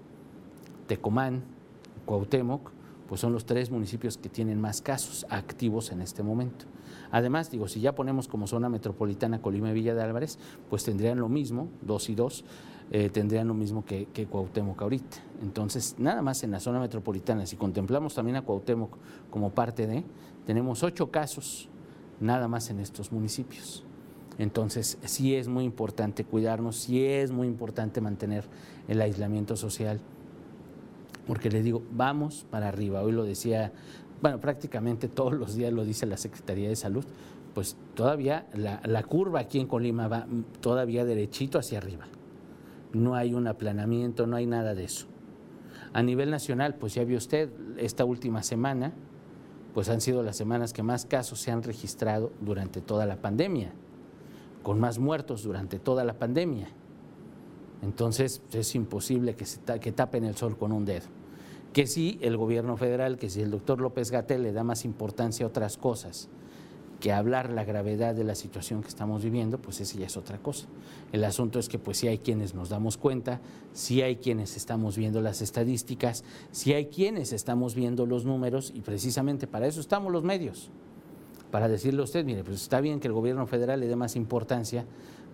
Tecomán, 0.87 1.43
Cuauhtémoc, 2.05 2.71
pues 3.07 3.21
son 3.21 3.33
los 3.33 3.45
tres 3.45 3.69
municipios 3.69 4.17
que 4.17 4.29
tienen 4.29 4.59
más 4.59 4.81
casos 4.81 5.27
activos 5.29 5.91
en 5.91 6.01
este 6.01 6.23
momento. 6.23 6.65
Además, 7.11 7.51
digo, 7.51 7.67
si 7.67 7.79
ya 7.79 7.93
ponemos 7.93 8.27
como 8.27 8.47
zona 8.47 8.67
metropolitana 8.67 9.43
Colima 9.43 9.69
y 9.69 9.73
Villa 9.73 9.93
de 9.93 10.01
Álvarez, 10.01 10.39
pues 10.71 10.83
tendrían 10.83 11.19
lo 11.19 11.29
mismo, 11.29 11.69
dos 11.81 12.09
y 12.09 12.15
dos, 12.15 12.43
eh, 12.91 13.09
tendrían 13.09 13.47
lo 13.47 13.55
mismo 13.55 13.83
que, 13.83 14.05
que, 14.13 14.27
Cuauhtémoc 14.27 14.81
ahorita. 14.81 15.17
Entonces, 15.41 15.95
nada 15.97 16.21
más 16.21 16.43
en 16.43 16.51
la 16.51 16.59
zona 16.59 16.79
metropolitana, 16.79 17.45
si 17.45 17.55
contemplamos 17.55 18.13
también 18.13 18.37
a 18.37 18.43
Cuauhtémoc 18.43 18.95
como 19.31 19.49
parte 19.49 19.87
de, 19.87 20.03
tenemos 20.45 20.83
ocho 20.83 21.09
casos 21.09 21.67
nada 22.19 22.47
más 22.47 22.69
en 22.69 22.79
estos 22.79 23.11
municipios. 23.11 23.83
Entonces, 24.37 24.99
sí 25.03 25.35
es 25.35 25.47
muy 25.47 25.63
importante 25.63 26.25
cuidarnos, 26.25 26.75
sí 26.75 27.03
es 27.03 27.31
muy 27.31 27.47
importante 27.47 28.01
mantener 28.01 28.45
el 28.87 29.01
aislamiento 29.01 29.55
social, 29.55 29.99
porque 31.25 31.49
le 31.49 31.63
digo, 31.63 31.81
vamos 31.91 32.45
para 32.51 32.67
arriba. 32.67 33.01
Hoy 33.01 33.13
lo 33.13 33.23
decía, 33.23 33.71
bueno, 34.21 34.39
prácticamente 34.39 35.07
todos 35.07 35.33
los 35.33 35.55
días 35.55 35.73
lo 35.73 35.85
dice 35.85 36.05
la 36.05 36.17
Secretaría 36.17 36.69
de 36.69 36.75
Salud, 36.75 37.05
pues 37.55 37.77
todavía 37.95 38.45
la, 38.53 38.81
la 38.85 39.01
curva 39.03 39.39
aquí 39.39 39.59
en 39.59 39.67
Colima 39.67 40.07
va 40.07 40.27
todavía 40.59 41.05
derechito 41.05 41.57
hacia 41.57 41.77
arriba 41.79 42.05
no 42.93 43.15
hay 43.15 43.33
un 43.33 43.47
aplanamiento, 43.47 44.27
no 44.27 44.35
hay 44.35 44.45
nada 44.45 44.73
de 44.73 44.85
eso. 44.85 45.07
A 45.93 46.03
nivel 46.03 46.29
nacional, 46.29 46.75
pues 46.75 46.93
ya 46.93 47.03
vio 47.03 47.17
usted, 47.17 47.49
esta 47.77 48.05
última 48.05 48.43
semana, 48.43 48.93
pues 49.73 49.89
han 49.89 50.01
sido 50.01 50.23
las 50.23 50.37
semanas 50.37 50.73
que 50.73 50.83
más 50.83 51.05
casos 51.05 51.39
se 51.39 51.51
han 51.51 51.63
registrado 51.63 52.31
durante 52.41 52.81
toda 52.81 53.05
la 53.05 53.21
pandemia, 53.21 53.73
con 54.63 54.79
más 54.79 54.99
muertos 54.99 55.43
durante 55.43 55.79
toda 55.79 56.03
la 56.03 56.13
pandemia. 56.13 56.69
Entonces 57.81 58.41
es 58.51 58.73
imposible 58.75 59.35
que, 59.35 59.45
se 59.45 59.59
tapen 59.59 60.23
el 60.23 60.35
sol 60.35 60.57
con 60.57 60.71
un 60.71 60.85
dedo. 60.85 61.07
Que 61.73 61.87
sí, 61.87 62.17
el 62.21 62.37
gobierno 62.37 62.77
federal, 62.77 63.17
que 63.17 63.29
si 63.29 63.41
el 63.41 63.51
doctor 63.51 63.81
López 63.81 64.11
Gatel 64.11 64.43
le 64.43 64.53
da 64.53 64.63
más 64.63 64.85
importancia 64.85 65.45
a 65.45 65.49
otras 65.49 65.77
cosas, 65.77 66.29
que 66.99 67.11
hablar 67.11 67.51
la 67.51 67.63
gravedad 67.63 68.15
de 68.15 68.23
la 68.23 68.35
situación 68.35 68.81
que 68.81 68.87
estamos 68.87 69.23
viviendo, 69.23 69.59
pues 69.59 69.81
esa 69.81 69.97
ya 69.97 70.05
es 70.05 70.17
otra 70.17 70.37
cosa. 70.37 70.67
El 71.11 71.23
asunto 71.23 71.59
es 71.59 71.69
que 71.69 71.79
pues 71.79 71.97
si 71.97 72.07
hay 72.07 72.19
quienes 72.19 72.55
nos 72.55 72.69
damos 72.69 72.97
cuenta, 72.97 73.41
si 73.73 74.01
hay 74.01 74.17
quienes 74.17 74.57
estamos 74.57 74.97
viendo 74.97 75.21
las 75.21 75.41
estadísticas, 75.41 76.23
si 76.51 76.73
hay 76.73 76.87
quienes 76.87 77.33
estamos 77.33 77.75
viendo 77.75 78.05
los 78.05 78.25
números 78.25 78.71
y 78.73 78.81
precisamente 78.81 79.47
para 79.47 79.67
eso 79.67 79.79
estamos 79.79 80.11
los 80.11 80.23
medios, 80.23 80.69
para 81.51 81.67
decirle 81.67 82.01
a 82.01 82.03
usted, 82.03 82.25
mire, 82.25 82.43
pues 82.43 82.61
está 82.61 82.81
bien 82.81 82.99
que 82.99 83.07
el 83.07 83.13
gobierno 83.13 83.47
federal 83.47 83.79
le 83.79 83.87
dé 83.87 83.95
más 83.95 84.15
importancia 84.15 84.85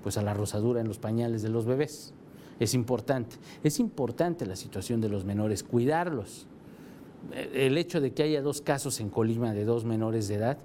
pues 0.04 0.17
a 0.17 0.21
la 0.21 0.34
rosadura 0.34 0.82
en 0.82 0.88
los 0.88 1.00
pañales 1.00 1.41
de 1.41 1.50
los 1.50 1.65
bebés. 1.65 2.13
Es 2.60 2.74
importante, 2.74 3.38
es 3.63 3.80
importante 3.80 4.45
la 4.45 4.56
situación 4.56 5.02
de 5.02 5.10
los 5.10 5.26
menores, 5.26 5.63
cuidarlos. 5.63 6.47
El 7.54 7.78
hecho 7.78 8.02
de 8.02 8.13
que 8.13 8.24
haya 8.24 8.41
dos 8.41 8.62
casos 8.62 9.00
en 9.00 9.10
Colima 9.10 9.54
de 9.54 9.65
dos 9.65 9.86
menores 9.86 10.28
de 10.28 10.36
edad, 10.36 10.58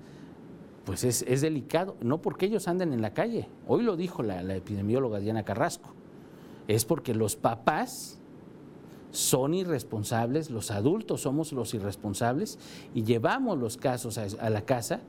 pues 0.86 1.02
es, 1.02 1.40
delicado, 1.40 1.96
no 2.00 2.22
porque 2.22 2.46
ellos 2.46 2.68
anden 2.68 2.92
en 2.92 3.02
la 3.02 3.12
calle, 3.12 3.48
hoy 3.66 3.82
lo 3.82 3.96
dijo 3.96 4.22
la, 4.22 4.40
epidemióloga 4.54 5.18
Diana 5.18 5.42
Carrasco, 5.42 5.92
es 6.68 6.84
porque 6.84 7.12
los 7.12 7.34
papás 7.34 8.20
son 9.10 9.52
irresponsables, 9.54 10.48
los 10.48 10.70
adultos 10.70 11.22
somos 11.22 11.52
los 11.52 11.74
irresponsables 11.74 12.60
y 12.94 13.02
llevamos 13.02 13.58
los 13.58 13.76
casos 13.76 14.16
a, 14.16 14.48
la 14.48 14.60
casa, 14.62 15.00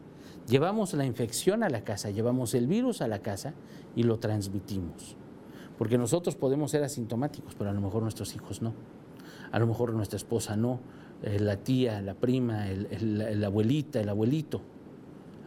llevamos 0.47 0.95
la 0.95 1.05
infección 1.05 1.61
a 1.61 1.69
la 1.69 1.83
casa, 1.83 2.09
llevamos 2.09 2.55
el 2.55 2.65
virus 2.65 3.03
a 3.03 3.07
la 3.07 3.19
casa 3.19 3.53
y 3.95 4.01
lo 4.01 4.17
transmitimos. 4.17 5.15
Porque 5.77 5.99
nosotros 5.99 6.35
podemos 6.35 6.71
ser 6.71 6.83
asintomáticos, 6.83 7.53
pero 7.53 7.69
a 7.69 7.73
lo 7.73 7.81
mejor 7.81 8.01
nuestros 8.01 8.33
hijos 8.33 8.63
no. 8.63 8.73
A 9.51 9.59
lo 9.59 9.67
mejor 9.67 9.93
nuestra 9.93 10.17
esposa 10.17 10.57
no, 10.57 10.79
eh, 11.21 11.39
la 11.39 11.57
tía, 11.57 12.01
la 12.01 12.15
prima, 12.15 12.65
la 12.65 13.45
abuelita, 13.45 14.01
el 14.01 14.09
abuelito 14.09 14.61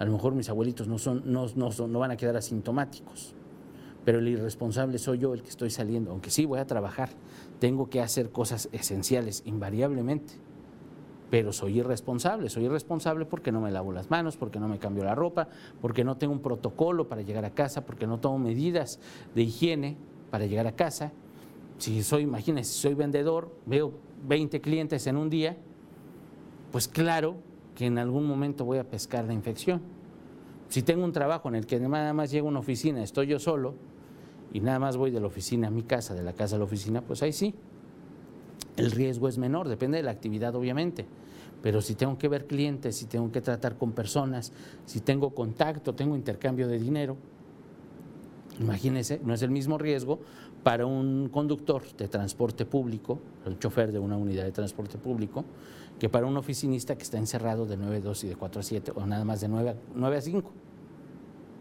a 0.01 0.05
lo 0.07 0.13
mejor 0.13 0.35
mis 0.35 0.49
abuelitos 0.49 0.89
no, 0.89 0.99
son, 0.99 1.23
no, 1.27 1.47
no, 1.55 1.71
no 1.87 1.99
van 1.99 2.11
a 2.11 2.17
quedar 2.17 2.35
asintomáticos, 2.35 3.35
pero 4.03 4.19
el 4.19 4.29
irresponsable 4.29 4.97
soy 4.97 5.19
yo 5.19 5.35
el 5.35 5.43
que 5.43 5.51
estoy 5.51 5.69
saliendo, 5.69 6.11
aunque 6.11 6.31
sí 6.31 6.47
voy 6.47 6.59
a 6.59 6.67
trabajar, 6.67 7.11
tengo 7.59 7.91
que 7.91 8.01
hacer 8.01 8.31
cosas 8.31 8.71
esenciales 8.73 9.43
invariablemente, 9.45 10.33
pero 11.31 11.53
soy 11.53 11.81
irresponsable, 11.81 12.49
soy 12.49 12.65
irresponsable 12.65 13.27
porque 13.27 13.53
no 13.53 13.61
me 13.61 13.71
lavo 13.71 13.93
las 13.93 14.09
manos, 14.09 14.39
porque 14.39 14.59
no 14.59 14.69
me 14.69 14.79
cambio 14.79 15.05
la 15.05 15.15
ropa, 15.15 15.49
porque 15.83 16.03
no 16.03 16.17
tengo 16.17 16.33
un 16.33 16.41
protocolo 16.41 17.07
para 17.07 17.21
llegar 17.21 17.45
a 17.45 17.51
casa, 17.51 17.85
porque 17.85 18.07
no 18.07 18.19
tomo 18.19 18.39
medidas 18.39 19.01
de 19.35 19.43
higiene 19.43 19.99
para 20.31 20.47
llegar 20.47 20.67
a 20.67 20.73
casa. 20.73 21.13
Si 21.77 22.03
soy, 22.03 22.23
imagínense, 22.23 22.73
si 22.73 22.81
soy 22.81 22.95
vendedor, 22.95 23.55
veo 23.67 23.93
20 24.27 24.63
clientes 24.63 25.07
en 25.07 25.19
un 25.19 25.29
día, 25.29 25.59
pues 26.73 26.89
claro 26.89 27.50
que 27.81 27.87
en 27.87 27.97
algún 27.97 28.27
momento 28.27 28.67
voy 28.67 28.77
a 28.77 28.85
pescar 28.85 29.25
la 29.25 29.33
infección. 29.33 29.81
Si 30.69 30.83
tengo 30.83 31.03
un 31.03 31.13
trabajo 31.13 31.49
en 31.49 31.55
el 31.55 31.65
que 31.65 31.81
nada 31.81 32.13
más 32.13 32.31
llego 32.31 32.49
a 32.49 32.51
una 32.51 32.59
oficina, 32.59 33.03
estoy 33.03 33.29
yo 33.29 33.39
solo 33.39 33.73
y 34.53 34.61
nada 34.61 34.79
más 34.79 34.99
voy 34.99 35.11
de 35.11 35.19
la 35.19 35.29
oficina 35.29 35.69
a 35.69 35.71
mi 35.71 35.83
casa, 35.85 36.13
de 36.13 36.23
la 36.23 36.35
casa 36.35 36.57
a 36.57 36.59
la 36.59 36.67
oficina, 36.67 37.01
pues 37.01 37.23
ahí 37.23 37.33
sí. 37.33 37.55
El 38.77 38.91
riesgo 38.91 39.29
es 39.29 39.39
menor, 39.39 39.67
depende 39.67 39.97
de 39.97 40.03
la 40.03 40.11
actividad 40.11 40.55
obviamente. 40.55 41.07
Pero 41.63 41.81
si 41.81 41.95
tengo 41.95 42.19
que 42.19 42.29
ver 42.29 42.47
clientes, 42.47 42.97
si 42.97 43.07
tengo 43.07 43.33
que 43.33 43.41
tratar 43.41 43.79
con 43.79 43.93
personas, 43.93 44.53
si 44.85 45.01
tengo 45.01 45.31
contacto, 45.31 45.95
tengo 45.95 46.15
intercambio 46.15 46.69
de 46.69 46.79
dinero, 46.79 47.17
imagínense, 48.61 49.23
no 49.25 49.33
es 49.33 49.41
el 49.41 49.51
mismo 49.51 49.79
riesgo 49.79 50.19
para 50.63 50.85
un 50.85 51.31
conductor 51.31 51.83
de 51.97 52.09
transporte 52.09 52.67
público, 52.67 53.21
el 53.47 53.59
chofer 53.59 53.91
de 53.91 53.99
una 53.99 54.19
unidad 54.19 54.45
de 54.45 54.53
transporte 54.53 54.99
público, 54.99 55.47
que 56.01 56.09
para 56.09 56.27
un 56.27 56.37
oficinista 56.39 56.97
que 56.97 57.03
está 57.03 57.19
encerrado 57.19 57.67
de 57.67 57.77
9 57.77 57.99
a 57.99 58.01
2 58.01 58.25
y 58.25 58.29
de 58.29 58.35
4 58.35 58.61
a 58.61 58.63
7 58.63 58.93
o 58.97 59.05
nada 59.05 59.23
más 59.27 59.43
de 59.43 59.49
9 59.49 59.71
a, 59.71 59.77
9 59.95 60.17
a 60.17 60.21
5. 60.23 60.51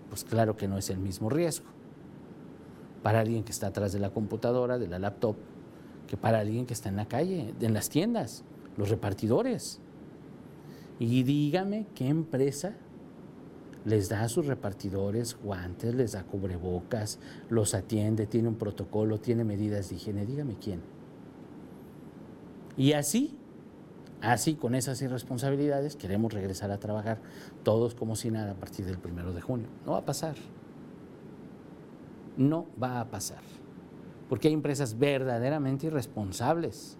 Pues 0.08 0.24
claro 0.24 0.56
que 0.56 0.70
no 0.70 0.78
es 0.78 0.90
el 0.90 0.98
mismo 0.98 1.30
riesgo. 1.30 1.66
Para 3.04 3.20
alguien 3.20 3.44
que 3.44 3.52
está 3.52 3.68
atrás 3.68 3.92
de 3.92 4.00
la 4.00 4.12
computadora, 4.12 4.80
de 4.80 4.88
la 4.88 4.98
laptop, 4.98 5.36
que 6.08 6.16
para 6.16 6.40
alguien 6.40 6.66
que 6.66 6.74
está 6.74 6.88
en 6.88 6.96
la 6.96 7.06
calle, 7.06 7.54
en 7.60 7.74
las 7.74 7.90
tiendas, 7.90 8.46
los 8.78 8.90
repartidores. 8.90 9.82
Y 11.00 11.24
dígame 11.24 11.86
qué 11.94 12.08
empresa 12.08 12.78
les 13.84 14.08
da 14.08 14.24
a 14.24 14.30
sus 14.30 14.46
repartidores 14.46 15.38
guantes, 15.44 15.94
les 15.94 16.14
da 16.14 16.24
cubrebocas, 16.24 17.20
los 17.50 17.74
atiende, 17.74 18.26
tiene 18.26 18.48
un 18.48 18.56
protocolo, 18.56 19.20
tiene 19.20 19.44
medidas 19.44 19.90
de 19.90 19.98
higiene. 19.98 20.26
Dígame 20.26 20.56
quién. 20.56 20.80
Y 22.78 22.94
así 22.94 23.39
Así, 24.22 24.56
con 24.56 24.76
esas 24.76 25.02
irresponsabilidades, 25.02 25.96
queremos 25.96 26.34
regresar 26.34 26.72
a 26.72 26.80
trabajar 26.80 27.20
todos 27.64 27.96
como 27.96 28.18
si 28.18 28.32
nada 28.32 28.52
a 28.52 28.56
partir 28.56 28.86
del 28.86 28.98
primero 28.98 29.34
de 29.34 29.42
junio. 29.42 29.68
No 29.86 29.94
va 29.94 30.00
a 30.00 30.06
pasar. 30.06 30.36
No 32.36 32.66
va 32.82 33.00
a 33.00 33.10
pasar. 33.10 33.40
Porque 34.28 34.50
hay 34.50 34.54
empresas 34.54 35.00
verdaderamente 35.00 35.88
irresponsables 35.88 36.98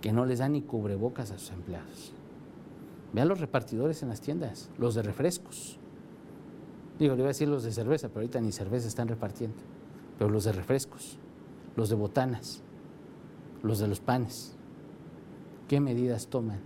que 0.00 0.12
no 0.12 0.26
les 0.26 0.40
dan 0.40 0.52
ni 0.52 0.62
cubrebocas 0.62 1.30
a 1.30 1.38
sus 1.38 1.50
empleados. 1.52 2.12
Vean 3.12 3.28
los 3.28 3.40
repartidores 3.40 4.02
en 4.02 4.08
las 4.08 4.20
tiendas, 4.20 4.68
los 4.78 4.94
de 4.96 5.02
refrescos. 5.02 5.78
Digo, 6.98 7.14
le 7.14 7.22
voy 7.22 7.28
a 7.28 7.28
decir 7.28 7.48
los 7.48 7.62
de 7.62 7.72
cerveza, 7.72 8.08
pero 8.08 8.20
ahorita 8.20 8.40
ni 8.40 8.50
cerveza 8.50 8.88
están 8.88 9.08
repartiendo. 9.08 9.58
Pero 10.18 10.28
los 10.28 10.44
de 10.44 10.52
refrescos, 10.52 11.18
los 11.76 11.88
de 11.88 11.94
botanas, 11.94 12.62
los 13.62 13.78
de 13.78 13.88
los 13.88 14.00
panes 14.00 14.56
¿Qué 15.70 15.78
medidas 15.78 16.26
toman? 16.26 16.58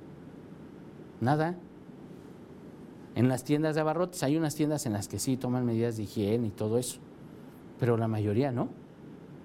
Nada. 1.20 1.58
En 3.14 3.28
las 3.28 3.44
tiendas 3.44 3.74
de 3.74 3.82
abarrotes 3.82 4.22
hay 4.22 4.38
unas 4.38 4.54
tiendas 4.54 4.86
en 4.86 4.94
las 4.94 5.08
que 5.08 5.18
sí 5.18 5.36
toman 5.36 5.66
medidas 5.66 5.98
de 5.98 6.04
higiene 6.04 6.46
y 6.46 6.50
todo 6.50 6.78
eso, 6.78 7.00
pero 7.78 7.98
la 7.98 8.08
mayoría 8.08 8.50
no. 8.50 8.70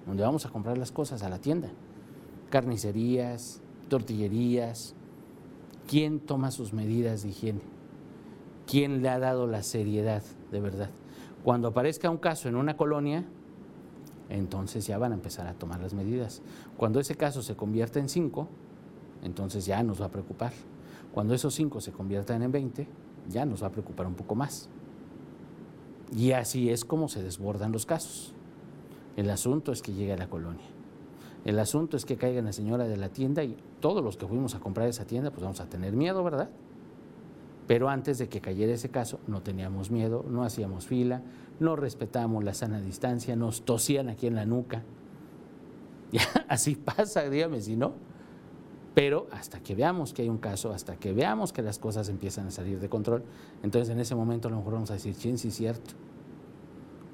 Donde 0.06 0.22
vamos 0.22 0.46
a 0.46 0.48
comprar 0.48 0.78
las 0.78 0.92
cosas 0.92 1.22
a 1.22 1.28
la 1.28 1.40
tienda. 1.40 1.68
Carnicerías, 2.48 3.60
tortillerías. 3.90 4.94
¿Quién 5.86 6.20
toma 6.20 6.52
sus 6.52 6.72
medidas 6.72 7.22
de 7.22 7.28
higiene? 7.28 7.60
quién 8.66 9.02
le 9.02 9.08
ha 9.08 9.18
dado 9.18 9.46
la 9.46 9.62
seriedad 9.62 10.22
de 10.50 10.60
verdad. 10.60 10.88
Cuando 11.42 11.68
aparezca 11.68 12.08
un 12.08 12.16
caso 12.16 12.48
en 12.48 12.54
una 12.56 12.78
colonia, 12.78 13.26
entonces 14.30 14.86
ya 14.86 14.96
van 14.96 15.10
a 15.12 15.16
empezar 15.16 15.48
a 15.48 15.54
tomar 15.54 15.80
las 15.80 15.92
medidas. 15.92 16.40
Cuando 16.78 17.00
ese 17.00 17.16
caso 17.16 17.42
se 17.42 17.56
convierta 17.56 17.98
en 17.98 18.08
cinco, 18.08 18.48
entonces 19.22 19.66
ya 19.66 19.82
nos 19.82 20.00
va 20.00 20.06
a 20.06 20.10
preocupar. 20.10 20.52
Cuando 21.12 21.34
esos 21.34 21.54
cinco 21.54 21.80
se 21.80 21.92
conviertan 21.92 22.42
en 22.42 22.52
20, 22.52 22.88
ya 23.28 23.44
nos 23.44 23.62
va 23.62 23.68
a 23.68 23.72
preocupar 23.72 24.06
un 24.06 24.14
poco 24.14 24.34
más. 24.34 24.68
Y 26.16 26.32
así 26.32 26.70
es 26.70 26.84
como 26.84 27.08
se 27.08 27.22
desbordan 27.22 27.72
los 27.72 27.86
casos. 27.86 28.34
El 29.16 29.30
asunto 29.30 29.72
es 29.72 29.82
que 29.82 29.92
llegue 29.92 30.12
a 30.12 30.16
la 30.16 30.28
colonia. 30.28 30.66
El 31.44 31.58
asunto 31.58 31.96
es 31.96 32.04
que 32.04 32.16
caiga 32.16 32.42
la 32.42 32.52
señora 32.52 32.84
de 32.84 32.96
la 32.96 33.08
tienda 33.08 33.42
y 33.44 33.56
todos 33.80 34.04
los 34.04 34.16
que 34.16 34.26
fuimos 34.26 34.54
a 34.54 34.60
comprar 34.60 34.88
esa 34.88 35.06
tienda, 35.06 35.30
pues 35.30 35.42
vamos 35.42 35.60
a 35.60 35.66
tener 35.66 35.94
miedo, 35.94 36.22
¿verdad? 36.22 36.50
Pero 37.66 37.88
antes 37.88 38.18
de 38.18 38.28
que 38.28 38.40
cayera 38.40 38.72
ese 38.72 38.90
caso, 38.90 39.20
no 39.26 39.42
teníamos 39.42 39.90
miedo, 39.90 40.24
no 40.28 40.42
hacíamos 40.42 40.86
fila, 40.86 41.22
no 41.60 41.76
respetábamos 41.76 42.44
la 42.44 42.52
sana 42.52 42.80
distancia, 42.80 43.36
nos 43.36 43.62
tosían 43.62 44.08
aquí 44.08 44.26
en 44.26 44.34
la 44.36 44.46
nuca. 44.46 44.82
Ya, 46.12 46.24
así 46.48 46.74
pasa, 46.74 47.30
dígame 47.30 47.60
si 47.60 47.76
no. 47.76 47.92
Pero 48.94 49.28
hasta 49.30 49.60
que 49.60 49.74
veamos 49.74 50.12
que 50.12 50.22
hay 50.22 50.28
un 50.28 50.38
caso, 50.38 50.72
hasta 50.72 50.96
que 50.96 51.12
veamos 51.12 51.52
que 51.52 51.62
las 51.62 51.78
cosas 51.78 52.08
empiezan 52.08 52.48
a 52.48 52.50
salir 52.50 52.80
de 52.80 52.88
control, 52.88 53.22
entonces 53.62 53.90
en 53.90 54.00
ese 54.00 54.14
momento 54.14 54.48
a 54.48 54.50
lo 54.50 54.56
mejor 54.58 54.74
vamos 54.74 54.90
a 54.90 54.94
decir, 54.94 55.14
sí, 55.14 55.36
sí, 55.38 55.50
cierto. 55.50 55.92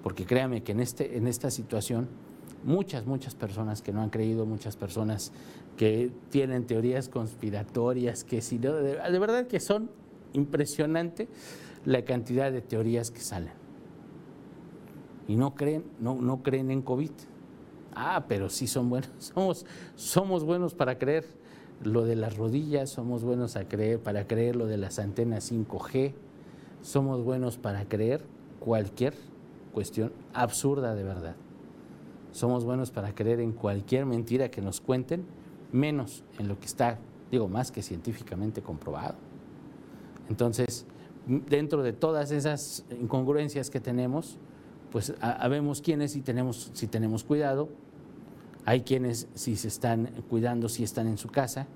Porque 0.02 0.24
créame 0.24 0.62
que 0.62 0.72
en, 0.72 0.80
este, 0.80 1.18
en 1.18 1.26
esta 1.26 1.50
situación, 1.50 2.08
muchas, 2.64 3.06
muchas 3.06 3.34
personas 3.34 3.82
que 3.82 3.92
no 3.92 4.02
han 4.02 4.10
creído, 4.10 4.46
muchas 4.46 4.76
personas 4.76 5.32
que 5.76 6.10
tienen 6.30 6.66
teorías 6.66 7.08
conspiratorias, 7.08 8.24
que 8.24 8.40
si 8.40 8.58
no, 8.58 8.72
de, 8.72 8.96
de 8.96 9.18
verdad 9.18 9.46
que 9.46 9.60
son 9.60 9.90
impresionante 10.32 11.28
la 11.84 12.04
cantidad 12.04 12.50
de 12.50 12.62
teorías 12.62 13.10
que 13.10 13.20
salen. 13.20 13.52
Y 15.28 15.36
no 15.36 15.54
creen, 15.54 15.84
no, 16.00 16.14
no 16.14 16.42
creen 16.42 16.70
en 16.70 16.82
COVID. 16.82 17.10
Ah, 17.94 18.26
pero 18.28 18.48
sí 18.48 18.66
son 18.66 18.88
buenos, 18.90 19.10
somos, 19.18 19.66
somos 19.94 20.44
buenos 20.44 20.74
para 20.74 20.98
creer 20.98 21.26
lo 21.82 22.04
de 22.04 22.16
las 22.16 22.36
rodillas, 22.36 22.90
somos 22.90 23.22
buenos 23.22 23.56
a 23.56 23.68
creer, 23.68 24.00
para 24.00 24.26
creer 24.26 24.56
lo 24.56 24.66
de 24.66 24.76
las 24.76 24.98
antenas 24.98 25.50
5G, 25.50 26.14
somos 26.82 27.22
buenos 27.24 27.58
para 27.58 27.84
creer 27.86 28.22
cualquier 28.60 29.14
cuestión 29.72 30.12
absurda 30.32 30.94
de 30.94 31.02
verdad. 31.02 31.36
Somos 32.32 32.64
buenos 32.64 32.90
para 32.90 33.14
creer 33.14 33.40
en 33.40 33.52
cualquier 33.52 34.06
mentira 34.06 34.50
que 34.50 34.60
nos 34.60 34.80
cuenten, 34.80 35.24
menos 35.72 36.24
en 36.38 36.48
lo 36.48 36.58
que 36.58 36.66
está, 36.66 36.98
digo, 37.30 37.48
más 37.48 37.72
que 37.72 37.82
científicamente 37.82 38.62
comprobado. 38.62 39.16
Entonces, 40.28 40.86
dentro 41.26 41.82
de 41.82 41.92
todas 41.92 42.30
esas 42.30 42.84
incongruencias 43.00 43.70
que 43.70 43.80
tenemos, 43.80 44.38
pues 44.90 45.14
habemos 45.20 45.80
quienes 45.80 46.12
si 46.12 46.22
tenemos, 46.22 46.70
si 46.72 46.86
tenemos 46.86 47.24
cuidado, 47.24 47.68
hay 48.66 48.82
quienes 48.82 49.28
si 49.34 49.56
se 49.56 49.68
están 49.68 50.10
cuidando, 50.28 50.68
si 50.68 50.82
están 50.82 51.06
en 51.06 51.18
su 51.18 51.28
casa, 51.28 51.68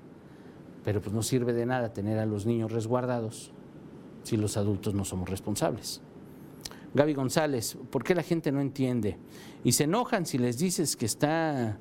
pero 0.83 1.01
pues 1.01 1.13
no 1.13 1.23
sirve 1.23 1.53
de 1.53 1.65
nada 1.65 1.93
tener 1.93 2.19
a 2.19 2.25
los 2.25 2.45
niños 2.45 2.71
resguardados 2.71 3.51
si 4.23 4.35
los 4.35 4.57
adultos 4.57 4.93
no 4.93 5.05
somos 5.05 5.29
responsables. 5.29 6.01
Gaby 6.93 7.13
González, 7.13 7.77
¿por 7.89 8.03
qué 8.03 8.13
la 8.13 8.23
gente 8.23 8.51
no 8.51 8.59
entiende? 8.59 9.17
Y 9.63 9.71
se 9.71 9.85
enojan 9.85 10.25
si 10.25 10.37
les 10.37 10.57
dices 10.57 10.97
que 10.97 11.05
está 11.05 11.77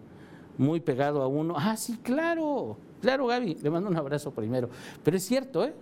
muy 0.56 0.78
pegado 0.78 1.22
a 1.22 1.26
uno. 1.26 1.54
Ah, 1.56 1.76
sí, 1.76 1.98
claro, 2.02 2.76
claro, 3.00 3.26
Gaby, 3.26 3.56
le 3.56 3.70
mando 3.70 3.90
un 3.90 3.96
abrazo 3.96 4.30
primero. 4.30 4.70
Pero 5.02 5.16
es 5.16 5.24
cierto, 5.24 5.64
¿eh? 5.64 5.74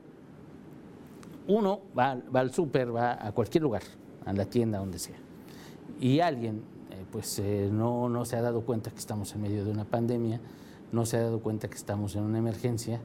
Uno 1.49 1.83
va, 1.97 2.18
al 2.33 2.55
súper, 2.55 2.95
va 2.95 3.18
a 3.20 3.33
cualquier 3.33 3.62
lugar, 3.62 3.83
a 4.24 4.33
la 4.33 4.47
tienda, 4.47 4.79
donde 4.79 4.99
sea, 4.99 5.16
y 6.01 6.20
alguien 6.20 6.62
pues 7.11 7.39
eh, 7.39 7.69
no, 7.73 8.09
no 8.09 8.25
se 8.25 8.37
ha 8.37 8.43
dado 8.43 8.63
cuenta 8.63 8.91
que 8.91 8.99
estamos 8.99 9.35
en 9.35 9.43
medio 9.43 9.65
de 9.65 9.71
una 9.71 9.85
pandemia, 9.85 10.41
no 10.93 11.07
se 11.07 11.17
ha 11.17 11.23
dado 11.23 11.41
cuenta 11.41 11.69
que 11.69 11.77
estamos 11.77 12.15
en 12.17 12.23
una 12.23 12.39
emergencia. 12.39 13.01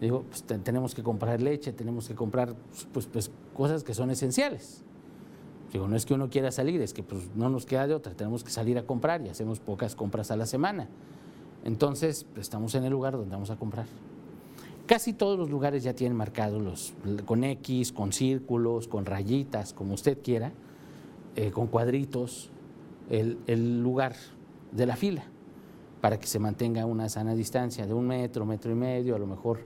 Digo, 0.00 0.24
pues 0.28 0.44
tenemos 0.62 0.94
que 0.94 1.02
comprar 1.02 1.42
leche, 1.42 1.72
tenemos 1.72 2.08
que 2.08 2.14
comprar 2.14 2.54
pues, 2.92 3.06
pues, 3.06 3.30
cosas 3.54 3.84
que 3.84 3.92
son 3.92 4.10
esenciales. 4.10 4.82
Digo, 5.72 5.86
no 5.86 5.94
es 5.94 6.06
que 6.06 6.14
uno 6.14 6.30
quiera 6.30 6.50
salir, 6.50 6.80
es 6.80 6.94
que 6.94 7.02
pues, 7.02 7.28
no 7.36 7.48
nos 7.48 7.66
queda 7.66 7.86
de 7.86 7.94
otra, 7.94 8.14
tenemos 8.14 8.42
que 8.42 8.50
salir 8.50 8.78
a 8.78 8.84
comprar 8.84 9.24
y 9.24 9.28
hacemos 9.28 9.60
pocas 9.60 9.94
compras 9.94 10.30
a 10.30 10.36
la 10.36 10.46
semana. 10.46 10.88
Entonces, 11.64 12.26
estamos 12.36 12.74
en 12.74 12.84
el 12.84 12.90
lugar 12.90 13.12
donde 13.12 13.30
vamos 13.30 13.50
a 13.50 13.56
comprar. 13.56 13.86
Casi 14.86 15.12
todos 15.12 15.38
los 15.38 15.50
lugares 15.50 15.84
ya 15.84 15.94
tienen 15.94 16.16
marcados 16.16 16.60
los, 16.60 16.94
con 17.24 17.44
X, 17.44 17.92
con 17.92 18.12
círculos, 18.12 18.88
con 18.88 19.04
rayitas, 19.06 19.72
como 19.72 19.94
usted 19.94 20.18
quiera, 20.20 20.52
eh, 21.36 21.52
con 21.52 21.68
cuadritos, 21.68 22.50
el, 23.10 23.82
lugar 23.82 24.14
de 24.72 24.86
la 24.86 24.96
fila 24.96 25.24
para 26.00 26.18
que 26.18 26.26
se 26.26 26.38
mantenga 26.38 26.86
una 26.86 27.08
sana 27.08 27.34
distancia 27.34 27.86
de 27.86 27.92
un 27.92 28.06
metro, 28.06 28.46
metro 28.46 28.72
y 28.72 28.74
medio, 28.74 29.16
a 29.16 29.18
lo 29.18 29.26
mejor 29.26 29.60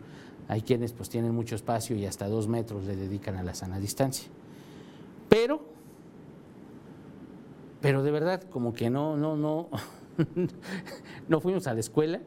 hay 0.49 0.63
quienes 0.63 0.93
pues 0.93 1.09
tienen 1.09 1.35
mucho 1.35 1.55
espacio 1.55 1.97
y 1.97 2.07
hasta 2.07 2.27
dos 2.29 2.49
metros 2.49 2.85
le 2.85 2.97
dedican 2.97 3.37
a 3.37 3.43
la 3.43 3.55
sana 3.55 3.79
distancia. 3.79 4.29
Pero, 5.29 5.63
pero 7.81 8.03
de 8.03 8.11
verdad, 8.11 8.43
como 8.43 8.73
que 8.73 8.91
no, 8.91 9.17
no, 9.17 9.37
no, 9.37 9.69
no 11.29 11.41
fuimos 11.41 11.67
a 11.67 11.75
la 11.75 11.81
escuela 11.81 12.21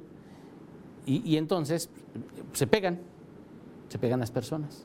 y, 1.05 1.37
entonces 1.37 1.89
se 2.51 2.67
pegan, 2.67 2.99
se 3.87 3.97
pegan 3.97 4.19
las 4.19 4.31
personas. 4.31 4.83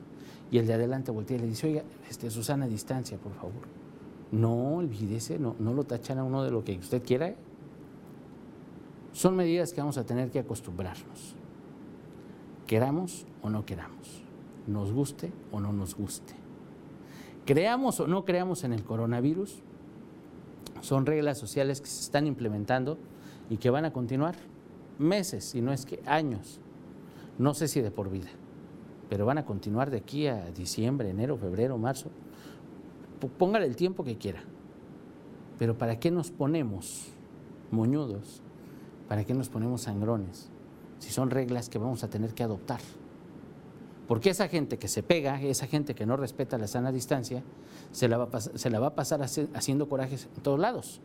Y 0.51 0.57
el 0.57 0.67
de 0.67 0.73
adelante 0.73 1.11
voltea 1.11 1.35
y 1.35 1.41
le 1.41 1.47
dice, 1.47 1.67
oiga, 1.67 1.83
este, 2.09 2.29
Susana 2.29 2.65
distancia, 2.67 3.17
por 3.17 3.33
favor. 3.33 3.82
No, 4.33 4.77
olvídese, 4.77 5.37
no, 5.37 5.55
no 5.59 5.75
lo 5.75 5.83
tachan 5.83 6.17
a 6.17 6.23
uno 6.23 6.43
de 6.43 6.49
lo 6.49 6.63
que 6.63 6.75
usted 6.75 7.03
quiera. 7.03 7.35
Son 9.11 9.35
medidas 9.35 9.73
que 9.73 9.79
vamos 9.79 9.99
a 9.99 10.07
tener 10.07 10.31
que 10.31 10.39
acostumbrarnos. 10.39 11.35
Queramos 12.65 13.27
o 13.43 13.51
no 13.51 13.63
queramos. 13.63 14.23
Nos 14.65 14.91
guste 14.91 15.31
o 15.51 15.59
no 15.59 15.71
nos 15.71 15.95
guste. 15.95 16.33
Creamos 17.45 17.99
o 17.99 18.07
no 18.07 18.25
creamos 18.25 18.63
en 18.63 18.73
el 18.73 18.83
coronavirus. 18.83 19.61
Son 20.81 21.05
reglas 21.05 21.37
sociales 21.37 21.79
que 21.79 21.87
se 21.87 22.01
están 22.01 22.25
implementando 22.25 22.97
y 23.51 23.57
que 23.57 23.69
van 23.69 23.85
a 23.85 23.93
continuar 23.93 24.33
meses, 24.97 25.43
si 25.45 25.61
no 25.61 25.71
es 25.71 25.85
que 25.85 26.01
años. 26.07 26.59
No 27.37 27.53
sé 27.53 27.67
si 27.67 27.81
de 27.81 27.91
por 27.91 28.09
vida, 28.09 28.31
pero 29.11 29.27
van 29.27 29.37
a 29.37 29.45
continuar 29.45 29.91
de 29.91 29.97
aquí 29.97 30.25
a 30.25 30.49
diciembre, 30.49 31.11
enero, 31.11 31.37
febrero, 31.37 31.77
marzo 31.77 32.09
póngale 33.27 33.65
el 33.65 33.75
tiempo 33.75 34.03
que 34.03 34.17
quiera. 34.17 34.43
Pero 35.59 35.77
¿para 35.77 35.99
qué 35.99 36.11
nos 36.11 36.31
ponemos 36.31 37.07
moñudos? 37.71 38.41
¿Para 39.07 39.23
qué 39.25 39.33
nos 39.33 39.49
ponemos 39.49 39.81
sangrones? 39.81 40.49
Si 40.99 41.11
son 41.11 41.29
reglas 41.29 41.69
que 41.69 41.77
vamos 41.77 42.03
a 42.03 42.09
tener 42.09 42.33
que 42.33 42.43
adoptar. 42.43 42.79
Porque 44.07 44.29
esa 44.29 44.47
gente 44.47 44.77
que 44.77 44.87
se 44.87 45.03
pega, 45.03 45.41
esa 45.41 45.67
gente 45.67 45.95
que 45.95 46.05
no 46.05 46.17
respeta 46.17 46.57
la 46.57 46.67
sana 46.67 46.91
distancia, 46.91 47.43
se 47.91 48.07
la 48.07 48.17
va 48.17 48.87
a, 48.87 48.95
pasar 48.95 49.21
haciendo 49.21 49.87
corajes 49.87 50.27
en 50.35 50.43
todos 50.43 50.59
lados. 50.59 51.01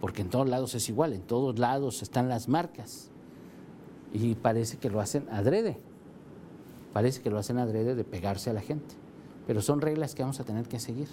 Porque 0.00 0.22
en 0.22 0.30
todos 0.30 0.48
lados 0.48 0.74
es 0.74 0.88
igual, 0.88 1.12
en 1.12 1.22
todos 1.22 1.58
lados 1.58 2.02
están 2.02 2.28
las 2.28 2.48
marcas. 2.48 3.10
Y 4.12 4.34
parece 4.34 4.78
que 4.78 4.90
lo 4.90 5.00
hacen 5.00 5.28
adrede. 5.30 5.78
Parece 6.92 7.22
que 7.22 7.30
lo 7.30 7.38
hacen 7.38 7.58
adrede 7.58 7.94
de 7.94 8.04
pegarse 8.04 8.50
a 8.50 8.52
la 8.52 8.60
gente. 8.60 8.94
Pero 9.46 9.62
son 9.62 9.80
reglas 9.80 10.14
que 10.14 10.22
vamos 10.22 10.40
a 10.40 10.44
tener 10.44 10.68
que 10.68 10.80
seguir. 10.80 11.08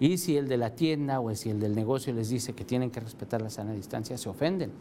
Y 0.00 0.16
si 0.16 0.38
el 0.38 0.48
de 0.48 0.56
la 0.56 0.74
tienda 0.74 1.20
o 1.20 1.32
si 1.34 1.50
el 1.50 1.60
del 1.60 1.74
negocio 1.74 2.14
les 2.14 2.30
dice 2.30 2.54
que 2.54 2.64
tienen 2.64 2.90
que 2.90 3.00
respetar 3.00 3.42
la 3.42 3.50
sana 3.50 3.74
distancia, 3.74 4.16
se 4.16 4.30
ofenden. 4.30 4.72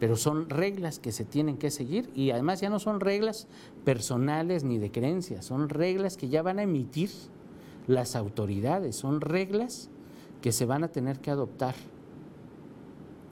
Pero 0.00 0.16
son 0.16 0.48
reglas 0.48 0.98
que 0.98 1.12
se 1.12 1.26
tienen 1.26 1.58
que 1.58 1.70
seguir 1.70 2.10
y 2.14 2.30
además 2.30 2.62
ya 2.62 2.70
no 2.70 2.78
son 2.78 3.00
reglas 3.00 3.46
personales 3.84 4.64
ni 4.64 4.78
de 4.78 4.90
creencias, 4.90 5.44
son 5.44 5.68
reglas 5.68 6.16
que 6.16 6.30
ya 6.30 6.42
van 6.42 6.58
a 6.58 6.62
emitir 6.62 7.10
las 7.86 8.16
autoridades, 8.16 8.96
son 8.96 9.20
reglas 9.20 9.90
que 10.40 10.52
se 10.52 10.64
van 10.64 10.84
a 10.84 10.88
tener 10.88 11.20
que 11.20 11.30
adoptar 11.30 11.74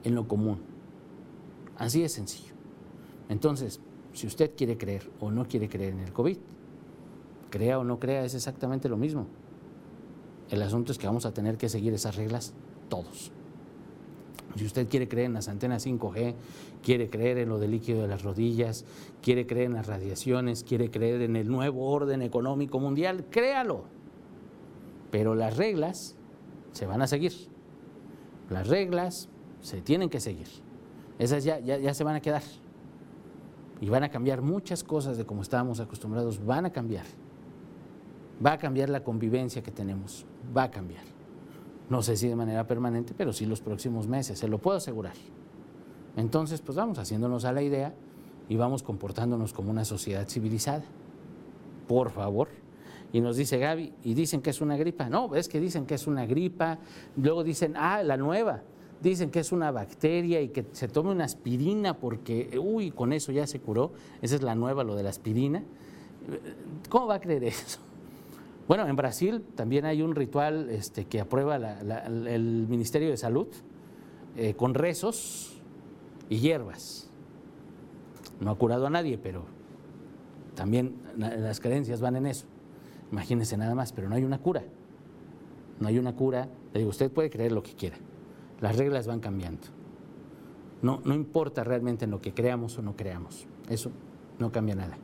en 0.03 0.13
lo 0.13 0.27
común. 0.27 0.59
Así 1.75 2.01
de 2.03 2.09
sencillo. 2.09 2.53
Entonces, 3.29 3.79
si 4.13 4.27
usted 4.27 4.51
quiere 4.55 4.77
creer 4.77 5.09
o 5.19 5.31
no 5.31 5.47
quiere 5.47 5.69
creer 5.69 5.93
en 5.93 6.01
el 6.01 6.13
COVID, 6.13 6.37
crea 7.49 7.79
o 7.79 7.83
no 7.83 7.97
crea, 7.99 8.25
es 8.25 8.35
exactamente 8.35 8.89
lo 8.89 8.97
mismo. 8.97 9.25
El 10.49 10.61
asunto 10.61 10.91
es 10.91 10.97
que 10.97 11.07
vamos 11.07 11.25
a 11.25 11.33
tener 11.33 11.57
que 11.57 11.69
seguir 11.69 11.93
esas 11.93 12.15
reglas 12.15 12.53
todos. 12.89 13.31
Si 14.55 14.65
usted 14.65 14.87
quiere 14.87 15.07
creer 15.07 15.27
en 15.27 15.33
las 15.33 15.47
antenas 15.47 15.85
5G, 15.85 16.33
quiere 16.81 17.09
creer 17.09 17.37
en 17.37 17.49
lo 17.49 17.59
del 17.59 17.71
líquido 17.71 18.01
de 18.01 18.07
las 18.07 18.23
rodillas, 18.23 18.83
quiere 19.21 19.45
creer 19.45 19.67
en 19.67 19.73
las 19.73 19.87
radiaciones, 19.87 20.63
quiere 20.63 20.89
creer 20.89 21.21
en 21.21 21.35
el 21.35 21.47
nuevo 21.49 21.89
orden 21.91 22.21
económico 22.23 22.79
mundial, 22.79 23.25
créalo. 23.29 23.83
Pero 25.11 25.35
las 25.35 25.55
reglas 25.55 26.15
se 26.71 26.87
van 26.87 27.01
a 27.01 27.07
seguir. 27.07 27.33
Las 28.49 28.67
reglas 28.67 29.29
se 29.61 29.81
tienen 29.81 30.09
que 30.09 30.19
seguir. 30.19 30.47
Esas 31.19 31.43
ya, 31.43 31.59
ya, 31.59 31.77
ya 31.77 31.93
se 31.93 32.03
van 32.03 32.15
a 32.15 32.21
quedar. 32.21 32.43
Y 33.81 33.89
van 33.89 34.03
a 34.03 34.09
cambiar 34.09 34.41
muchas 34.41 34.83
cosas 34.83 35.17
de 35.17 35.25
como 35.25 35.41
estábamos 35.41 35.79
acostumbrados, 35.79 36.43
van 36.43 36.65
a 36.65 36.71
cambiar. 36.71 37.05
va 38.43 38.53
a 38.53 38.57
cambiar 38.57 38.89
la 38.89 39.03
convivencia 39.03 39.61
que 39.61 39.71
tenemos, 39.71 40.25
va 40.55 40.63
a 40.63 40.71
cambiar. 40.71 41.03
No 41.89 42.03
sé 42.03 42.15
si 42.15 42.27
de 42.27 42.35
manera 42.35 42.67
permanente, 42.67 43.13
pero 43.17 43.33
sí 43.33 43.45
los 43.45 43.61
próximos 43.61 44.07
meses, 44.07 44.37
se 44.37 44.47
lo 44.47 44.59
puedo 44.59 44.77
asegurar. 44.77 45.13
Entonces, 46.15 46.61
pues 46.61 46.75
vamos 46.75 46.99
haciéndonos 46.99 47.45
a 47.45 47.51
la 47.51 47.61
idea 47.61 47.93
y 48.47 48.55
vamos 48.55 48.83
comportándonos 48.83 49.53
como 49.53 49.71
una 49.71 49.85
sociedad 49.85 50.27
civilizada. 50.27 50.83
Por 51.87 52.11
favor. 52.11 52.49
Y 53.11 53.21
nos 53.21 53.37
dice 53.37 53.57
Gaby, 53.57 53.93
y 54.03 54.13
dicen 54.13 54.41
que 54.41 54.51
es 54.51 54.61
una 54.61 54.77
gripa. 54.77 55.09
No, 55.09 55.33
es 55.33 55.49
que 55.49 55.59
dicen 55.59 55.85
que 55.85 55.95
es 55.95 56.05
una 56.05 56.27
gripa. 56.27 56.77
Luego 57.15 57.43
dicen, 57.43 57.73
ah, 57.75 58.03
la 58.03 58.17
nueva. 58.17 58.61
Dicen 59.01 59.31
que 59.31 59.39
es 59.39 59.51
una 59.51 59.71
bacteria 59.71 60.41
y 60.41 60.49
que 60.49 60.65
se 60.73 60.87
tome 60.87 61.11
una 61.11 61.23
aspirina 61.23 61.97
porque, 61.97 62.59
uy, 62.61 62.91
con 62.91 63.13
eso 63.13 63.31
ya 63.31 63.47
se 63.47 63.59
curó. 63.59 63.93
Esa 64.21 64.35
es 64.35 64.43
la 64.43 64.53
nueva, 64.53 64.83
lo 64.83 64.95
de 64.95 65.03
la 65.03 65.09
aspirina. 65.09 65.63
¿Cómo 66.89 67.07
va 67.07 67.15
a 67.15 67.19
creer 67.21 67.45
eso? 67.45 67.79
Bueno, 68.69 68.87
en 68.87 68.95
Brasil 68.95 69.43
también 69.55 69.85
hay 69.85 70.03
un 70.03 70.13
ritual 70.13 70.69
este, 70.69 71.05
que 71.05 71.19
aprueba 71.19 71.55
el 71.55 72.67
Ministerio 72.69 73.09
de 73.09 73.17
Salud 73.17 73.47
eh, 74.37 74.53
con 74.53 74.75
rezos 74.75 75.59
y 76.29 76.37
hierbas. 76.37 77.09
No 78.39 78.51
ha 78.51 78.55
curado 78.55 78.85
a 78.85 78.91
nadie, 78.91 79.17
pero 79.17 79.45
también 80.53 81.01
las 81.17 81.59
creencias 81.59 81.99
van 81.99 82.15
en 82.15 82.27
eso. 82.27 82.45
Imagínense 83.11 83.57
nada 83.57 83.73
más, 83.73 83.91
pero 83.91 84.07
no 84.07 84.13
hay 84.13 84.23
una 84.23 84.37
cura. 84.37 84.61
No 85.79 85.87
hay 85.87 85.97
una 85.97 86.15
cura. 86.15 86.47
Le 86.71 86.81
digo, 86.81 86.91
usted 86.91 87.11
puede 87.11 87.31
creer 87.31 87.51
lo 87.51 87.63
que 87.63 87.73
quiera. 87.73 87.97
Las 88.61 88.77
reglas 88.77 89.07
van 89.07 89.19
cambiando. 89.19 89.65
No, 90.83 91.01
no 91.03 91.15
importa 91.15 91.63
realmente 91.63 92.05
en 92.05 92.11
lo 92.11 92.21
que 92.21 92.35
creamos 92.35 92.77
o 92.77 92.83
no 92.83 92.95
creamos. 92.95 93.47
Eso 93.67 93.89
no 94.37 94.51
cambia 94.51 94.75
nada. 94.75 94.99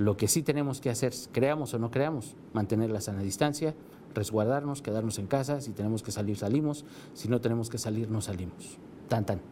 Lo 0.00 0.16
que 0.16 0.28
sí 0.28 0.42
tenemos 0.42 0.80
que 0.80 0.88
hacer, 0.88 1.12
creamos 1.30 1.74
o 1.74 1.78
no 1.78 1.90
creamos, 1.90 2.34
mantener 2.54 2.88
la 2.88 3.02
sana 3.02 3.20
distancia, 3.20 3.74
resguardarnos, 4.14 4.80
quedarnos 4.80 5.18
en 5.18 5.26
casa, 5.26 5.60
si 5.60 5.72
tenemos 5.72 6.02
que 6.02 6.10
salir, 6.10 6.38
salimos, 6.38 6.86
si 7.12 7.28
no 7.28 7.42
tenemos 7.42 7.68
que 7.68 7.76
salir, 7.76 8.10
no 8.10 8.22
salimos. 8.22 8.78
Tan, 9.10 9.26
tan. 9.26 9.42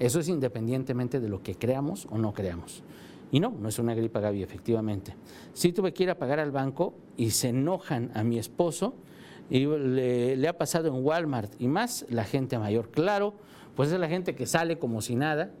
Eso 0.00 0.18
es 0.18 0.26
independientemente 0.26 1.20
de 1.20 1.28
lo 1.28 1.40
que 1.44 1.54
creamos 1.54 2.08
o 2.10 2.18
no 2.18 2.34
creamos. 2.34 2.82
Y 3.30 3.38
no, 3.38 3.54
no 3.60 3.68
es 3.68 3.78
una 3.78 3.94
gripa, 3.94 4.18
Gaby, 4.18 4.42
efectivamente. 4.42 5.14
Sí 5.52 5.72
tuve 5.72 5.94
que 5.94 6.02
ir 6.02 6.10
a 6.10 6.18
pagar 6.18 6.40
al 6.40 6.50
banco 6.50 6.92
y 7.16 7.30
se 7.30 7.50
enojan 7.50 8.10
a 8.14 8.24
mi 8.24 8.40
esposo 8.40 8.94
y 9.50 9.66
le, 9.66 10.36
le, 10.36 10.48
ha 10.48 10.58
pasado 10.58 10.88
en 10.88 11.04
Walmart 11.04 11.52
y 11.60 11.68
más 11.68 12.06
la 12.08 12.24
gente 12.24 12.58
mayor. 12.58 12.90
Claro, 12.90 13.34
pues 13.76 13.92
es 13.92 14.00
la 14.00 14.08
gente 14.08 14.34
que 14.34 14.46
sale 14.46 14.80
como 14.80 15.00
si 15.00 15.14
nada, 15.14 15.52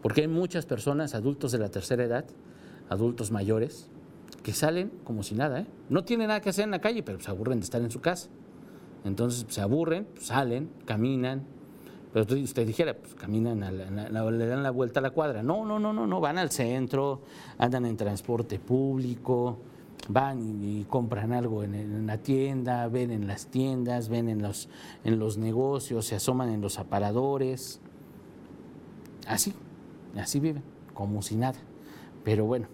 porque 0.00 0.20
hay 0.20 0.28
muchas 0.28 0.64
personas, 0.64 1.16
adultos 1.16 1.50
de 1.50 1.58
la 1.58 1.70
tercera 1.70 2.04
edad, 2.04 2.24
adultos 2.92 3.30
mayores 3.30 3.88
que 4.42 4.52
salen 4.52 4.90
como 5.04 5.22
si 5.22 5.34
nada, 5.34 5.60
¿eh? 5.60 5.66
no 5.88 6.04
tienen 6.04 6.28
nada 6.28 6.40
que 6.40 6.50
hacer 6.50 6.64
en 6.64 6.72
la 6.72 6.80
calle, 6.80 7.02
pero 7.02 7.20
se 7.20 7.30
aburren 7.30 7.60
de 7.60 7.64
estar 7.64 7.80
en 7.80 7.90
su 7.90 8.00
casa. 8.00 8.28
Entonces 9.04 9.46
se 9.48 9.60
aburren, 9.60 10.06
pues, 10.14 10.26
salen, 10.26 10.70
caminan, 10.84 11.44
pero 12.12 12.26
usted 12.42 12.66
dijera, 12.66 12.94
pues 12.94 13.14
caminan, 13.14 13.60
le 13.60 14.46
dan 14.46 14.62
la 14.62 14.70
vuelta 14.70 15.00
a 15.00 15.02
la 15.02 15.10
cuadra. 15.10 15.42
No, 15.42 15.64
no, 15.64 15.78
no, 15.78 15.92
no, 15.92 16.06
no, 16.06 16.20
van 16.20 16.38
al 16.38 16.50
centro, 16.50 17.22
andan 17.58 17.86
en 17.86 17.96
transporte 17.96 18.58
público, 18.58 19.58
van 20.08 20.62
y, 20.62 20.84
compran 20.84 21.32
algo 21.32 21.62
en, 21.62 21.74
en, 21.74 22.06
la 22.06 22.18
tienda, 22.18 22.86
ven 22.88 23.10
en 23.10 23.26
las 23.26 23.46
tiendas, 23.46 24.08
ven 24.08 24.28
en 24.28 24.42
los, 24.42 24.68
en 25.04 25.18
los 25.18 25.38
negocios, 25.38 26.04
se 26.04 26.16
asoman 26.16 26.50
en 26.50 26.60
los 26.60 26.78
aparadores. 26.78 27.80
Así, 29.26 29.54
así 30.16 30.38
viven, 30.38 30.62
como 30.92 31.22
si 31.22 31.36
nada. 31.36 31.58
Pero 32.24 32.44
bueno, 32.44 32.68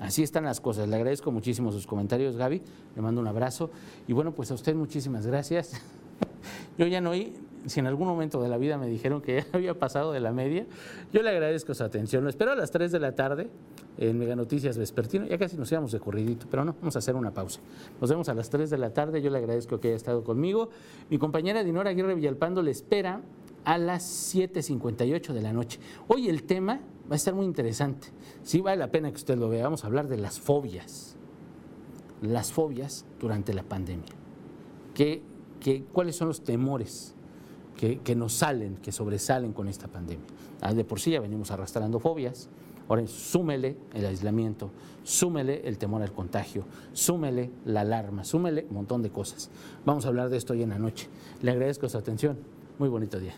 así 0.00 0.22
están 0.22 0.44
las 0.44 0.60
cosas. 0.60 0.88
Le 0.88 0.96
agradezco 0.96 1.30
muchísimo 1.32 1.72
sus 1.72 1.86
comentarios, 1.86 2.36
Gaby. 2.36 2.62
Le 2.96 3.02
mando 3.02 3.20
un 3.20 3.26
abrazo. 3.26 3.70
Y 4.06 4.12
bueno, 4.12 4.32
pues 4.32 4.50
a 4.50 4.54
usted 4.54 4.74
muchísimas 4.74 5.26
gracias. 5.26 5.80
Yo 6.78 6.86
ya 6.86 7.00
no 7.00 7.10
oí, 7.10 7.32
si 7.66 7.80
en 7.80 7.86
algún 7.86 8.06
momento 8.06 8.42
de 8.42 8.48
la 8.48 8.58
vida 8.58 8.76
me 8.76 8.86
dijeron 8.86 9.20
que 9.20 9.36
ya 9.40 9.46
había 9.52 9.78
pasado 9.78 10.12
de 10.12 10.20
la 10.20 10.32
media, 10.32 10.66
yo 11.12 11.22
le 11.22 11.30
agradezco 11.30 11.74
su 11.74 11.84
atención. 11.84 12.24
Lo 12.24 12.30
espero 12.30 12.52
a 12.52 12.56
las 12.56 12.70
3 12.70 12.92
de 12.92 13.00
la 13.00 13.14
tarde 13.14 13.48
en 13.98 14.18
Mega 14.18 14.36
Noticias 14.36 14.76
Vespertino. 14.76 15.26
Ya 15.26 15.38
casi 15.38 15.56
nos 15.56 15.70
íbamos 15.72 15.92
de 15.92 16.00
corridito, 16.00 16.46
pero 16.50 16.64
no, 16.64 16.74
vamos 16.74 16.96
a 16.96 16.98
hacer 16.98 17.14
una 17.14 17.32
pausa. 17.32 17.60
Nos 18.00 18.10
vemos 18.10 18.28
a 18.28 18.34
las 18.34 18.50
3 18.50 18.70
de 18.70 18.78
la 18.78 18.90
tarde. 18.90 19.22
Yo 19.22 19.30
le 19.30 19.38
agradezco 19.38 19.80
que 19.80 19.88
haya 19.88 19.96
estado 19.96 20.24
conmigo. 20.24 20.70
Mi 21.10 21.18
compañera 21.18 21.64
Dinora 21.64 21.90
Aguirre 21.90 22.14
Villalpando 22.14 22.62
le 22.62 22.70
espera 22.70 23.20
a 23.64 23.78
las 23.78 24.34
7.58 24.34 25.32
de 25.32 25.42
la 25.42 25.52
noche. 25.52 25.78
Hoy 26.08 26.28
el 26.28 26.44
tema 26.44 26.80
va 27.08 27.14
a 27.14 27.16
estar 27.16 27.34
muy 27.34 27.46
interesante. 27.46 28.08
Sí 28.42 28.60
vale 28.60 28.78
la 28.78 28.90
pena 28.90 29.10
que 29.10 29.16
usted 29.16 29.36
lo 29.36 29.48
vea. 29.48 29.64
Vamos 29.64 29.84
a 29.84 29.86
hablar 29.86 30.08
de 30.08 30.18
las 30.18 30.38
fobias. 30.38 31.16
Las 32.22 32.52
fobias 32.52 33.04
durante 33.20 33.52
la 33.54 33.62
pandemia. 33.62 34.12
¿Qué, 34.94 35.22
qué, 35.60 35.84
cuáles 35.92 36.16
son 36.16 36.28
los 36.28 36.42
temores 36.42 37.14
que, 37.76 37.98
que, 37.98 38.14
nos 38.14 38.32
salen, 38.32 38.76
que 38.76 38.92
sobresalen 38.92 39.52
con 39.52 39.68
esta 39.68 39.88
pandemia? 39.88 40.26
Ah, 40.60 40.72
de 40.72 40.84
por 40.84 41.00
sí 41.00 41.10
ya 41.10 41.20
venimos 41.20 41.50
arrastrando 41.50 41.98
fobias. 41.98 42.48
Ahora 42.86 43.06
súmele 43.06 43.78
el 43.94 44.04
aislamiento, 44.04 44.70
súmele 45.04 45.66
el 45.66 45.78
temor 45.78 46.02
al 46.02 46.12
contagio, 46.12 46.66
súmele 46.92 47.50
la 47.64 47.80
alarma, 47.80 48.24
súmele 48.24 48.66
un 48.68 48.74
montón 48.74 49.02
de 49.02 49.08
cosas. 49.08 49.50
Vamos 49.86 50.04
a 50.04 50.08
hablar 50.08 50.28
de 50.28 50.36
esto 50.36 50.52
hoy 50.52 50.62
en 50.62 50.68
la 50.68 50.78
noche. 50.78 51.08
Le 51.40 51.50
agradezco 51.50 51.88
su 51.88 51.96
atención. 51.96 52.36
Muy 52.78 52.90
bonito 52.90 53.18
día. 53.18 53.34